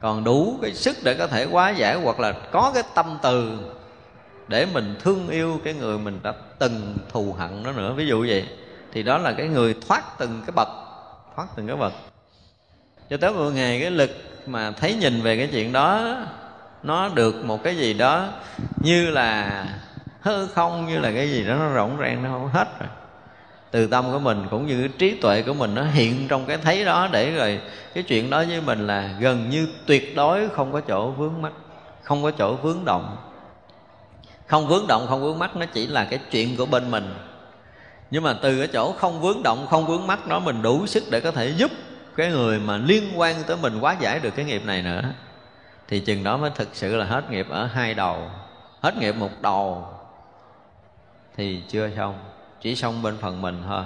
[0.00, 3.58] Còn đủ cái sức để có thể hóa giải hoặc là có cái tâm từ
[4.48, 7.92] để mình thương yêu cái người mình đã từng thù hận nó nữa.
[7.92, 8.48] Ví dụ vậy,
[8.92, 10.68] thì đó là cái người thoát từng cái bậc,
[11.36, 11.92] thoát từng cái bậc.
[13.10, 14.10] Cho tới một ngày cái lực
[14.46, 16.16] mà thấy nhìn về cái chuyện đó,
[16.82, 18.28] nó được một cái gì đó
[18.82, 19.64] như là
[20.20, 22.88] hư không, như là cái gì đó nó rỗng rang, nó không hết rồi
[23.70, 26.56] từ tâm của mình cũng như cái trí tuệ của mình nó hiện trong cái
[26.56, 27.60] thấy đó để rồi
[27.94, 31.52] cái chuyện đó với mình là gần như tuyệt đối không có chỗ vướng mắt
[32.02, 33.16] không có chỗ vướng động.
[34.46, 37.14] Không vướng động, không vướng mắt nó chỉ là cái chuyện của bên mình.
[38.10, 41.04] Nhưng mà từ cái chỗ không vướng động, không vướng mắt đó mình đủ sức
[41.10, 41.70] để có thể giúp
[42.16, 45.02] cái người mà liên quan tới mình quá giải được cái nghiệp này nữa.
[45.88, 48.30] Thì chừng đó mới thực sự là hết nghiệp ở hai đầu,
[48.80, 49.84] hết nghiệp một đầu
[51.36, 52.14] thì chưa xong
[52.60, 53.84] chỉ xong bên phần mình thôi.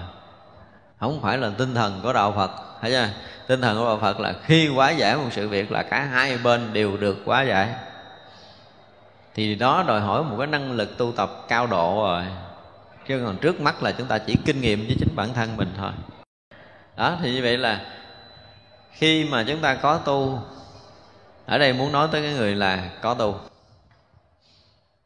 [1.00, 3.08] Không phải là tinh thần của đạo phật, thấy chưa?
[3.46, 6.38] Tinh thần của đạo phật là khi quá giải một sự việc là cả hai
[6.38, 7.74] bên đều được quá giải
[9.34, 12.24] thì đó đòi hỏi một cái năng lực tu tập cao độ rồi.
[13.08, 15.74] Chứ còn trước mắt là chúng ta chỉ kinh nghiệm với chính bản thân mình
[15.76, 15.90] thôi.
[16.96, 17.80] Đó, thì như vậy là
[18.92, 20.38] khi mà chúng ta có tu,
[21.46, 23.40] ở đây muốn nói tới cái người là có tu,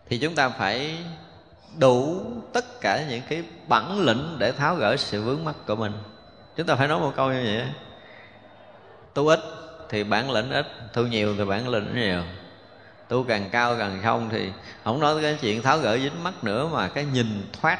[0.08, 0.98] thì chúng ta phải
[1.78, 2.22] đủ
[2.52, 5.92] tất cả những cái bản lĩnh để tháo gỡ sự vướng mắc của mình.
[6.56, 7.66] Chúng ta phải nói một câu như vậy.
[9.14, 9.40] Tu ít
[9.88, 12.22] thì bản lĩnh ít tu nhiều thì bản lĩnh nhiều.
[13.08, 14.52] Tu càng cao càng không thì
[14.84, 17.78] không nói cái chuyện tháo gỡ dính mắt nữa mà cái nhìn thoát.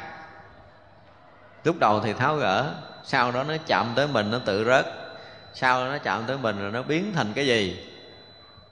[1.63, 4.85] Lúc đầu thì tháo gỡ, sau đó nó chạm tới mình, nó tự rớt.
[5.53, 7.87] Sau đó nó chạm tới mình rồi nó biến thành cái gì?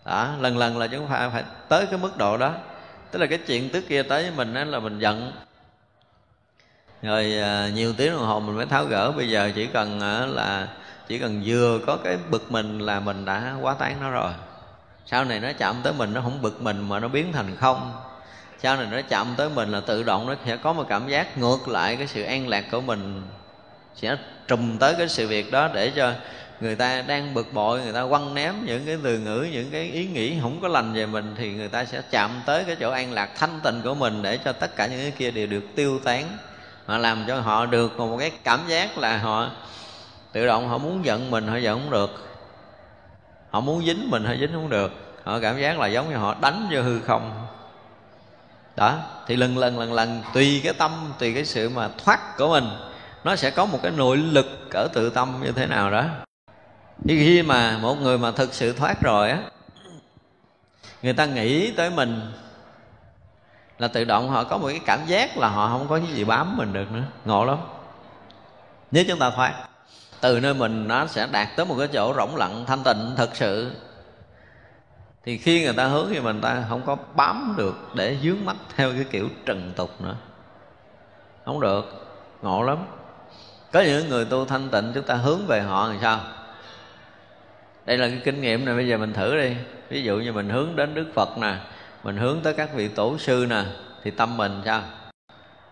[0.05, 2.53] Đó, lần lần là chúng ta phải tới cái mức độ đó
[3.17, 5.31] tức là cái chuyện trước kia tới với mình đó là mình giận.
[7.01, 9.11] Rồi à, nhiều tiếng đồng hồ mình mới tháo gỡ.
[9.11, 10.67] Bây giờ chỉ cần à, là
[11.07, 14.31] chỉ cần vừa có cái bực mình là mình đã quá tán nó rồi.
[15.05, 17.91] Sau này nó chạm tới mình, nó không bực mình mà nó biến thành không.
[18.59, 21.37] Sau này nó chạm tới mình là tự động nó sẽ có một cảm giác
[21.37, 23.21] ngược lại cái sự an lạc của mình,
[23.95, 24.17] sẽ
[24.47, 26.13] trùm tới cái sự việc đó để cho
[26.59, 29.83] người ta đang bực bội, người ta quăng ném những cái từ ngữ, những cái
[29.83, 32.91] ý nghĩ không có lành về mình thì người ta sẽ chạm tới cái chỗ
[32.91, 35.63] an lạc thanh tịnh của mình để cho tất cả những cái kia đều được
[35.75, 36.37] tiêu tán.
[36.87, 39.49] Mà làm cho họ được một cái cảm giác là họ
[40.31, 42.27] tự động họ muốn giận mình, họ giận không được.
[43.49, 44.91] Họ muốn dính mình, họ dính không được.
[45.23, 47.47] Họ cảm giác là giống như họ đánh vô hư không.
[48.75, 48.95] Đó,
[49.27, 52.69] thì lần lần lần lần, tùy cái tâm, tùy cái sự mà thoát của mình,
[53.23, 56.05] nó sẽ có một cái nội lực ở tự tâm như thế nào đó
[57.03, 59.39] thì khi mà một người mà thực sự thoát rồi á,
[61.01, 62.31] người ta nghĩ tới mình
[63.79, 66.23] là tự động họ có một cái cảm giác là họ không có cái gì
[66.23, 67.03] bám mình được nữa.
[67.25, 67.57] Ngộ lắm.
[68.91, 69.67] Nếu chúng ta thoát,
[70.21, 73.29] từ nơi mình nó sẽ đạt tới một cái chỗ rỗng lặng, thanh tịnh thật
[73.33, 73.71] sự.
[75.25, 78.55] Thì khi người ta hướng thì mình, ta không có bám được để dướng mắt
[78.75, 80.15] theo cái kiểu trần tục nữa.
[81.45, 82.07] Không được.
[82.41, 82.77] Ngộ lắm.
[83.71, 86.19] Có những người tu thanh tịnh, chúng ta hướng về họ thì sao?
[87.87, 89.55] Đây là cái kinh nghiệm này bây giờ mình thử đi.
[89.89, 91.55] Ví dụ như mình hướng đến đức phật nè,
[92.03, 93.63] mình hướng tới các vị tổ sư nè,
[94.03, 94.81] thì tâm mình sao?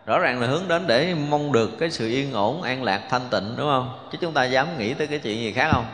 [0.05, 3.21] Rõ ràng là hướng đến để mong được cái sự yên ổn, an lạc, thanh
[3.31, 3.99] tịnh, đúng không?
[4.11, 5.85] Chứ chúng ta dám nghĩ tới cái chuyện gì khác không?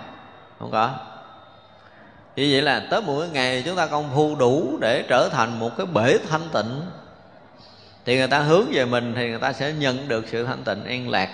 [0.59, 0.91] Không có.
[2.35, 5.77] Như vậy là tới mỗi ngày chúng ta công phu đủ để trở thành một
[5.77, 6.81] cái bể thanh tịnh,
[8.05, 10.83] thì người ta hướng về mình thì người ta sẽ nhận được sự thanh tịnh,
[10.83, 11.29] an lạc.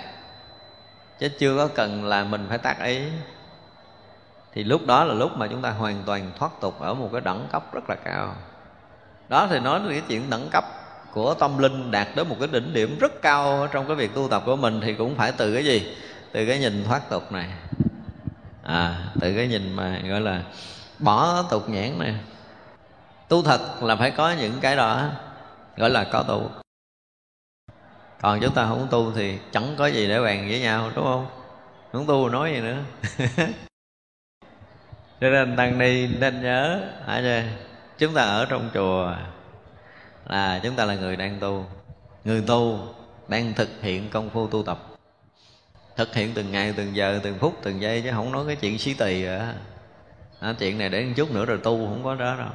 [1.20, 3.00] Chứ chưa có cần là mình phải tác ý
[4.54, 7.22] thì lúc đó là lúc mà chúng ta hoàn toàn thoát tục ở một cái
[7.22, 8.36] đẳng cấp rất là cao.
[9.30, 10.64] Đó thì nói đến cái chuyện đẳng cấp
[11.14, 14.28] của tâm linh đạt đến một cái đỉnh điểm rất cao trong cái việc tu
[14.28, 15.96] tập của mình thì cũng phải từ cái gì?
[16.32, 17.50] Từ cái nhìn thoát tục này.
[18.64, 20.44] À từ cái nhìn mà gọi là
[21.00, 22.16] bỏ tục nhãn này.
[23.28, 25.10] Tu thật là phải có những cái đó,
[25.78, 26.50] gọi là có tu.
[28.22, 31.28] Còn chúng ta không tu thì chẳng có gì để bàn với nhau, đúng không?
[31.92, 32.78] Không tu nói gì nữa?
[35.22, 37.44] cho nên tăng ni nên nhớ, hả chưa
[37.98, 39.14] chúng ta ở trong chùa
[40.26, 41.66] là chúng ta là người đang tu.
[42.24, 42.80] Người tu
[43.28, 44.80] đang thực hiện công phu tu tập.
[45.96, 48.78] Thực hiện từng ngày, từng giờ, từng phút, từng giây chứ không nói cái chuyện
[48.78, 49.54] xí tỳ à.
[50.40, 52.50] à chuyện này để một chút nữa rồi tu không có đó đâu.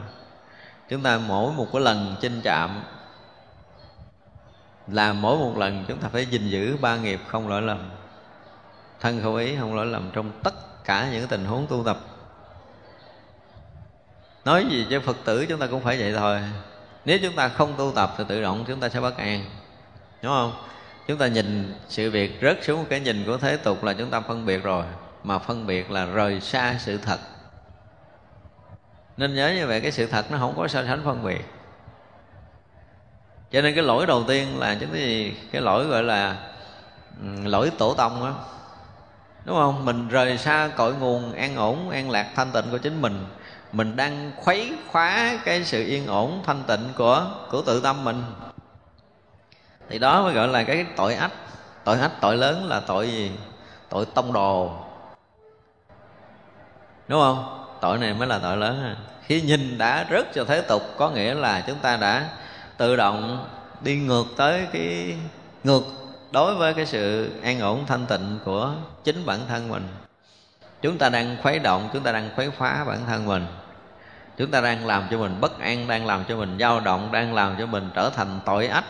[0.89, 2.82] Chúng ta mỗi một cái lần chinh chạm
[4.89, 7.90] là mỗi một lần chúng ta phải gìn giữ ba nghiệp không lỗi lầm.
[9.01, 11.98] Thân khẩu ý không lỗi lầm trong tất cả những tình huống tu tập
[14.44, 16.40] nói gì cho phật tử chúng ta cũng phải vậy thôi.
[17.05, 19.44] Nếu chúng ta không tu tập thì tự động chúng ta sẽ bất an.
[20.23, 20.52] Đúng không?
[21.09, 24.20] Chúng ta nhìn sự việc rớt xuống cái nhìn của thế tục là chúng ta
[24.20, 24.85] phân biệt rồi,
[25.24, 27.19] mà phân biệt là rời xa sự thật.
[29.16, 31.44] Nên nhớ như vậy, cái sự thật nó không có so sánh phân biệt.
[33.51, 35.35] Cho nên cái lỗi đầu tiên là chính cái gì?
[35.52, 36.36] Cái lỗi gọi là
[37.23, 38.32] ừ, lỗi tổ tông á.
[39.44, 39.85] Đúng không?
[39.85, 43.27] Mình rời xa cội nguồn, an ổn, an lạc thanh tịnh của chính mình
[43.73, 48.24] mình đang khuấy khóa cái sự yên ổn, thanh tịnh của của tự tâm mình.
[49.89, 51.32] Thì đó mới gọi là cái tội ách
[51.85, 53.31] tội ách tội lớn là tội gì?
[53.89, 54.70] Tội tông đồ.
[57.09, 57.66] Đúng không?
[57.81, 61.35] Tội này mới là tội lớn khi nhìn đã rớt cho thế tục, có nghĩa
[61.35, 62.28] là chúng ta đã
[62.77, 63.47] tự động
[63.81, 65.16] đi ngược tới cái,
[65.65, 65.82] ngược
[66.31, 68.74] đối với cái sự an ổn, thanh tịnh của
[69.05, 69.89] chính bản thân mình.
[70.82, 73.47] Chúng ta đang khuấy động, chúng ta đang khuấy phá bản thân mình
[74.37, 77.35] chúng ta đang làm cho mình bất an, đang làm cho mình dao động, đang
[77.35, 78.85] làm cho mình trở thành tội ách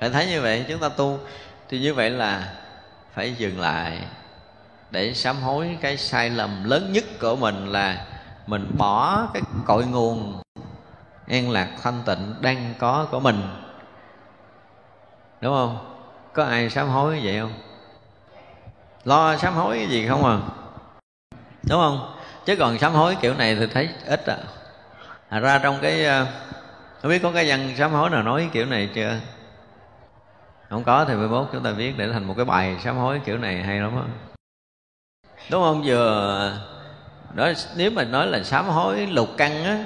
[0.00, 1.18] phải thấy như vậy, chúng ta tu.
[1.68, 2.52] Thì như vậy là
[3.14, 3.98] phải dừng lại
[4.90, 8.06] để sám hối cái sai lầm lớn nhất của mình là
[8.46, 10.40] mình bỏ cái cội nguồn
[11.28, 13.42] an lạc thanh tịnh đang có của mình.
[15.40, 15.78] Đúng không?
[16.32, 17.52] Có ai sám hối vậy không?
[19.04, 20.38] Lo sám hối cái gì không à?
[21.62, 22.15] Đúng không?
[22.46, 24.36] Chứ còn sám hối kiểu này thì thấy ít à,
[25.30, 26.26] Thật ra trong cái ờ,
[27.02, 29.14] không biết có cái văn sám hối nào nói kiểu này chưa?
[30.70, 33.38] Không có thì 11 chúng ta viết để thành một cái bài sám hối kiểu
[33.38, 34.02] này hay lắm á.
[35.50, 35.82] Đúng không?
[35.84, 36.06] Vừa
[36.38, 36.58] ờ,
[37.34, 39.84] đó nếu mà nói là sám hối lục căn á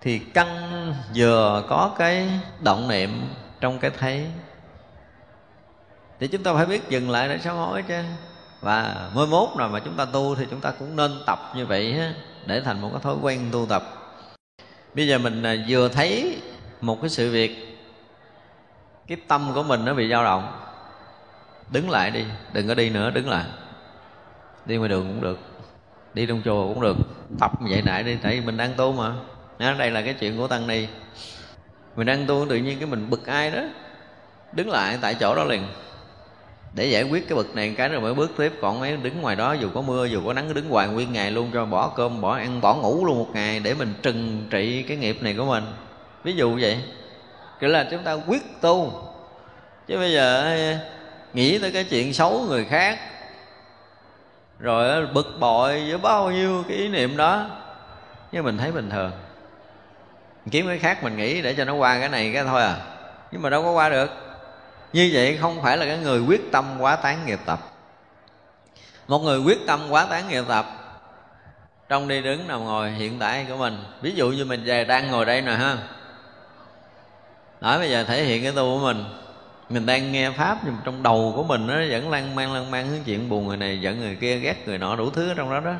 [0.00, 0.48] thì căn
[1.14, 2.28] vừa có cái
[2.60, 3.22] động niệm
[3.60, 4.26] trong cái thấy.
[6.20, 8.02] Thì chúng ta phải biết dừng lại để sám hối chứ
[8.60, 11.66] và mới mốt rồi mà chúng ta tu thì chúng ta cũng nên tập như
[11.66, 11.98] vậy
[12.46, 13.82] để thành một cái thói quen tu tập.
[14.94, 16.40] Bây giờ mình à, vừa thấy
[16.80, 17.78] một cái sự việc
[19.06, 20.60] cái tâm của mình nó bị dao động.
[21.70, 23.44] Đứng lại đi đừng có đi nữa đứng lại.
[24.66, 25.38] Đi ngoài đường cũng được
[26.14, 26.96] đi trong chùa cũng được.
[27.40, 29.12] Tập vậy lại đi tại vì mình đang tu mà.
[29.58, 30.86] Đó, đây là cái chuyện của tăng ni.
[31.96, 33.60] Mình đang tu tự nhiên cái mình bực ai đó
[34.52, 35.62] đứng lại tại chỗ đó liền
[36.74, 38.52] để giải quyết cái bực này cái rồi mới bước tiếp.
[38.60, 41.30] Còn mấy đứng ngoài đó, dù có mưa, dù có nắng đứng hoài nguyên ngày
[41.30, 44.82] luôn cho bỏ cơm, bỏ ăn, bỏ ngủ luôn một ngày để mình trừng trị
[44.82, 45.64] cái nghiệp này của mình.
[46.24, 46.78] Ví dụ vậy.
[47.60, 48.92] Kiểu là chúng ta quyết tu.
[49.86, 50.76] Chứ bây giờ ờ,
[51.34, 52.98] nghĩ tới cái chuyện xấu người khác,
[54.58, 57.46] rồi ờ, bực bội với bao nhiêu cái ý niệm đó,
[58.32, 59.10] nhưng mình thấy bình thường.
[60.50, 62.76] Kiếm cái khác mình nghĩ để cho nó qua cái này cái thôi à.
[63.32, 64.27] Nhưng mà đâu có qua được
[64.92, 67.58] như vậy không phải là cái người quyết tâm quá tán nghiệp tập.
[69.08, 70.66] Một người quyết tâm quá tán nghiệp tập,
[71.88, 73.84] trong đi đứng nằm ngồi hiện tại của mình.
[74.02, 75.76] Ví dụ như mình về đang ngồi đây nè ha.
[77.60, 79.04] Nói bây giờ thể hiện cái tu của mình.
[79.68, 82.88] Mình đang nghe pháp nhưng trong đầu của mình nó vẫn lan man lan man
[82.88, 85.50] hướng chuyện buồn người này, giận người kia, ghét người nọ, đủ thứ ở trong
[85.50, 85.74] đó đó.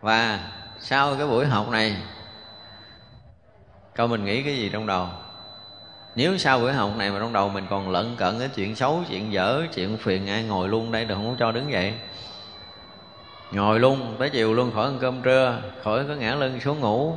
[0.00, 0.40] Và
[0.80, 1.96] sau cái buổi học này
[3.96, 5.08] coi mình nghĩ cái gì trong đầu?
[6.20, 9.02] Nếu sau buổi học này mà trong đầu mình còn lận cận cái chuyện xấu,
[9.10, 11.94] chuyện dở, chuyện phiền, ai ngồi luôn đây đừng không cho đứng dậy?
[13.52, 17.14] Ngồi luôn, tới chiều luôn khỏi ăn cơm trưa, khỏi có ngã lưng xuống ngủ.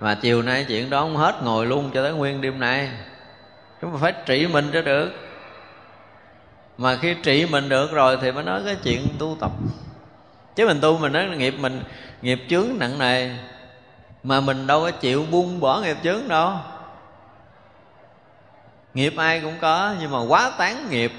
[0.00, 2.88] Mà chiều nay chuyện đó không hết, ngồi luôn cho tới nguyên đêm nay.
[3.80, 5.10] Chúng ta phải trị mình cho được.
[6.78, 9.50] Mà khi trị mình được rồi thì mới nói cái chuyện tu tập.
[10.56, 11.82] Chứ mình tu mình nói nghiệp mình,
[12.22, 13.30] nghiệp chướng nặng nề,
[14.22, 16.52] mà mình đâu có chịu buông bỏ nghiệp chướng đâu
[18.94, 21.12] nghiệp ai cũng có, nhưng mà quá tán nghiệp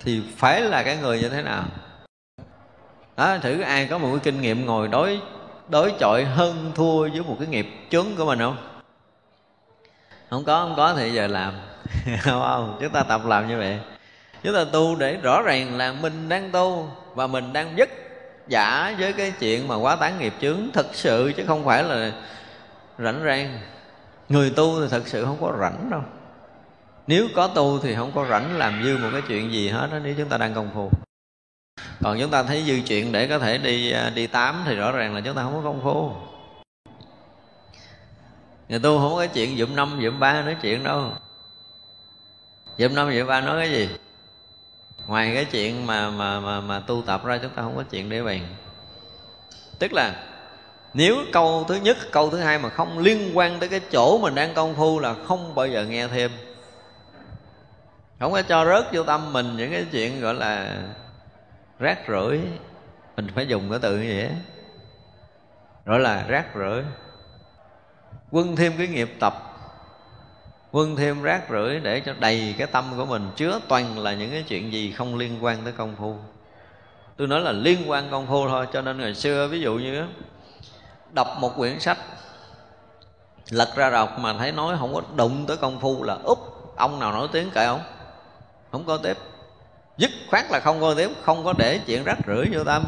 [0.00, 1.64] thì phải là cái người như thế nào?
[3.16, 5.20] Đó, thử ai có một cái kinh nghiệm ngồi đối
[5.68, 8.56] đối chọi hơn thua với một cái nghiệp chướng của mình không?
[10.30, 11.54] Không có không có thì giờ làm.
[12.20, 13.78] Không không, chúng ta tập làm như vậy.
[14.42, 17.88] Chúng ta tu để rõ ràng là mình đang tu và mình đang dứt
[18.48, 20.68] giả với cái chuyện mà quá tán nghiệp chướng.
[20.72, 22.12] Thật sự chứ không phải là
[22.98, 23.58] rảnh rang.
[24.28, 26.00] Người tu thì thật sự không có rảnh đâu
[27.08, 29.98] nếu có tu thì không có rảnh làm dư một cái chuyện gì hết đó,
[30.02, 30.90] nếu chúng ta đang công phu.
[32.02, 34.92] Còn chúng ta thấy dư chuyện để có thể đi à, đi tám thì rõ
[34.92, 36.12] ràng là chúng ta không có công phu.
[38.68, 41.12] Người tu không có cái chuyện dụm năm, dụm ba nói chuyện đâu.
[42.78, 43.88] Dụm năm, dụm ba nói cái gì?
[45.06, 48.08] Ngoài cái chuyện mà mà mà mà tu tập ra, chúng ta không có chuyện
[48.08, 48.40] để bàn
[49.78, 50.24] tức là,
[50.94, 54.34] nếu câu thứ nhất, câu thứ hai mà không liên quan tới cái chỗ mình
[54.34, 56.30] đang công phu là không bao giờ nghe thêm
[58.18, 60.82] không có cho rớt vô tâm mình những cái chuyện gọi là
[61.78, 62.40] rác rưởi.
[63.16, 64.30] Mình phải dùng cái từ như vậy
[65.86, 66.82] gọi là rác rưởi.
[68.30, 69.34] Quân thêm cái nghiệp tập.
[70.70, 74.30] Quân thêm rác rưởi để cho đầy cái tâm của mình chứa toàn là những
[74.30, 76.16] cái chuyện gì không liên quan tới công phu.
[77.16, 80.04] Tôi nói là liên quan công phu thôi, cho nên ngày xưa ví dụ như
[81.12, 81.98] đọc một quyển sách,
[83.50, 86.38] lật ra đọc mà thấy nói không có đụng tới công phu là úp,
[86.76, 87.80] ông nào nổi tiếng kệ không?
[88.72, 89.16] Không có tiếp.
[89.96, 92.84] Dứt khoát là không có tiếp, không có để chuyện rắc rưởi vô tâm.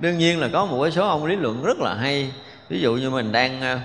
[0.00, 2.32] Đương nhiên là có một cái số ông lý luận rất là hay.
[2.68, 3.78] Ví dụ như mình đang ờ,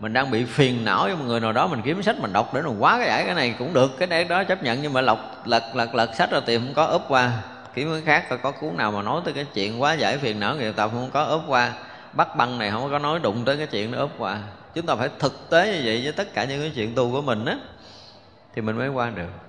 [0.00, 2.54] mình đang bị phiền não với một người nào đó, mình kiếm sách, mình đọc
[2.54, 4.92] để mình quá cái giải cái này cũng được, cái đấy đó chấp nhận, nhưng
[4.92, 7.32] mà lọc lật lật lật sách ra tìm không có, úp qua.
[7.74, 10.40] Kiếm cái khác, coi có cuốn nào mà nói tới cái chuyện quá giải phiền
[10.40, 11.72] não nghiệp tập không có, úp qua.
[12.12, 14.38] Bắt băng này không có nói đụng tới cái chuyện đó, úp qua.
[14.74, 17.22] Chúng ta phải thực tế như vậy với tất cả những cái chuyện tu của
[17.22, 17.56] mình á,
[18.54, 19.43] thì mình mới qua được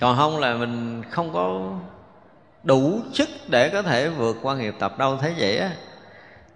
[0.00, 1.60] còn không là mình không có
[2.62, 5.70] đủ sức để có thể vượt qua nghiệp tập đâu, thấy vậy á.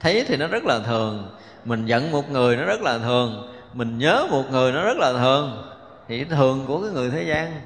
[0.01, 1.37] Thấy thì nó rất là thường.
[1.65, 3.53] Mình giận một người nó rất là thường.
[3.73, 5.73] Mình nhớ một người nó rất là thường.
[6.09, 7.61] Thì thường của cái người thế gian.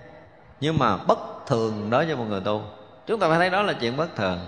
[0.60, 2.62] Nhưng mà bất thường đối với một người tu.
[3.06, 4.38] Chúng ta phải thấy đó là chuyện bất thường.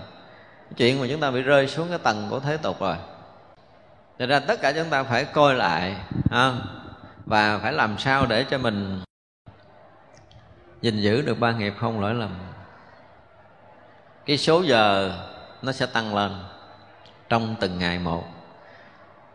[0.77, 2.95] Chuyện mà chúng ta bị rơi xuống cái tầng của thế tục rồi.
[4.19, 5.95] Thật ra tất cả chúng ta phải coi lại,
[6.31, 6.53] ha?
[7.25, 9.01] Và phải làm sao để cho mình
[10.81, 12.35] gìn giữ được ba nghiệp không lỗi lầm.
[14.25, 15.13] Cái số giờ
[15.61, 16.31] nó sẽ tăng lên
[17.29, 18.23] trong từng ngày một.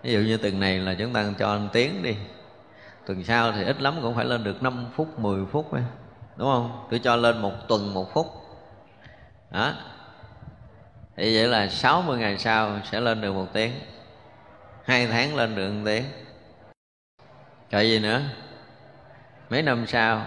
[0.03, 2.17] Ví dụ như tuần này là chúng ta cho một tiếng đi.
[3.07, 5.83] Tuần sau thì ít lắm cũng phải lên được 5 phút 10 phút ấy.
[6.37, 6.87] đúng không?
[6.91, 8.27] Tôi cho lên một tuần, một phút.
[9.51, 9.73] Đó.
[11.17, 13.73] Thì vậy là 60 ngày sau sẽ lên được một tiếng.
[14.85, 16.05] Hai tháng lên được một tiếng.
[17.71, 18.23] Trời gì nữa?
[19.51, 20.27] Mấy năm sau?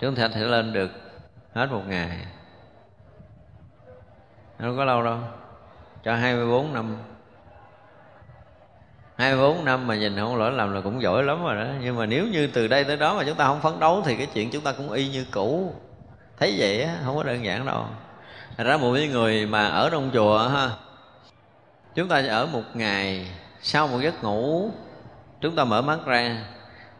[0.00, 0.90] Chúng ta sẽ lên được
[1.54, 2.18] hết một ngày.
[4.58, 5.18] Nó có lâu đâu.
[6.04, 6.96] Cho 24 năm.
[9.16, 11.70] 24 năm mà nhìn không lỗi làm là cũng giỏi lắm rồi đó.
[11.80, 14.16] Nhưng mà nếu như từ đây tới đó mà chúng ta không phấn đấu Thì
[14.16, 15.74] cái chuyện chúng ta cũng y như cũ.
[16.38, 17.84] Thấy vậy á, không có đơn giản đâu.
[18.56, 20.70] Thật ra một cái người mà ở trong chùa ha
[21.94, 23.26] Chúng ta ở một ngày
[23.62, 24.70] Sau một giấc ngủ
[25.40, 26.36] Chúng ta mở mắt ra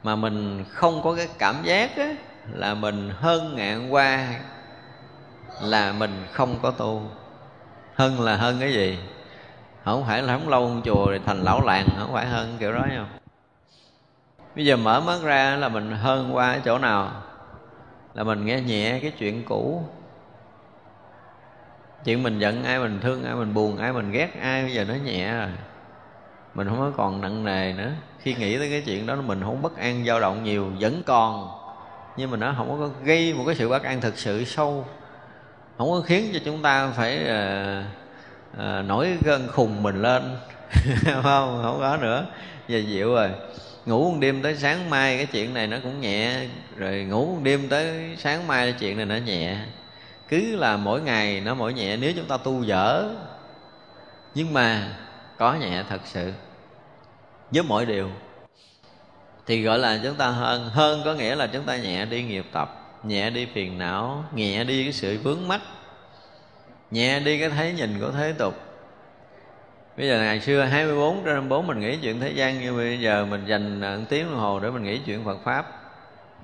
[0.02, 2.14] Mà mình không có cái cảm giác á,
[2.52, 4.28] là mình hơn ngạn qua
[5.60, 7.10] Là mình không có tu.
[7.94, 8.98] Hơn là hơn cái gì?
[9.84, 12.72] Không phải là không lâu trong chùa rồi thành lão làng, không phải hơn kiểu
[12.72, 13.06] đó nhau
[14.54, 17.10] bây giờ mở mắt ra là mình hơn qua chỗ nào?
[18.14, 19.82] Là mình nghe nhẹ cái chuyện cũ.
[22.04, 24.84] Chuyện mình giận ai mình thương, ai mình buồn, ai mình ghét, ai bây giờ
[24.84, 25.48] nó nhẹ rồi.
[26.54, 27.90] Mình không có còn nặng nề nữa.
[28.18, 31.59] Khi nghĩ tới cái chuyện đó, mình không bất an, dao động nhiều, vẫn còn
[32.20, 34.86] nhưng mà nó không có gây một cái sự bất an thực sự sâu.
[35.78, 37.84] Không có khiến cho chúng ta phải uh,
[38.58, 40.36] à, nổi gân khùng mình lên.
[41.22, 41.60] Không?
[41.62, 42.26] Không có nữa.
[42.68, 43.30] Giờ dịu rồi.
[43.86, 46.46] Ngủ một đêm tới sáng mai cái chuyện này nó cũng nhẹ.
[46.76, 49.56] Rồi ngủ một đêm tới sáng mai cái chuyện này nó nhẹ.
[50.28, 51.96] Cứ là mỗi ngày nó mỗi nhẹ.
[51.96, 53.08] Nếu chúng ta tu dở
[54.34, 54.96] nhưng mà
[55.38, 56.32] có nhẹ thật sự.
[57.50, 58.10] Với mọi điều
[59.50, 62.46] thì gọi là chúng ta hơn hơn có nghĩa là chúng ta nhẹ đi nghiệp
[62.52, 65.60] tập, nhẹ đi phiền não, nhẹ đi cái sự vướng mắc,
[66.90, 68.54] nhẹ đi cái thấy nhìn của thế tục.
[69.96, 73.26] Bây giờ ngày xưa 24 trên 24 mình nghĩ chuyện thế gian, nhưng bây giờ
[73.30, 75.66] mình dành một tiếng đồng hồ để mình nghĩ chuyện Phật pháp.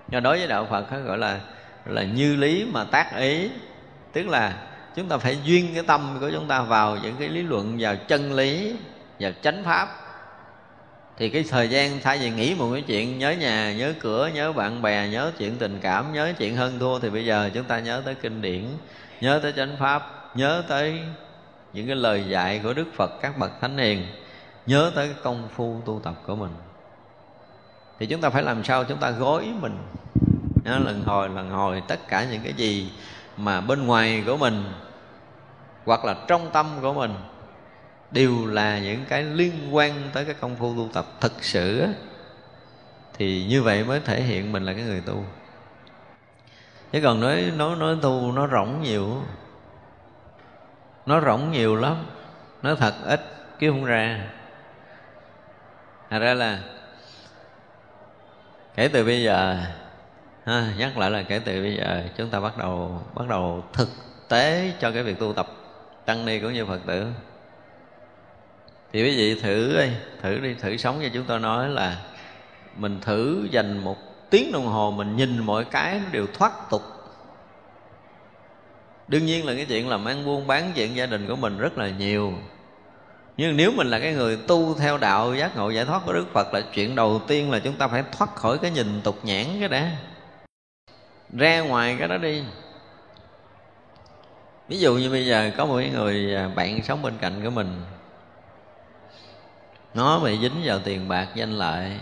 [0.09, 1.41] Do đối với đạo Phật gọi là
[1.85, 3.51] là như lý mà tác ý.
[4.13, 4.55] Tức là
[4.97, 7.97] chúng ta phải duyên cái tâm của chúng ta vào những cái lý luận vào
[8.09, 8.75] chân lý,
[9.21, 10.06] vào chánh pháp
[11.19, 14.53] thì cái thời gian thay vì nghĩ một cái chuyện nhớ nhà, nhớ cửa, nhớ
[14.53, 17.79] bạn bè, nhớ chuyện tình cảm, nhớ chuyện hơn thua, thì bây giờ chúng ta
[17.79, 18.65] nhớ tới kinh điển,
[19.21, 21.01] nhớ tới chánh pháp, nhớ tới
[21.73, 24.07] những cái lời dạy của đức phật, các bậc thánh hiền,
[24.67, 26.53] nhớ tới cái công phu tu tập của mình.
[27.99, 29.79] Thì chúng ta phải làm sao chúng ta gói mình?
[30.65, 32.93] Nó lần hồi lần hồi, tất cả những cái gì
[33.37, 34.65] mà bên ngoài của mình
[35.85, 37.15] hoặc là trong tâm của mình
[38.11, 41.87] đều là những cái liên quan tới cái công phu tu tập thực sự
[43.19, 45.25] thì như vậy mới thể hiện mình là cái người tu.
[46.93, 49.23] Chứ còn nói nói nói tu nó rỗng nhiều
[51.07, 52.07] nó rỗng nhiều lắm
[52.63, 53.21] nó thật ít
[53.59, 54.31] kiếm không ra.
[56.11, 56.59] Thật ra là
[58.75, 59.57] kể từ bây giờ
[60.45, 63.89] ha, nhắc lại là kể từ bây giờ chúng ta bắt đầu bắt đầu thực
[64.29, 65.47] tế cho cái việc tu tập
[66.05, 67.07] tăng ni cũng như phật tử
[68.93, 69.91] thì quý vị thử đi
[70.23, 72.03] thử đi, thử sống như chúng tôi nói là
[72.77, 73.97] mình thử dành một
[74.31, 76.83] tiếng đồng hồ mình nhìn mọi cái nó đều thoát tục.
[79.09, 81.79] Đương nhiên là cái chuyện làm ăn buôn bán chuyện gia đình của mình rất
[81.79, 82.33] là nhiều.
[83.37, 86.27] Nhưng nếu mình là cái người tu theo đạo, giác ngộ, giải thoát của đức
[86.33, 89.45] phật là chuyện đầu tiên là chúng ta phải thoát khỏi cái nhìn tục nhãn
[89.61, 89.91] cái đã.
[91.33, 92.43] Ra ngoài cái đó đi.
[94.69, 97.51] Ví dụ như bây giờ có một cái người à, bạn sống bên cạnh của
[97.51, 97.83] mình
[99.97, 101.93] nó bị dính vào tiền bạc danh lợi.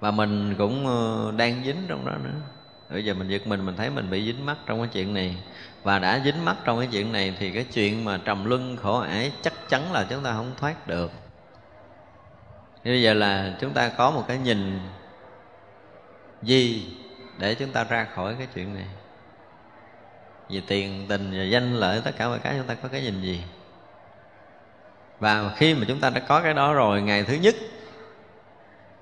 [0.00, 2.40] Và mình cũng ờ, đang dính trong đó nữa.
[2.90, 5.36] Bây giờ mình giật mình mình thấy mình bị dính mắc trong cái chuyện này.
[5.82, 8.98] Và đã dính mắc trong cái chuyện này thì cái chuyện mà trầm luân khổ
[8.98, 11.12] ải chắc chắn là chúng ta không thoát được.
[12.84, 14.80] Thì bây giờ là chúng ta có một cái nhìn
[16.42, 16.86] gì
[17.38, 18.86] để chúng ta ra khỏi cái chuyện này?
[20.48, 23.22] Vì tiền, tình và danh lợi, tất cả mọi cái, chúng ta có cái nhìn
[23.22, 23.42] gì?
[25.18, 27.54] Và khi mà chúng ta đã có cái đó rồi, ngày thứ nhất,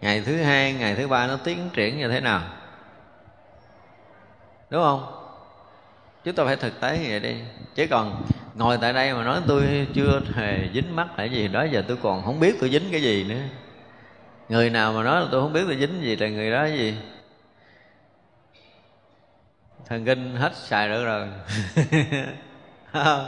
[0.00, 2.42] ngày thứ hai, ngày thứ ba nó tiến triển như thế nào?
[4.70, 5.20] Đúng không?
[6.24, 7.34] Chúng ta phải thực tế như vậy đi.
[7.74, 8.22] Chứ còn
[8.54, 11.96] ngồi tại đây mà nói tôi chưa hề dính mắt hay gì, đó giờ tôi
[12.02, 13.40] còn không biết tôi dính cái gì nữa.
[14.48, 16.94] Người nào mà nói là tôi không biết tôi dính gì là người đó gì?
[19.86, 21.28] Thần kinh hết xài được rồi.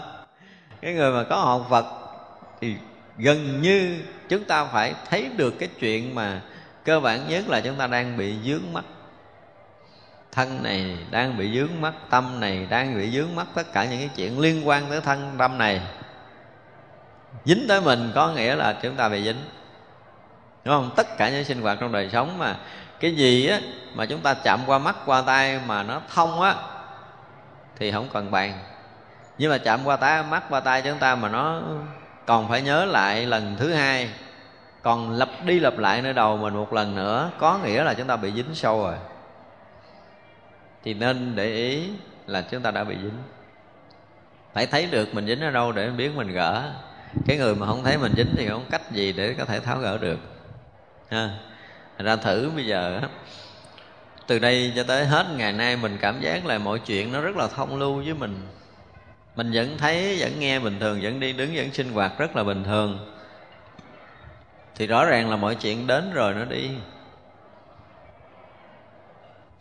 [0.80, 2.05] Cái người mà có học Phật
[2.60, 2.76] thì
[3.18, 6.40] gần như chúng ta phải thấy được cái chuyện mà
[6.84, 8.84] cơ bản nhất là chúng ta đang bị dướng mắt
[10.32, 13.98] thân này đang bị dướng mắt tâm này đang bị dướng mắt tất cả những
[13.98, 15.80] cái chuyện liên quan tới thân tâm này.
[17.44, 19.44] Dính tới mình có nghĩa là chúng ta bị dính.
[20.64, 20.90] Đúng không?
[20.96, 22.56] Tất cả những sinh hoạt trong đời sống mà
[23.00, 23.60] cái gì á
[23.94, 26.54] mà chúng ta chạm qua mắt, qua tay mà nó thông á,
[27.78, 28.58] thì không cần bàn.
[29.38, 31.62] Nhưng mà chạm qua tay mắt qua tay chúng ta mà nó
[32.26, 34.10] còn phải nhớ lại lần thứ hai.
[34.82, 38.06] Còn lặp đi lặp lại nơi đầu mình một lần nữa, có nghĩa là chúng
[38.06, 38.94] ta bị dính sâu rồi.
[40.84, 41.90] Thì nên để ý
[42.26, 43.18] là chúng ta đã bị dính.
[44.52, 46.72] Phải thấy được mình dính ở đâu để biết mình gỡ.
[47.26, 49.78] Cái người mà không thấy mình dính thì không cách gì để có thể tháo
[49.78, 50.18] gỡ được.
[51.10, 51.30] Ha.
[51.98, 53.00] Ra thử bây giờ
[54.26, 57.36] từ đây cho tới hết ngày nay mình cảm giác là mọi chuyện nó rất
[57.36, 58.46] là thông lưu với mình
[59.36, 62.44] mình vẫn thấy, vẫn nghe bình thường, vẫn đi đứng, vẫn sinh hoạt rất là
[62.44, 63.12] bình thường.
[64.74, 66.70] Thì rõ ràng là mọi chuyện đến rồi nó đi.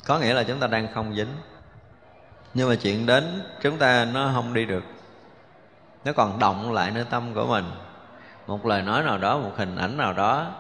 [0.06, 1.36] Có nghĩa là chúng ta đang không dính.
[2.54, 4.84] Nhưng mà chuyện đến, chúng ta nó không đi được.
[6.06, 7.66] Nó còn động lại nơi tâm của mình.
[8.48, 10.52] Một lời nói nào đó, một hình ảnh nào đó,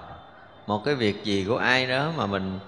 [0.67, 2.59] một cái việc gì của ai đó mà mình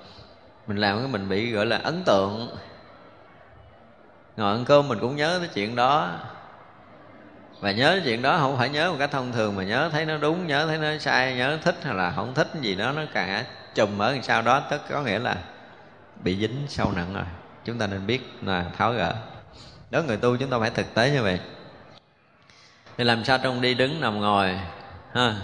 [0.68, 2.58] mình làm cái mình bị gọi là ấn tượng.
[4.38, 6.12] Ngồi ăn cơm mình cũng nhớ cái chuyện đó
[7.60, 10.18] và nhớ chuyện đó không phải nhớ một cách thông thường, mà nhớ thấy nó
[10.18, 13.46] đúng, nhớ thấy nó sai, nhớ thích hay là không thích gì đó, nó càng
[13.76, 15.36] chùm ở sau đó, tức có nghĩa là
[16.24, 17.24] bị dính sâu nặng rồi.
[17.66, 19.14] Chúng ta nên biết là tháo gỡ.
[19.90, 21.40] Đó người tu, chúng ta phải thực tế như vậy.
[22.98, 24.60] Thì làm sao trong đi đứng nằm ngồi,
[25.14, 25.36] ha,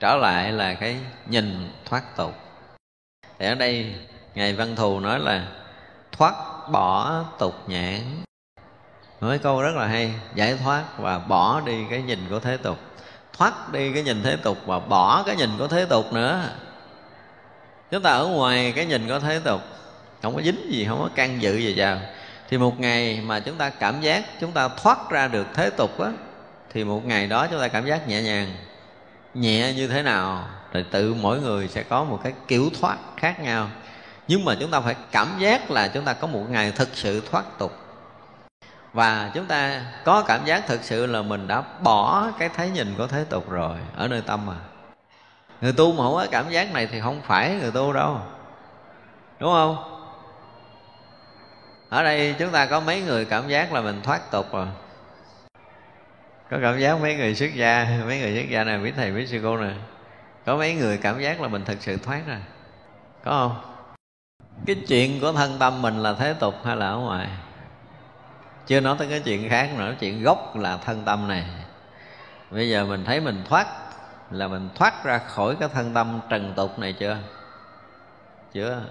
[0.00, 0.96] trở lại là cái
[1.26, 2.34] nhìn thoát tục.
[3.38, 3.94] Thì ở đây,
[4.34, 5.46] ngài văn thù nói là
[6.12, 6.34] thoát
[6.70, 8.00] bỏ tục nhãn
[9.20, 12.78] nói câu rất là hay, giải thoát và bỏ đi cái nhìn của thế tục.
[13.32, 16.42] Thoát đi cái nhìn thế tục và bỏ cái nhìn của thế tục nữa.
[17.90, 19.60] Chúng ta ở ngoài cái nhìn của thế tục,
[20.22, 21.98] không có dính gì, không có can dự gì vào.
[22.48, 26.00] Thì một ngày mà chúng ta cảm giác chúng ta thoát ra được thế tục
[26.00, 26.10] á,
[26.72, 28.54] thì một ngày đó chúng ta cảm giác nhẹ nhàng.
[29.34, 33.40] Nhẹ như thế nào thì tự mỗi người sẽ có một cái kiểu thoát khác
[33.40, 33.68] nhau.
[34.28, 37.22] Nhưng mà chúng ta phải cảm giác là chúng ta có một ngày thực sự
[37.30, 37.87] thoát tục
[38.92, 42.94] và chúng ta có cảm giác thực sự là mình đã bỏ cái thấy nhìn
[42.98, 44.54] của thế tục rồi, ở nơi tâm mà.
[45.60, 48.20] Người tu mà không có cảm giác này thì không phải người tu đâu.
[49.40, 49.94] Đúng không?
[51.88, 54.66] Ở đây chúng ta có mấy người cảm giác là mình thoát tục rồi.
[56.50, 59.26] Có cảm giác mấy người xuất gia, mấy người xuất gia này biết thầy biết
[59.26, 59.70] sư cô nè
[60.48, 62.38] có mấy người cảm giác là mình thực sự thoát rồi.
[63.24, 63.74] Có không?
[64.66, 67.28] Cái chuyện của thân tâm mình là thế tục hay là ở ngoài?
[68.68, 71.44] Chưa nói tới cái chuyện khác nữa, chuyện gốc là thân tâm này.
[72.50, 73.66] Bây giờ mình thấy mình thoát,
[74.30, 77.16] là mình thoát ra khỏi cái thân tâm trần tục này chưa?
[78.52, 78.82] Chưa.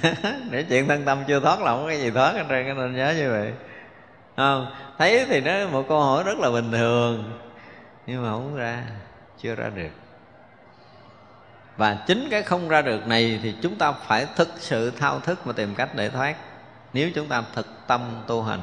[0.50, 2.74] Để chuyện thân tâm chưa thoát là không có cái gì thoát hết trên cái
[2.74, 3.52] nên nhớ như vậy.
[4.36, 7.40] Không, thấy thì nó một câu hỏi rất là bình thường,
[8.06, 8.82] nhưng mà không ra,
[9.42, 9.90] chưa ra được.
[11.76, 15.44] Và chính cái không ra được này thì chúng ta phải thực sự thao thức
[15.44, 16.36] và tìm cách để thoát,
[16.92, 18.60] nếu chúng ta thực tâm tu hành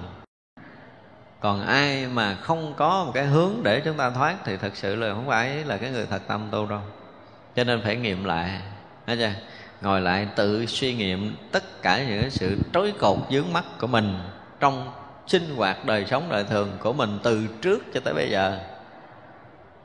[1.40, 4.96] còn ai mà không có một cái hướng để chúng ta thoát thì thật sự
[4.96, 6.82] là không phải là cái người thật tâm tu đâu.
[7.56, 8.62] Cho nên phải nghiệm lại.
[9.08, 9.32] Thấy chưa?
[9.82, 13.88] Ngồi lại tự suy nghiệm tất cả những cái sự trói cột dướng mắt của
[13.88, 14.20] mình
[14.60, 14.92] trong
[15.28, 18.60] sinh hoạt đời sống đời thường của mình từ trước cho tới bây giờ.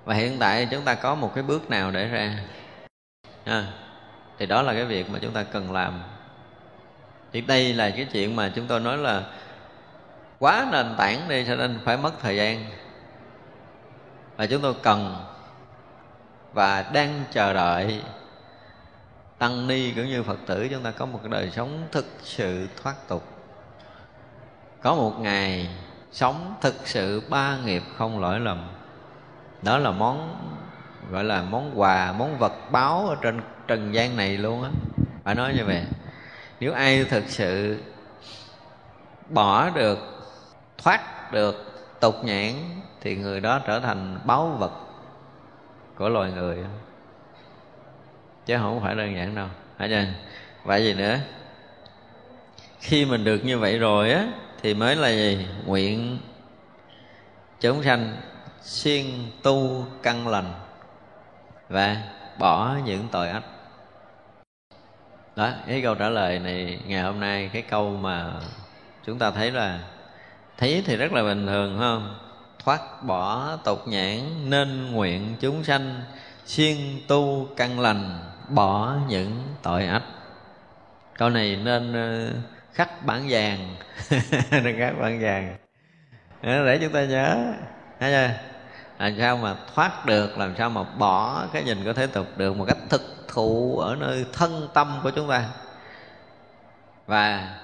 [0.04, 2.38] Và hiện tại chúng ta có một cái bước nào để ra?
[3.44, 3.66] À,
[4.38, 6.02] thì đó là cái việc mà chúng ta cần làm.
[7.32, 9.22] Thì đây là cái chuyện mà chúng tôi nói là
[10.42, 12.64] quá nền tảng đi cho nên phải mất thời gian.
[14.36, 15.16] Và chúng tôi cần
[16.52, 18.02] và đang chờ đợi
[19.38, 22.68] tăng ni cũng như phật tử chúng ta có một cái đời sống thực sự
[22.82, 23.22] thoát tục.
[24.82, 25.68] Có một ngày
[26.12, 28.68] sống thực sự ba nghiệp không lỗi lầm.
[29.62, 30.36] Đó là món,
[31.10, 34.70] gọi là món quà, món vật báo ở trên trần gian này luôn á.
[35.24, 35.84] Phải nói như vậy.
[36.60, 37.78] Nếu ai thực sự
[39.28, 39.98] bỏ được
[40.84, 42.52] thoát được tục nhãn
[43.00, 44.72] thì người đó trở thành báu vật
[45.96, 46.64] của loài người.
[48.46, 49.46] Chứ không phải đơn giản đâu.
[49.78, 50.04] Hả chưa
[50.64, 51.18] vậy gì nữa?
[52.80, 54.26] Khi mình được như vậy rồi á,
[54.62, 55.46] thì mới là gì?
[55.66, 56.18] Nguyện
[57.60, 58.16] chúng sanh
[58.62, 59.04] xuyên
[59.42, 60.52] tu căn lành
[61.68, 61.96] và
[62.38, 63.44] bỏ những tội ách
[65.36, 68.32] đó, cái câu trả lời này ngày hôm nay, cái câu mà
[69.06, 69.80] chúng ta thấy là
[70.62, 72.14] thấy thì rất là bình thường không?
[72.64, 76.02] Thoát bỏ tục nhãn, nên nguyện chúng sanh,
[76.46, 78.18] siêng tu căn lành,
[78.48, 80.02] bỏ những tội ách
[81.18, 81.92] câu này ờ, nên
[82.72, 83.76] khắc bản vàng.
[84.50, 85.56] Nên khắc bản vàng.
[86.42, 87.54] Để chúng ta nhớ.
[88.00, 88.34] Thấy chưa?
[88.98, 92.56] Làm sao mà thoát được, làm sao mà bỏ cái nhìn của thế tục được
[92.56, 95.44] một cách thực thụ ở nơi thân tâm của chúng ta?
[97.06, 97.56] Và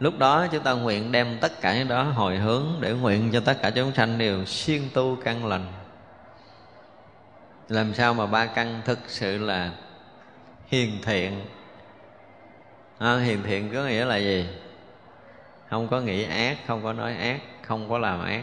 [0.00, 3.40] lúc đó chúng ta nguyện đem tất cả những đó hồi hướng để nguyện cho
[3.40, 5.66] tất cả chúng sanh đều siêng tu căn lành.
[7.68, 9.70] Làm sao mà ba căn thực sự là
[10.66, 11.44] hiền thiện?
[12.98, 14.46] À, hiền thiện có nghĩa là gì?
[15.70, 18.42] Không có nghĩ ác không có nói ác không có làm ác.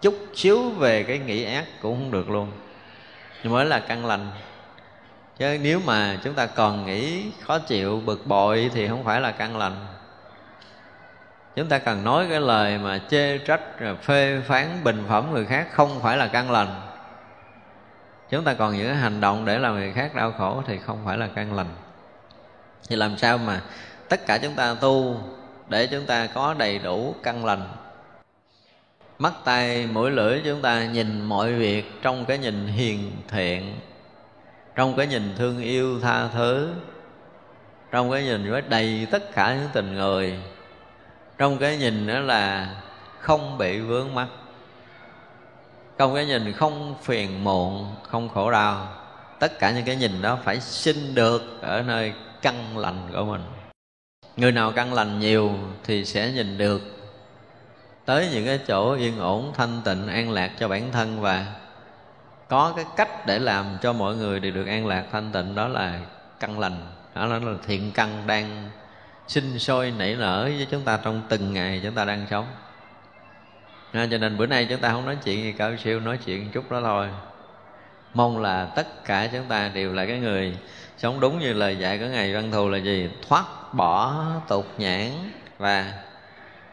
[0.00, 2.52] Chút xíu về cái nghĩ ác cũng không được luôn.
[3.42, 4.30] Nhưng mới là căn lành.
[5.38, 9.32] Chứ nếu mà chúng ta còn nghĩ khó chịu bực bội thì không phải là
[9.32, 9.86] căn lành
[11.56, 13.60] chúng ta cần nói cái lời mà chê, trách
[14.02, 16.80] phê phán, bình phẩm người khác không phải là căn lành.
[18.30, 21.18] Chúng ta còn những hành động để làm người khác đau khổ thì không phải
[21.18, 21.74] là căn lành.
[22.88, 23.60] Thì làm sao mà
[24.08, 25.20] tất cả chúng ta tu
[25.68, 27.68] để chúng ta có đầy đủ căn lành?
[29.18, 33.74] Mắt tay mũi, lưỡi chúng ta nhìn mọi việc trong cái nhìn hiền thiện,
[34.74, 36.74] trong cái nhìn thương yêu tha thứ,
[37.90, 40.38] trong cái nhìn với đầy tất cả những tình người
[41.42, 42.74] trong cái nhìn đó là
[43.18, 44.28] không bị vướng mắc.
[45.98, 48.88] Trong cái nhìn không phiền muộn, không khổ đau,
[49.38, 52.12] tất cả những cái nhìn đó phải sinh được ở nơi
[52.42, 53.42] căn lành của mình.
[54.36, 55.50] Người nào căn lành nhiều
[55.84, 56.82] thì sẽ nhìn được.
[58.04, 61.46] Tới những cái chỗ yên ổn, thanh tịnh, an lạc cho bản thân và
[62.48, 65.68] có cái cách để làm cho mọi người đều được an lạc, thanh tịnh, đó
[65.68, 66.00] là
[66.40, 66.86] căn lành.
[67.14, 68.70] Đó là thiện căn đang
[69.32, 72.46] sinh sôi nảy nở với chúng ta trong từng ngày chúng ta đang sống.
[73.92, 76.50] À, cho nên bữa nay chúng ta không nói chuyện gì cao siêu nói chuyện
[76.50, 77.08] chút đó thôi.
[78.14, 80.56] Mong là tất cả chúng ta đều là cái người
[80.98, 83.10] sống đúng như lời dạy của ngài văn thù là gì?
[83.28, 83.44] Thoát
[83.74, 85.10] bỏ tục nhãn
[85.58, 85.92] và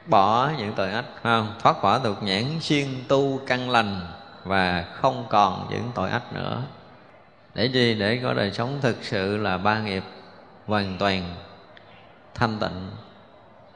[0.05, 1.53] bỏ những tội ách không?
[1.59, 4.01] Thoát bỏ tục nhãn xuyên tu căn lành
[4.43, 6.61] và không còn những tội ách nữa.
[7.55, 7.95] Để gì?
[7.99, 10.03] Để có đời sống thực sự là ba nghiệp
[10.65, 11.35] hoàn toàn
[12.39, 12.91] thanh tịnh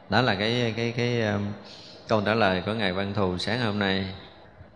[0.10, 1.41] đó là cái cái cái um,
[2.07, 4.06] câu trả lời của ngài văn thù sáng hôm nay.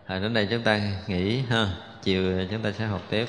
[0.06, 1.68] À, đến đây chúng ta nghỉ ha.
[2.02, 3.26] Chiều chúng ta sẽ học tiếp.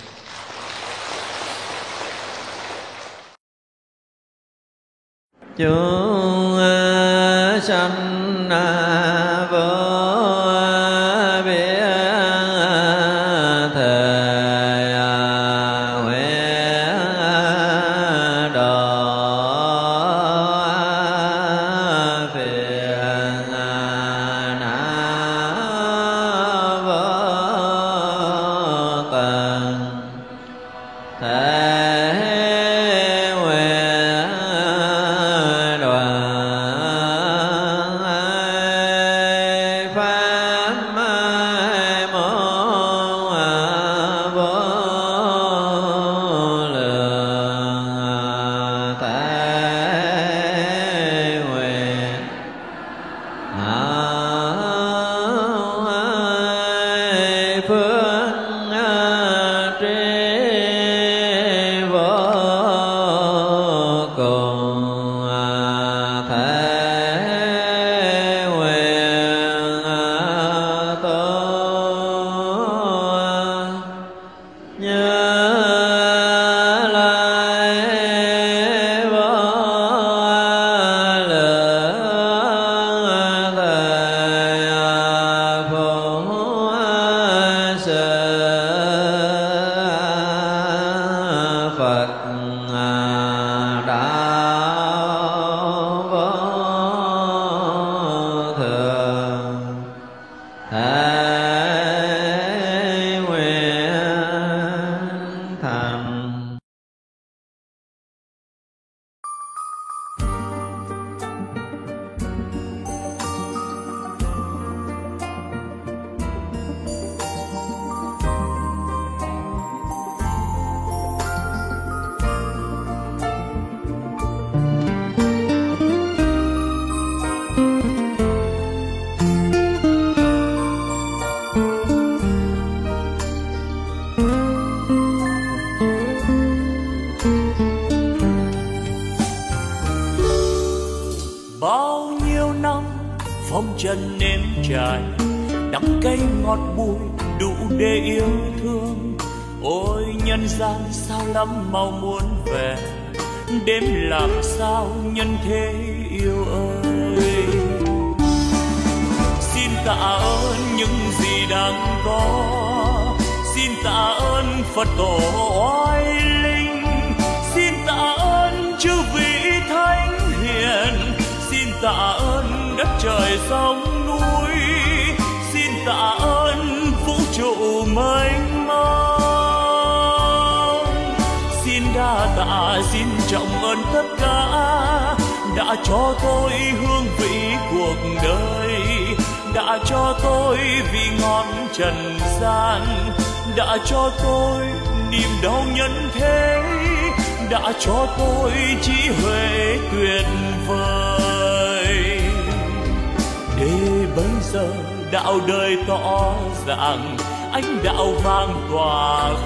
[5.58, 6.58] Chúng
[7.62, 8.50] sanh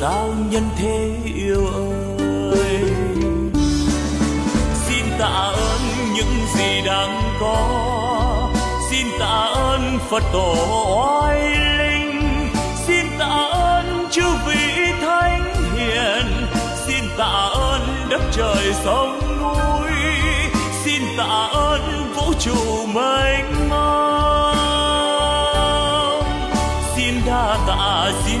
[0.00, 1.66] sao nhân thế yêu
[2.52, 2.84] ơi?
[4.86, 5.80] Xin tạ ơn
[6.14, 7.58] những gì đang có.
[8.90, 10.54] Xin tạ ơn phật tổ
[10.96, 11.40] oai
[11.78, 12.20] linh.
[12.86, 16.46] Xin tạ ơn chư vị thánh hiền.
[16.86, 19.92] Xin tạ ơn đất trời sông núi.
[20.84, 24.56] Xin tạ ơn vũ trụ mênh mông.
[26.96, 28.40] Xin đa tạ, xin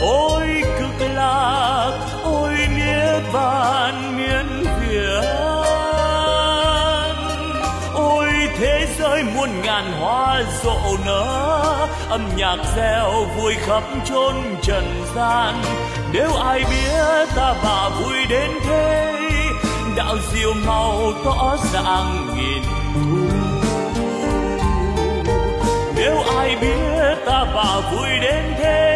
[0.00, 1.92] ôi, cực lạc,
[2.24, 5.36] ôi nghĩa vạn miên việt
[7.94, 8.28] ôi,
[8.58, 15.62] thế giới muôn ngàn hoa rộ nở, âm nhạc reo vui khắp chốn trần gian.
[16.12, 19.14] Nếu ai biết ta bà vui đến thế,
[19.96, 22.62] đạo diệu màu tỏ dạng nghìn
[22.94, 23.36] thu.
[25.96, 28.95] Nếu ai biết ta bà vui đến thế